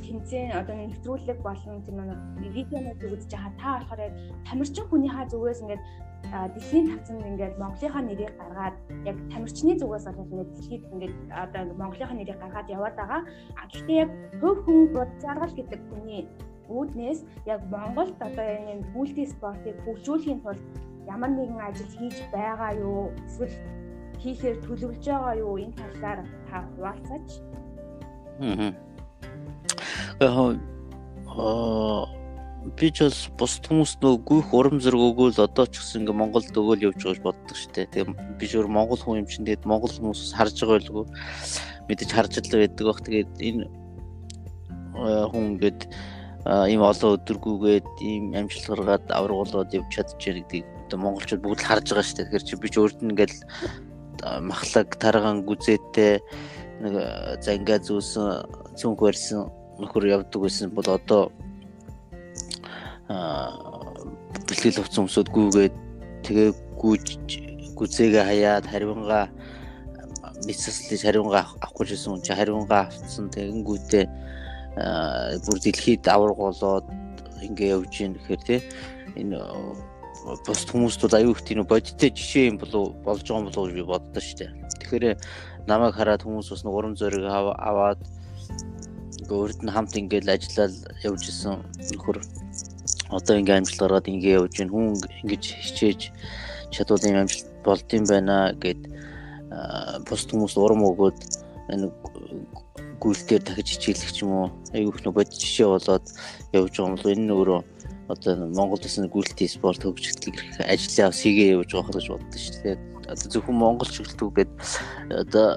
[0.03, 4.13] тэмцээн одоо нэвтрүүлэг болон тэр нөгөө видеонууд үзэж байгаа та болохоор яг
[4.43, 5.83] тамирчин хүнийхээ зүгээс ингээд
[6.27, 8.75] дэлхийн тавцанд ингээд Монголынхаа нэрийг гаргаад
[9.07, 13.21] яг тамирчны зүгээс бол ингээд дэлхийд ингээд одоо Монголынхаа нэрийг гаргаад яваад байгаа.
[13.71, 14.11] Гэхдээ яг
[14.41, 16.27] хөв хүн бод заргал гэдэг хүний
[16.67, 20.63] үүднээс яг Монголд одоо энэ мульти спортыг хөгжүүлэхийн тулд
[21.07, 23.11] ямар нэгэн ажил хийж байгаа юу?
[23.23, 23.55] Эсвэл
[24.19, 25.55] хийхээр төлөвлөж байгаа юу?
[25.63, 26.19] Энэ талаар
[26.51, 27.29] та хуваалцаач.
[28.43, 28.75] Аа.
[30.19, 32.17] Аа
[32.77, 36.51] би ч бас бус хүмүүс нөө гүйх урам зэрэг өгөөл одоо ч гэсэн ингээ Монголд
[36.51, 37.87] өгөөл явж байгаа боддог штэ.
[37.87, 41.05] Тэгээ би ч өөр Монгол хүн юм чинь тэгээд Монгол хүмүүс харж байгаа байлгүй
[41.87, 43.01] мэдээж харж л байдаг бах.
[43.01, 43.63] Тэгээд энэ
[45.31, 45.81] хүн ингээд
[46.67, 51.85] ийм олон өдөргүйгээд ийм амжилт гаргаад аврагуулаад явж чадчихэ гэдгийг одоо монголчууд бүгд л харж
[51.91, 52.23] байгаа штэ.
[52.27, 53.37] Тэгэхээр чи би ч өөрт нь ингээл
[54.43, 56.19] махлаг тарган гүзээтэй
[56.83, 56.93] нэг
[57.43, 58.27] зангаа зүүсэн
[58.75, 59.47] цүнх барьсан
[59.79, 61.31] нөхөр явдаг байсан бол одоо
[63.07, 65.75] бэлтгэл хувцсан хүмүүсд гүүгээд
[66.27, 66.49] тэгээ
[66.81, 67.07] гүүж
[67.77, 69.25] гүзээгээ хаяад хариунгаа
[70.43, 74.05] мэдсэслэж хариунгаа авахгүй гэсэн хүн чи хариунгаа авцсан тэгэнгүүтээ
[75.47, 76.85] бүр дэлхийд авраг болоод
[77.41, 78.59] ингээ явж гин гэхээр тий
[79.15, 79.39] энэ
[80.43, 84.21] бус хүмүүстүүд аюу их тийм бодиттой жишээ юм болов болж байгаа юм болов би боддоо
[84.21, 84.51] штэ.
[84.83, 85.15] Тэгэхээр
[85.71, 88.03] намайг хараад хүмүүс бас нэг урам зориг аваад
[89.31, 90.73] өөрт нь хамт ингээл ажиллаад
[91.03, 91.63] явж исэн
[91.95, 92.19] нөхөр
[93.09, 96.01] одоо ингээ амжилт гаргаад ингээ явж гин хүн ингэж хичээж
[96.71, 98.81] чадвал юм амжилт болд юм байна гэд
[100.07, 101.19] бус хүмүүс урам өгөөд
[101.71, 101.87] энэ
[102.99, 106.05] гүйлтээр дахиж хичээлэх ч юм уу айгүйх нөө бод жишээ болоод
[106.51, 107.61] явж байгаа юм бол энэ өөрөө
[108.07, 112.77] одоо Монгол улсын гүйлтийн спорт хөгжүүлэх ажлаа хийгээ явж байгаа гэж боддоо шүү дээ.
[113.07, 114.51] одоо зөвхөн Монгол чиглэлтүү гээд
[115.11, 115.47] одоо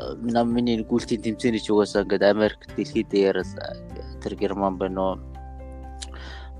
[0.47, 3.43] миний гүйлтийн тэмцээний ч угаасаа ингээд Америк дэлхийд дээр
[4.22, 5.30] тэр Герман байна уу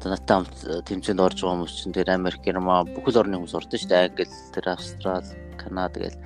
[0.09, 3.77] надтай хамт э, тэмцээнд орж байгаа хүмүүс чинь тэр Америк, Герман бүхэл орны хүмүүс ордог
[3.77, 4.09] шүү дээ.
[4.09, 5.29] Англи, тэр Австрал,
[5.61, 6.17] Канада гэл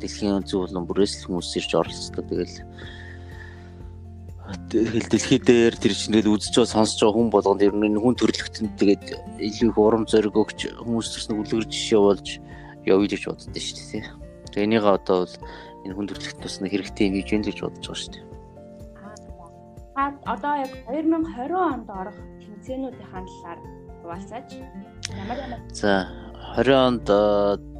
[0.00, 2.24] дэлхийн зөв болон бүрээс хүмүүс ирж оролцдог.
[2.24, 2.56] Тэгэл
[4.70, 8.78] тэгэл дэлхий дээр тэр чингээл үзэж байгаа сонсож байгаа хүн болгонд ер нь хүн төрөлхтөнд
[8.78, 9.06] тэгээд
[9.42, 12.28] илүү их урам зориг өгч хүмүүс төрснө үлгэр жишээ болж
[12.86, 14.06] явъя гэж боддоо шүү дээ.
[14.54, 15.36] Тэгээ энийгээ одоо бол
[15.82, 18.24] энэ хүн төрөлхт тусна хэрэгтэй юм гэж бодож байгаа шүү дээ.
[19.98, 22.18] Аа одоо яг 2020 онд орох
[22.56, 23.60] тэмцээнүүдийн талаар
[24.00, 24.48] хуваалцаач.
[25.12, 26.08] Ямар ямар За
[26.56, 27.06] 20 онд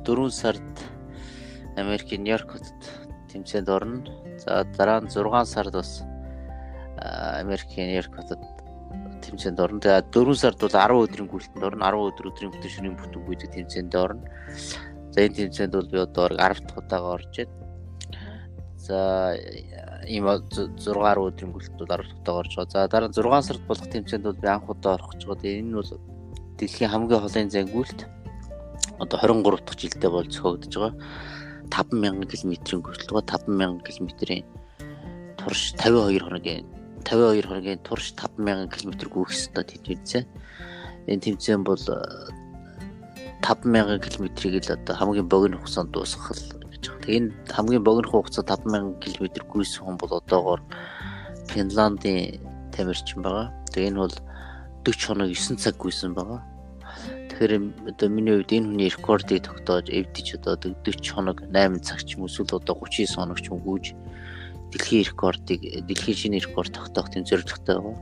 [0.05, 0.63] 4 сард
[1.77, 2.81] Америкийн Нью-Йорк хотод
[3.33, 4.05] тэмцээнд орно.
[4.39, 6.05] За дараа нь 6 сард бас
[7.41, 8.43] Америкийн Нью-Йорк хотод
[9.25, 9.81] тэмцээнд орно.
[9.81, 11.83] Тэгээ 4 сард бол 10 өдрийн гүйлтэнд орно.
[11.89, 14.29] 10 өдөр өдрийн бүтэн шөнийн бүтэн гүйдэг тэмцээнд орно.
[15.13, 17.66] За энэ тэмцээнд бол би одоо 10 дахь удаага орж байна.
[18.87, 19.35] За
[20.07, 22.71] ийм 6 10 өдрийн гүйлтэнд бол 10 дахь удаага орж байгаа.
[22.71, 25.59] За дараа нь 6 сард болох тэмцээнд бол би анх удаа орох гэж байгаа.
[25.59, 25.91] Энэ бол
[26.59, 28.01] дэлхийн хамгийн холын зан гүйлт.
[29.03, 30.95] Одоо 23 дахь жилдээ бол зохиогдож байгаа.
[31.67, 34.47] 5000 км-ийн гүйлтгөө 5000 км-ийн
[35.35, 36.65] турш 52 хоногийн
[37.03, 40.27] 52 хоногийн турш 5000 км гүйх ёстой тэмцээн.
[41.11, 41.83] Энэ тэмцээн бол
[43.43, 46.39] 5000 км-ийг л одоо хамгийн богино хугацаанд дуусгах
[46.77, 47.01] гэж байна.
[47.03, 50.61] Тэгээ энэ хамгийн богино хугацаа 5000 км гүйсэн хүн бол одоогоор
[51.51, 52.41] Финландийн
[52.71, 53.49] тамирчин байгаа.
[53.73, 54.17] Тэгээ энэ бол
[54.85, 56.41] 40 хоног 9 цаг гүйсэн байгаа.
[57.33, 57.53] Тэгэхээр
[57.91, 62.29] одоо миний хувьд энэ хүний рекордыг тогтоож эвдэж одоо 40 хоног 8 цаг ч юм
[62.29, 63.85] эсвэл одоо 39 хоног ч юм гүйж
[64.73, 67.97] дэлхийн рекордыг дэлхийн шинэ рекорд тогтоох тийм зорилготой байгаа.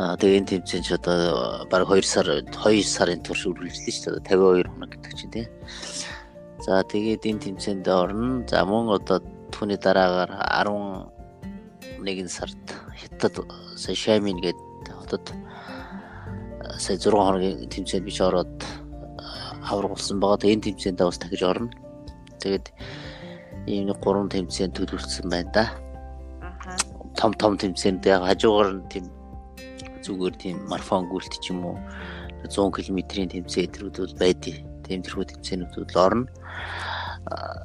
[0.00, 4.64] Аа тэгээ энэ тэмцээн ч одоо баг 2 сар 2 сарын турш үргэлжлэн шүү дээ
[4.64, 5.48] 52 хоног гэдэг чинь тийм.
[6.60, 8.44] За тэгээд энэ тэмцээнд орно.
[8.44, 12.60] За мөн одоо түүний дараагаар 11 сард
[13.00, 13.40] хятад
[13.80, 15.32] Шамин гэдэг хотод
[16.76, 18.52] сая 6 хоногийн тэмцээнд биш ороод
[19.64, 20.36] аврагуулсан байгаа.
[20.36, 21.72] Тэгээ энэ тэмцээнд бас дахиж орно.
[22.44, 22.66] Тэгээд
[23.66, 25.64] ийм нэг гурван тэмцээнд төлөвлөсөн байна да.
[27.16, 29.08] Том том тэмцээнд яг хажуугаар нь тийм
[30.04, 31.76] зүгээр тийм марафон гүйлт ч юм уу
[32.44, 36.26] 100 км-ийн тэмцээн эдрүүд бол байдیں۔ Тийм тэрхүү тэмцээнүүд орно.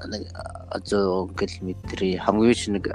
[0.06, 0.30] нэг
[0.77, 2.85] 100 км-ийн хамгийн нэг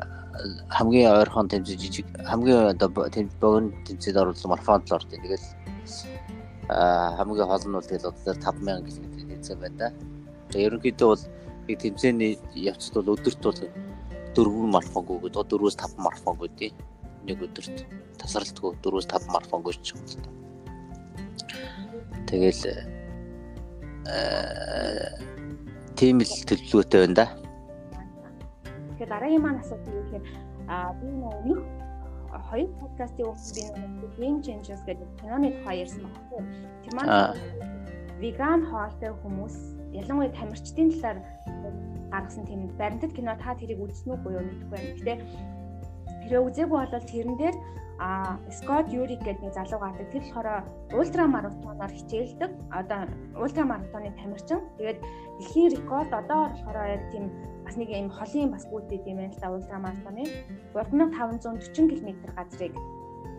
[0.70, 5.18] хамгийн ойрхон тэмцээн жижиг хамгийн одоо богино тэмцээнд оруулсан марафонд л ордог.
[5.18, 5.46] Тэгэл
[6.70, 9.88] хамгийн хол нь бол тэгэл одоо 5000 км тэмцээн байна да.
[10.54, 11.24] Тэгээ ерөнхийдөө бол
[11.66, 13.60] нэг тэмцээний явцад бол өдөрт бол
[14.38, 16.70] дөрвөн марафон гүйгээд 4-өөс 5 марафон гүйдээ.
[17.26, 17.82] Нэг өдөрт
[18.14, 20.30] тасралтгүй 4-өөс 5 марафон гүйж байгаа.
[22.30, 22.99] Тэгэл
[25.96, 27.26] тийм л төлөвлөгөөтэй байна да.
[28.64, 30.24] Тэгэхээр дараагийн маань асуудал юу гэхээр
[30.68, 31.60] а би нэг
[32.50, 33.62] хоёр подкастын өмнө би
[34.00, 36.42] нэг Game Changers гэдэг киноны тухай ярьсан баггүй.
[36.84, 37.36] Тэр маань
[38.20, 39.56] веган хоолтой хүмүүс
[39.96, 41.18] ялангуяа тамирчдын талаар
[42.12, 44.94] гаргасан тийм баримтат кино та тэрийг үзсэн үү буюу мэдэхгүй байна.
[44.98, 45.14] Гэтэ
[46.22, 47.56] тэрээ үзээгүй бол тэрэн дээр
[48.00, 50.08] а Скот Юрик гэдэг нэг залуу гардаг.
[50.08, 50.64] Тэр болохоор
[50.96, 52.50] ультра марафоноор хичээлдэг.
[52.72, 53.04] Одоо
[53.36, 54.64] ультра марафоны тамирчин.
[54.80, 55.04] Тэгээд
[55.36, 57.28] дэлхийн рекорд одоо болохоор яг тийм
[57.60, 60.24] бас нэг юм холын бас бүүдэд юм байна л да ультра марафоны
[60.72, 62.72] 3540 км газрыг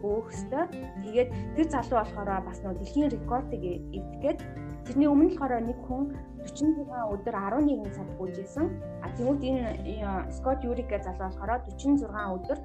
[0.05, 0.69] өөх өстой.
[1.09, 4.39] Тэгээд тэр залуу болохоор бас нөө дэлхийн рекордыг эвдэхэд
[4.85, 6.13] тэрний өмнө болохоор нэг хүн
[6.45, 8.65] 46 өдөр 11 цаг гүйжсэн.
[9.01, 12.57] А тэгмүүд энэ Скот Юрик гэж залуу болохоор 46 өдөр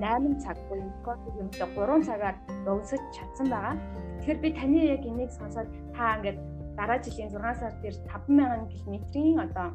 [0.00, 2.36] 8 цаг буюу кодыг юмтай 3 цагаар
[2.66, 3.76] богсож чадсан байгаа.
[4.20, 6.38] Тэгэхээр би таны яг энийг сонсоод та ингээд
[6.76, 9.68] дараа жилийн 6 сар дээр 5000 км-ийн одоо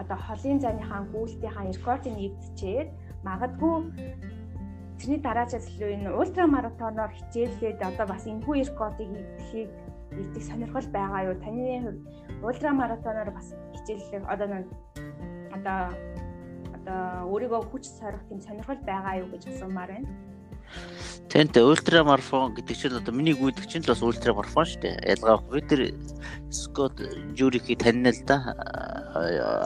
[0.00, 2.88] одоо холын зайныхаа гүйлтийнхаа рекордыг нэгдчихэд
[3.24, 3.76] магадгүй
[4.98, 9.10] тэрний дараачаас илүү энэ ультра марафоноор хичээллээд одоо бас энэ хүү рекордыг
[9.48, 9.72] хийх
[10.22, 11.36] идэх сонирхол байгаа юу?
[11.44, 12.00] Таны хувьд
[12.48, 14.48] ультра марафоноор бас хичээллэх одоо
[15.56, 15.80] одоо
[16.86, 20.08] өөрийгөө хүч сорих тийм сонирхол байгаа юу гэж асуумаар байна.
[21.30, 24.94] Тэнт ультра марафон гэдэг чинь одоо миний гүйдэг чинь л бас ультра марафон шүү дээ.
[25.14, 25.80] Ялгаа би тэр
[26.50, 27.02] Скот
[27.34, 28.54] Жюрики таньна л да.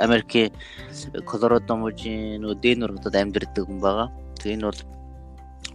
[0.01, 0.53] Америкийн
[1.29, 4.09] Колорадо мужийн нөө Денвер хотод амьдардаг хүн байгаа.
[4.41, 4.81] Тэгээ энэ бол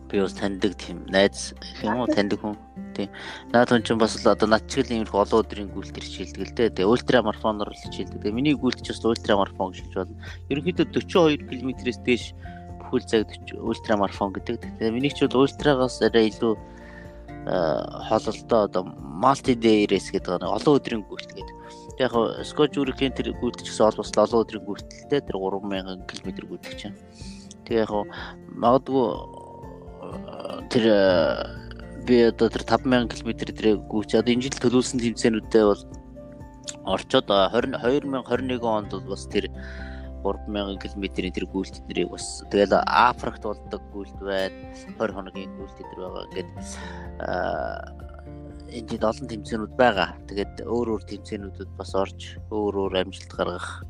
[0.09, 1.53] би бас таньдаг тийм найз
[1.83, 2.55] юм уу таньдаг хүн.
[2.95, 3.09] Тийм.
[3.51, 6.55] Наад хүн чинь бас л одоо над чиг л иймэрхүү олон өдрийн гүйлтэр хичээлдэг л
[6.55, 6.69] дээ.
[6.79, 8.21] Тэгээ ультра марафоноор л хичээлдэг.
[8.23, 10.15] Тэгээ миний гүйлт ч бас ультра марафон гэж болно.
[10.47, 12.23] Ерөнхийдөө 42 км-ээс дээш
[12.79, 13.27] бүхэл цаг
[13.59, 14.63] ультра марафон гэдэг.
[14.79, 16.53] Тэгээ миний ч бол ультрагаас арай илүү
[17.45, 21.55] хоололтой одоо multi day race гэдэг нэг олон өдрийн гүйлт гэдэг.
[22.01, 22.11] Яг
[22.43, 26.97] Скожүрикийн тэр гүйтгэж гэсэн ол бас 7 өдрийн гүйтэлтэй тэр 3000 км гүйтгэж чинь.
[27.69, 27.93] Тэгээ яг
[28.49, 29.05] магадгүй
[30.69, 30.85] тэр
[32.05, 35.83] би одоо тэр 5000 км дээр гүйч одоо энэ жил төлөвлөсөн тэмцээнүүдтэй бол
[36.85, 39.49] орчоод 20 2021 онд бол бас тэр
[40.21, 44.57] 3000 км-ийн тэр гүйлт нэрийг бас тэгэл Африкт болдог гүйлт байна
[44.97, 46.51] 20 хоногийн гүйлт дээр байгаа ингээд
[48.75, 50.09] энэ дэд олон тэмцээнүүд байгаа.
[50.27, 52.19] Тэгээд өөр өөр тэмцээнүүдэд бас орж
[52.51, 53.85] өөр өөр амжилт гаргах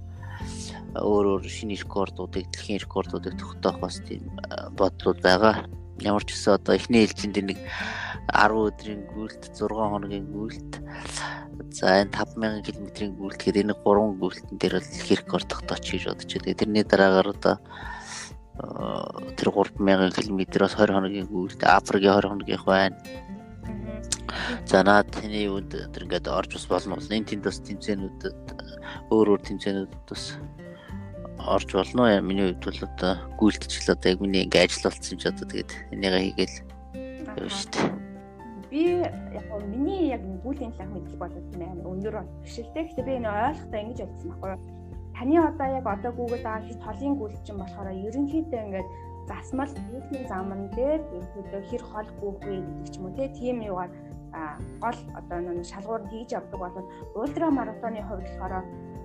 [0.96, 4.30] өөр өөр шинэ рекордуудыг дэлхийн рекордуудыг тогтоох бас тийм
[4.78, 5.66] бодлууд байгаа.
[6.04, 7.60] Ямар ч гэсэн одоо эхний ээлжинд нэг
[8.34, 10.72] 10 өдрийн гүйлт 6 хоногийн гүйлт
[11.72, 16.32] за энэ 5000 км-ийн гүйлт гэхээр энэ 3 гүйлтэн дээр л рекорд тогтооч гэж бодож
[16.36, 16.60] байна.
[16.60, 17.56] Тэрний дараагаар одоо
[19.40, 22.98] тэр 3000 км-оос 20 хоногийн гүйлт Африкийн 20 хоногийнх байна.
[24.68, 27.00] За наад таны үнд тэр ингээд орж бас болно.
[27.00, 28.36] Энэ тэнд бас тэмцээнүүдэд
[29.12, 30.24] өөр өөр тэмцээнүүдэд бас
[31.48, 32.22] орж болно.
[32.22, 35.72] Миний хувьд бол одоо гүйлтчил одоо яг миний ингээ ажил болсон юм чи одоо тэгээд
[35.94, 36.56] энийгээ хийгээл
[37.38, 38.06] явна шүү дээ
[38.76, 42.92] би яг нь миний яг гүлийн талаар мэдэх болоод амар өндөр биш л дээ.
[42.92, 44.62] Гэтэ би энэ ойлгохтой ингэж бодсон байхгүй юу?
[45.16, 48.90] Таны одоо яг одоо Google байгаа хит холын гүйл чинь болохоор ерөнхийдөө ингээд
[49.32, 53.92] засмал гүйлийн заман дээр ерөнхийдөө хэр хол вэ гэдэг ч юм уу тийм юугаар
[54.84, 58.54] гол одоо нэг шалгуур хийж явдаг болоод ультра маратоны хувьд болохоор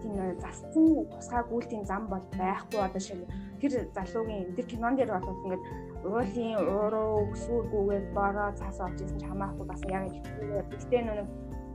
[0.03, 3.21] тийм зассан тусгай гүйлтийн зам бол байхгүй одоо шиг
[3.61, 5.63] тэр залуугийн тэр кинон дээр бол ингээд
[6.05, 10.65] уулын ууруу өсвөргүйгээр бороо цаас орж исэн ч хамаагүй бас яг хэлэхгүй.
[10.73, 11.29] Гэхдээ нэг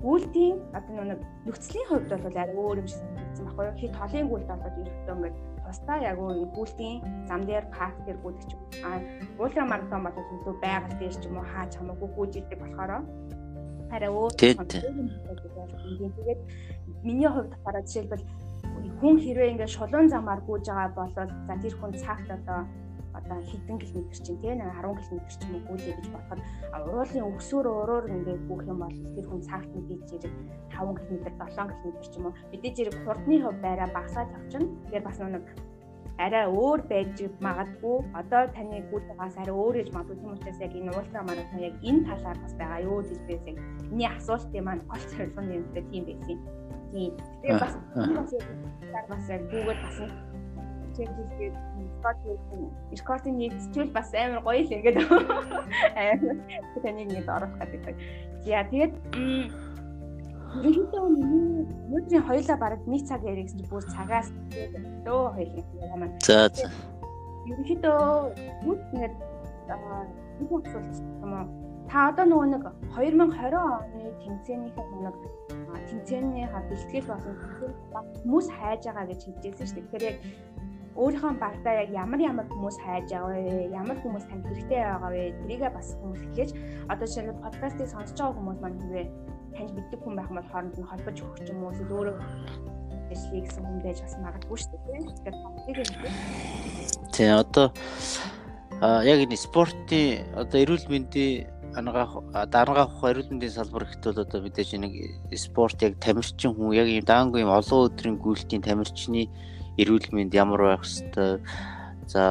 [0.06, 3.80] гүйлтийн одоо нэг нөхцөлийн хувьд бол арай өөр юм шиг санагдсан байхгүй юу?
[3.82, 5.36] Хит толын гүйлт болоод ирэхдээ ингээд
[5.66, 6.98] тусдаа яг өөр гүйлтийн
[7.30, 8.62] зам дээр парк дээр гүйдэг ч юм.
[8.86, 8.90] А
[9.42, 12.92] ультра маратон бол зөв байгаль дээр ч юм уу хаач хамаагүй гүйж идэг болохоор
[13.94, 14.32] арай өөр.
[14.38, 16.42] Тэгээд
[17.04, 18.26] миний хувьд болохоор жишээлбэл
[19.00, 22.60] хүн хэрвээ ингээд шулуун замаар гүйж байгаа бол за тэр хүн цагт одоо
[23.16, 26.42] одоо хэдэн километр чинь тийм нэг 10 км ч юм уу гүйлээ гэж бодоход
[26.76, 30.34] уулын өксөр өрөөр ингээд гүөх юм бол тэр хүн цагт мэдээж зэрэг
[30.76, 31.24] 5 км
[31.56, 34.68] 7 км ч юм уу мэдээж зэрэг хурдны хувь байраа багасаад явчихна.
[34.84, 35.46] Тэгэхээр бас нэг
[36.18, 40.96] арай өөр байж магадгүй одоо таны гүйлгээс арай өөр гэж магадгүй тийм учраас яг энэ
[40.96, 43.58] ультра маратон яг энэ талаар бас байгаа юу гэж би яг
[43.92, 46.40] миний асуултын маань гол зорилго нь юм дээр тийм байсан.
[46.96, 47.12] Тийм.
[47.44, 47.76] Тэгээ бас
[49.12, 49.98] бас яг Google бас
[50.96, 51.56] чек хийгээд
[52.96, 56.20] рекординг хийчихвэл бас амар гоё л ингээд амар
[56.80, 57.96] таныг ингээд оруулах гэдэг.
[58.48, 58.94] За тэгээд
[60.56, 64.32] ерөнхийдөө миний өнөөдрийн хоёлаа бараг нэг цаг ярих гэсэн бүр цагаас
[65.04, 66.16] дөө хоёлын юм маань.
[66.24, 66.72] За за.
[67.44, 68.00] Ерөнхийдөө
[68.64, 69.16] бүгд ингээд
[70.40, 71.65] нэг асуулт юм уу?
[71.90, 72.64] Та одоо нөгөө нэг
[72.98, 75.16] 2020 оны тэмцээнийхээ нэг
[75.90, 77.36] тэмцээнийхээ бэлтгэл болон
[78.26, 79.86] хүмүүс хайж байгаа гэж хэлжсэн шүү дээ.
[79.86, 80.18] Тэгэхээр яг
[80.96, 83.70] өөрийнхөө багтаа яг ямар ямар хүмүүс хайж байгаа вэ?
[83.76, 85.36] Ямар хүмүүс танд хэрэгтэй байгаа вэ?
[85.44, 86.52] Тэрийгээ бас хүмүүс хэлж
[86.88, 89.08] одоо нь подкастыг сонсож байгаа хүмүүс маань хэрвээ
[89.60, 91.76] танд мэддэг хүн байх бол хооронд нь холбож өгч юм уу?
[91.76, 92.18] Эсвэл өөрөө
[93.12, 95.04] ажлыг гэсэн хүн байж бас магадгүй шүү дээ.
[95.04, 96.12] Тэгэхээр подкастыг хэлдэг.
[97.12, 97.68] Тэ одоо
[98.80, 102.14] а яг энэ спортын одоо эрүүл мэндийн ангаах
[102.52, 104.94] даргаах эрүүл мэндийн салбар ихт бол одоо мэдээж нэг
[105.36, 109.28] спорт яг тамирчин хүн яг юм даангүй юм олон өдрийн гүйлтийн тамирчны
[109.78, 111.44] эрүүл мэнд ямар байх хэвээр
[112.08, 112.24] за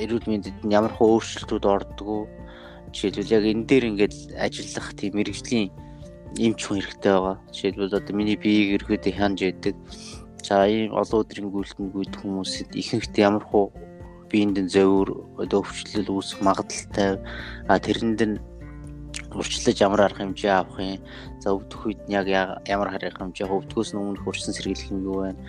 [0.00, 2.20] эрүүл мэндэд ямар хөө өөрчлөлтүүд ордгоо
[2.92, 5.68] жишээлбэл яг энэ дээр ингээд ажиллах тийм мэрэгжлийн
[6.38, 7.36] эмч хүн хэрэгтэй байгаа.
[7.52, 9.76] Жишээлбэл одоо миний биеийг ерөөдөө хянаж яадаг.
[10.46, 13.66] За ийм олон өдрийн гүйлтэнд гүйдэх хүмүүсэд ихэнхдээ ямар хөө
[14.30, 15.08] биеинд зовир
[15.38, 18.36] одоо өвчлөл үүсэх а тэрэнд нь
[19.32, 21.00] урьдчилаж ямар арга хэмжээ авах юм.
[21.40, 22.26] За өвдөх үед яг
[22.66, 25.40] ямар арга хэмжээ өвдгөөс нь өмнөх урьдчилан сэргийлэх юм юу байна.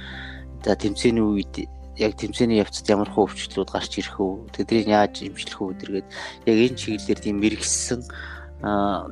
[0.64, 1.54] За тэмцээний үед
[1.98, 4.34] яг тэмцээний явцад ямар хөө өвчлөлүүд гарч ирэх үү?
[4.54, 6.08] Тэднийг яаж эмчлэх үү гэдэргээд
[6.46, 8.02] яг энэ чиглэлээр тийм мэрэгсэн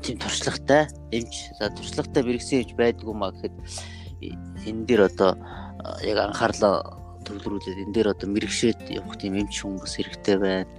[0.02, 3.56] тийм туршлагатай эмч за туршлагатай мэрэгсэн эмч байдгүй маа гэхэд
[4.70, 5.38] энэ дээр одоо
[6.02, 10.70] яг анхаарлаа төвлөрүүлээд энэ дээр одоо мэрэгшээд явах тийм эмч хүн бас хэрэгтэй байна.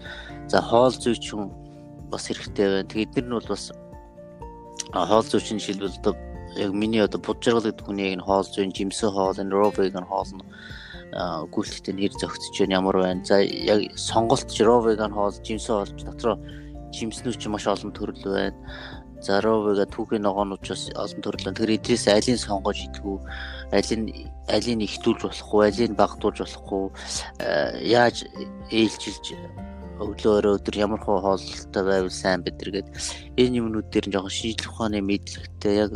[0.48, 1.50] За хоол зүйч хүн
[2.10, 2.88] бас хэрэгтэй байна.
[2.88, 3.64] Тэгээд эдгээр нь бол бас
[4.94, 6.14] хоол зүйчин жишээлбэл одоо
[6.56, 10.46] яг миний одоо буджиргал гэдэг хүний яг хоол зүйн жимсэн хоол энэ ровеgan хоол нь
[11.52, 13.24] гүйлтэд нэр зөгцөж байна ямар байна.
[13.24, 16.36] За яг сонголт ровеgan хоол жимсэн хоол дотроо
[16.92, 18.56] жимснүүд ч маш олон төрөл байна.
[19.20, 21.56] За ровега түүхийн ногоонуудаас олон төрөл байна.
[21.56, 22.78] Тэгэхээр эдрээс алийг сонгож
[23.80, 26.84] идэгүү, алийг алийг ихтүүлж болохгүй, алийг багтуулж болохгүй,
[27.84, 28.24] яаж
[28.70, 29.26] ээлжилж
[29.96, 32.88] өглөө өдөр ямар хөө хоолтой байвал сайн бид нар гээд
[33.40, 35.92] энэ юмнууд дээр жоохон шинжлэх ухааны мэдлэгтэй яг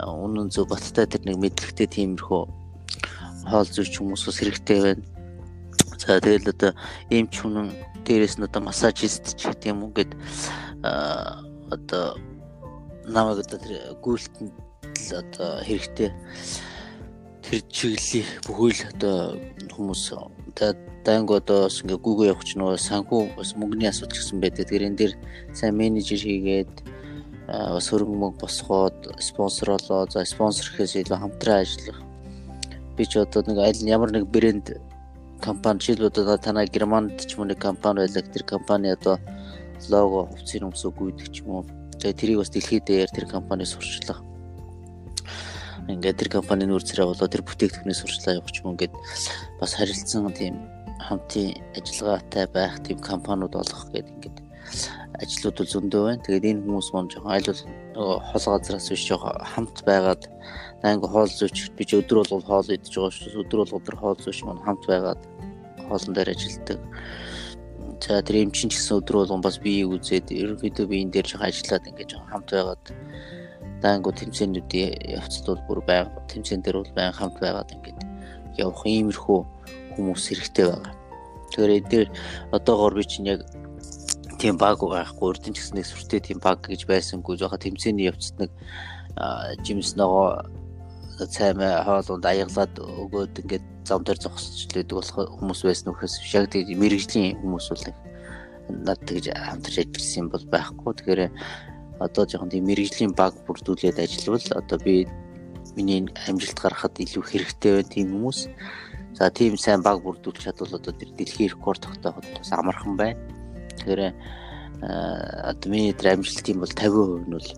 [0.00, 2.42] үнэн зөв баттай тэр нэг мэдлэгтэй тиймэрхүү
[3.44, 5.04] хоол зүйч хүмүүс бас хэрэгтэй байна.
[6.00, 6.72] За тэгэл одоо
[7.12, 7.76] эмч хүн
[8.08, 10.16] дээрээс нь одоо массажист ч гэдэг юм уу гэд
[10.80, 12.16] одоо
[13.04, 14.54] намайг одоо тэр гүйлтэнд
[15.12, 16.08] одоо хэрэгтэй
[17.44, 19.36] тэр чиглэлийг бүхэл одоо
[19.72, 20.02] хүмүүс
[21.04, 24.68] дайнг одоо бас ингээ гүүгөө явах ч нөгөө санхүү бас мөнгөний асуудал гэсэн байдаг.
[24.68, 25.12] Тэгэхээр энэ дэр
[25.56, 26.74] сайн менежер хийгээд
[27.48, 32.00] бас хөрөнгө мөнгө босгоод спонсор болоо за спонсор гэхээс илүү хамтран ажиллах.
[32.96, 34.76] Би ч одоо нэг аль ямар нэг брэнд
[35.40, 38.22] компани жишээлбэл одоо танай Германд ч уу нэг компани байлаа.
[38.22, 39.16] Тэр компани одоо
[39.88, 41.64] лого хувцсыг өмсөв гүйдэг ч юм уу.
[41.96, 44.20] Тэгээ тэрийг бас дэлхийд дээр тэр компани сурчлах.
[45.96, 48.94] Ингээд тэр компанийн үр царай болоо тэр бүтээгдэхүүний сурчлаа явууч юм ингээд
[49.60, 50.54] бас харилцсан тийм
[51.00, 54.38] хамтын ажиллагаатай байх тийм компаниуд олох гэдэг ингээд
[55.20, 56.24] ажлууд бол зөндөө байна.
[56.24, 57.62] Тэгээд энэ хүмүүс мөн жоохон аль бол
[57.96, 60.22] нөгөө хол газраас биш жоохон хамт байгаад
[60.86, 63.42] анги хоол зүйч би ч өдөр болгол хоол идэж байгаа шүү.
[63.44, 65.22] Өдөр болгол тэр хоол зүйч мань хамт байгаад
[65.88, 66.78] хоолн дээр ажилтдаг.
[68.00, 71.48] За тэр эмчин ч гэсэн өдөр болгон бас биеийг үзээд ерөнхийдөө би энэ дээр жоохон
[71.52, 72.84] ажиллаад ингээд жоохон хамт байгаад
[73.82, 78.00] даангу тэмцээнүүдийн явцад бол бүр байнга тэмцээн дээр бол байнга хамт байгаад ингээд
[78.60, 79.40] явах иймэрхүү
[79.96, 80.94] хүмүүс хэрэгтэй байгаа.
[81.50, 82.08] Тэгэхээр энэ дээр
[82.52, 83.40] одоогоор би чинь яг
[84.38, 88.36] тийм баг байхгүй урдын ч гэсэн нэг сүртэй тийм баг гэж байсангүй жоохон тэмцээний явцад
[88.40, 88.52] нэг
[89.64, 90.48] жимс ногоо
[91.28, 97.36] цаймаа хоолунд аяглаад өгөөд ингээд зам дээр зогсчлээд болох хүмүүс байсан үхээс яг тийм мэрэгжлийн
[97.42, 97.84] хүмүүс бол
[98.70, 100.92] над тэгж хамтарч ажилласан бол байхгүй.
[100.94, 101.22] Тэгэхээр
[102.00, 105.06] одоо жоохон тийм мэрэгжлийн баг бүрдүүлээд ажиллавал одоо би
[105.76, 108.40] миний амжилт гаргахад илүү хэрэгтэй байна тийм хүмүүс.
[109.14, 113.20] За тийм сайн баг бүрдүүлж чадвал одоо тэр дэлхийн рекорд тогтооход бас амархан байна.
[113.76, 114.14] Тэгэхээр
[114.80, 117.48] одоо миний тэр амжилтын бол 50% нь бол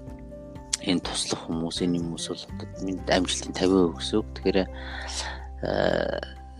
[0.82, 2.44] энэ туслах хүмүүс энэ хүмүүс бол
[2.82, 4.28] минь амжилтын 50% гэсэн үг.
[4.34, 4.58] Тэгэхээр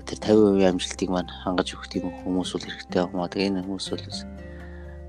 [0.07, 3.27] тэр 50% амжилтыг маань хангаж өгөх тийм хүмүүс бол хэрэгтэй аа.
[3.27, 4.07] Тэгээ энэ хүмүүс бол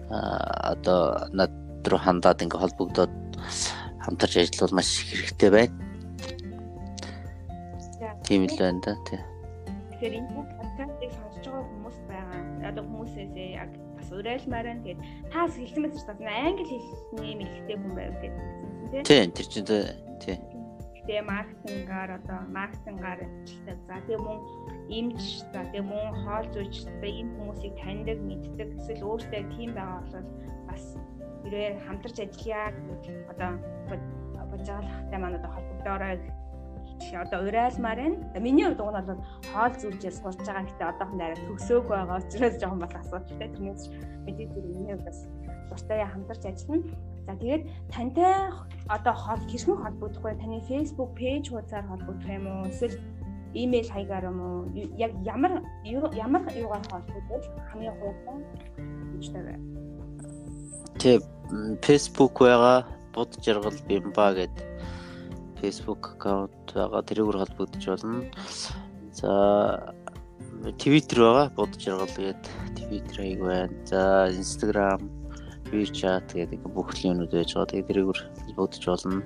[0.10, 1.54] одоо над
[1.88, 3.14] руу хандаад ингээ холбогдоод
[4.04, 5.76] хамтарч ажиллавал маш хэрэгтэй байна.
[8.24, 9.20] Тийм л байна да тий.
[9.92, 12.42] Тэгэхээр энэ подкастыг сонсож байгаа хүмүүс байгаа.
[12.72, 14.84] Одоо хүмүүсээс яг бас уриалмаар байна.
[14.84, 15.02] Тэгээд
[15.32, 19.04] таас хэлсэн мэт ч тасна англи хэлний мэлхтэй хүн байв гэдэг.
[19.08, 19.68] Тийм тэр чинь
[20.24, 20.38] тий.
[21.04, 23.78] Тэгээ маркетингаар одоо маркетингаар ажилтдаг.
[23.88, 24.40] За тэгээ мөн
[24.88, 30.24] имж за тэгээ мөн хоол зүйч энэ хүмүүсийг таньдаг, мэддэг эсвэл өөртөө тийм байгаа бол
[31.44, 32.72] хэрвээ хамтарч ажиллая
[33.32, 33.52] одоо
[34.72, 36.20] хахтай маань одоо холбогдоорой
[37.14, 38.40] одоо урайлмаар байна.
[38.40, 39.22] Миний хувьд уг нь бол
[39.54, 43.50] хоол зүйлжээс сурч байгаа гэхдээ одоохон дараа төгсөөг байгаа учраас жоохон бол асуудалтай.
[43.54, 43.84] Тэрнээс
[44.26, 45.20] мэдээ зэрэг миний хувьд бас
[45.70, 46.84] дуртай хамтарч ажиллана.
[47.26, 48.34] За тэгээд тантай
[48.96, 50.40] одоо хол хэрхэн холбогдох вэ?
[50.42, 52.68] Таны Facebook пэйж хуудасаар холбогдох юм уу?
[52.72, 52.96] Эсвэл
[53.54, 54.60] имэйл хаягаар юм уу?
[55.06, 55.64] Яг ямар
[56.26, 58.38] ямар юугаар холбогдвол хамгийн хурдан
[59.14, 59.60] гэж тавиа.
[61.00, 61.24] Тэг
[61.82, 64.74] Facebook байгаа бод жаргал бимба гэдэг
[65.62, 68.22] Facebook аккаунт байгаа тэрүүгээр холбогдож болно.
[69.16, 69.32] За
[70.82, 73.76] Twitter байгаа бод жаргал гэдэг Twitter аяг байна.
[73.88, 74.02] За
[74.34, 75.02] Instagram,
[75.72, 77.72] WeChat гэдэг бүх юмнууд байж байгаа.
[77.72, 79.24] Тэгээд тэрүүгээр холбогдож болно.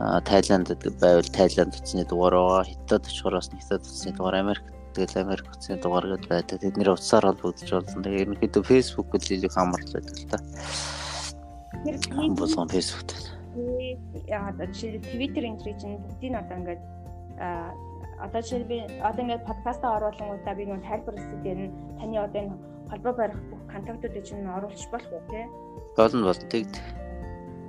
[0.00, 2.62] А Тайланд байвал Тайланд утасны дугаар байгаа.
[2.70, 4.64] Хятад очихоор бас Хятад утасны дугаар Америк
[4.94, 6.58] тэгэл Америк утасны дугаар гэдээ байдаг.
[6.62, 8.02] Тэдний утсаар холбогдож болно.
[8.02, 10.38] Тэгээд ерөнхийдөө Facebook л илүү хамаарч байдаг л та.
[12.38, 13.34] Болгон Facebook дээр
[14.26, 16.82] яагаад жишээ Twitter энэ чинь бүгдийг одоо ингээд
[18.18, 21.14] одоо жишээ би одоо ингээд подкастаа оруулангуудаа би нэг тайлбар
[21.44, 22.56] дээр нь таны одоо энэ
[22.90, 25.46] холбоо барих бүх контактуудыг чинь оруулчих болох уу те?
[25.96, 26.74] Болно болно тэгд.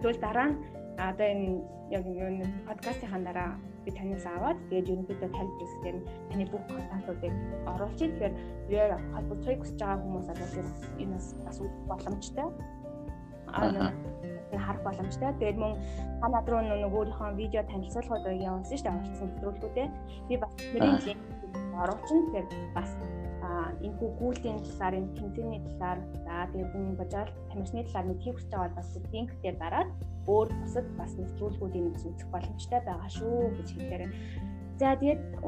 [0.02, 0.58] Тэгвэл дараа нь
[0.98, 1.62] одоо энэ
[1.92, 3.50] яг энэ подкастын дараа
[3.86, 5.30] би танаас аваад тэгээд ерөнхийдөө
[5.84, 7.34] дээр нь таны бүх контактуудыг
[7.70, 8.12] оруулчих.
[8.18, 8.34] Тэгэхээр
[8.74, 10.48] яг холбогдохыг хүсэж байгаа хүмүүс одоо
[11.02, 11.58] энэ бас бас
[11.90, 12.48] боломжтой.
[13.54, 13.92] Аа
[14.56, 15.34] харах боломжтой.
[15.40, 15.74] Тэгээд мөн
[16.22, 19.88] та над руу нэг өөрийнхөө видео танилцуулгууд явуулсан шүү дээ авалцсан нэвтрүүлгүүдээ.
[20.28, 21.22] Би бас тэрийн линк
[21.82, 22.24] оруулчихна.
[22.26, 22.90] Тэгэхээр бас
[23.86, 28.78] энэ Google-ийн талаар, энэ тэмцээний талаар, за тэгээд энэ бажаал тамирчны талаар мэдхийг хүсэж байгаа
[28.80, 29.90] бас линк дээр дараад
[30.28, 34.04] өөр бусад бас нэвтрүүлгүүдийг бас үзэх боломжтой байгаа шүү гэж хэлээр
[34.76, 35.40] За тэгээд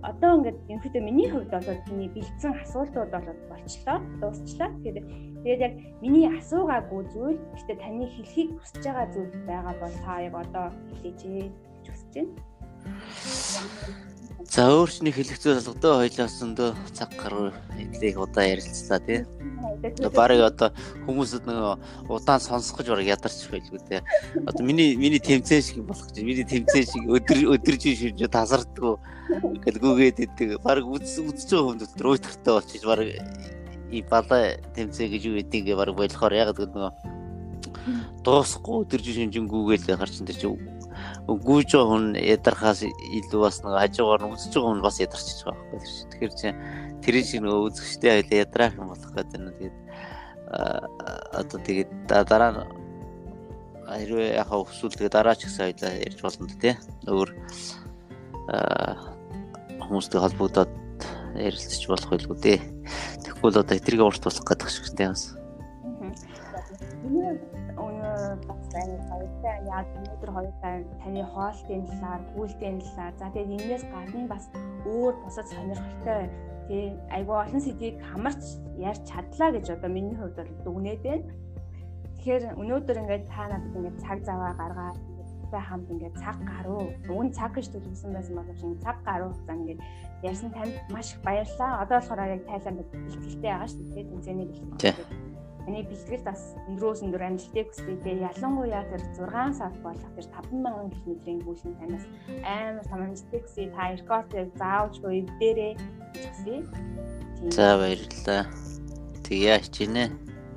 [0.00, 4.72] одоо ингээд ерөнхийдөө миний хувьд бол миний бэлдсэн асуултууд бол болчлоо, дуусчлаа.
[4.80, 5.06] Тэгээд
[5.44, 10.34] тэгээд яг миний асуугаагүй зүйл, гэхдээ таны хэлхийг хүсэж байгаа зүйл байгаа бол та яг
[10.40, 12.32] одоо хэлээч гэж хүсэж байна.
[14.50, 19.22] За өөрчний хэлэгцүү болгодоо хоёлаас өндөө цаг гаруй эдлийг удаа ярилцлаа тий.
[20.14, 20.72] Барыг одоо
[21.06, 24.00] хүмүүсд нөгөө удаан сонсох гэж бараг ядарч байлгүй тий.
[24.46, 28.94] Одоо миний миний тэмцээн шиг болох гэж миний тэмцээн шиг өдөр өдөрж ширж тасардгүй
[29.62, 30.58] гэл гүгээд идэг.
[30.64, 33.08] Бараг үз үзэж байгаа хүнд өтер уйтартай болчих бараг
[33.92, 36.92] и бала тэмцээ гэж юу гэдгийг бараг болохоор яг нөгөө
[38.24, 40.71] дуусахгүй өдөрж шинжингүүгээл гарч энэ чинь
[41.28, 45.64] гүйж байгаа хүн ядархаас илүү бас нэг хажуугаар нь үзэж байгаа хүн бас ядарчиж байгаа
[45.70, 46.10] байхгүй тийм.
[46.10, 46.48] Тэгэхээр чи
[47.02, 49.76] тэр шиг нөгөө үзэгчтэй хоёлаа ядраах юм болох гэдэг нь тэгээд
[51.38, 52.60] одоо тэгээд дараа нь
[53.86, 56.76] хэрвээ яхаа өсвөл тэгээд дараа ч гэсэн хоёлаа ярьж болно тийм.
[57.06, 57.30] Өөр
[59.78, 60.72] хүмүүстэй холбогдоод
[61.38, 62.60] ярилцчих болох байлгүй дээ.
[63.22, 65.38] Тэгэхгүй л одоо этрийг урт болох гэдэг шиг тийм бас.
[66.50, 67.61] бас
[68.74, 74.44] байна хоёртай яг өнөөдөр хоёртай таны хоолтын талаар, гүйлтийн талаар за тэгээд энэс гадна бас
[74.86, 76.22] өөр бусад сонирхолтой
[76.68, 76.84] тий
[77.16, 78.42] айгуу олон сэдвийг хамарч
[78.78, 81.24] ярьж чадлаа гэж одоо миний хувьд бол дүгнээд байна.
[82.16, 84.98] Тэгэхээр өнөөдөр ингээд та надад ингээд цаг заваа гаргаад
[85.52, 89.30] та хамт ингээд цаг гаруй уг нь цаг гэж төлөвлөсөн байсан боловч ингээд цаг гаруй
[89.36, 89.80] за ингээд
[90.28, 91.82] ярьсан танд маш их баярлалаа.
[91.82, 94.10] Одоо болохоор яг тайлан бэлтгэлтэй байгаа шүү дээ.
[94.10, 95.31] Тэнцээний бэлтгэл.
[95.66, 97.94] Миний бэлтгэлд бас өндрөөс өндөр амжилтыг хүсье.
[98.02, 102.04] Тэгээ ялангуяа тэр 6 сар болох тэр 50000 км-ийн гүйшин танаас
[102.42, 103.70] амар том амжилтыг хүсье.
[103.70, 105.72] Та рекордыг заавч буй дээрээ
[106.18, 106.66] хүсье.
[107.54, 108.42] За баярлалаа.
[109.22, 110.04] Тэгээ хичээнэ.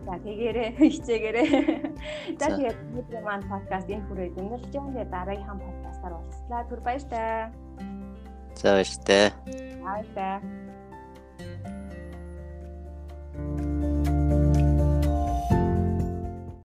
[0.06, 1.49] За тэгээрээ хичээгээрээ.
[2.41, 4.90] За тэгээд өнөөдөр маань подкаст энэ хүрээд өнөрлж байгаа.
[4.90, 6.61] Тэгээ дараагийнхаа подкастаар уулзлаа.
[6.69, 7.53] Түр баяртай.
[8.57, 9.26] За баяртай.
[9.86, 10.41] Баяртай.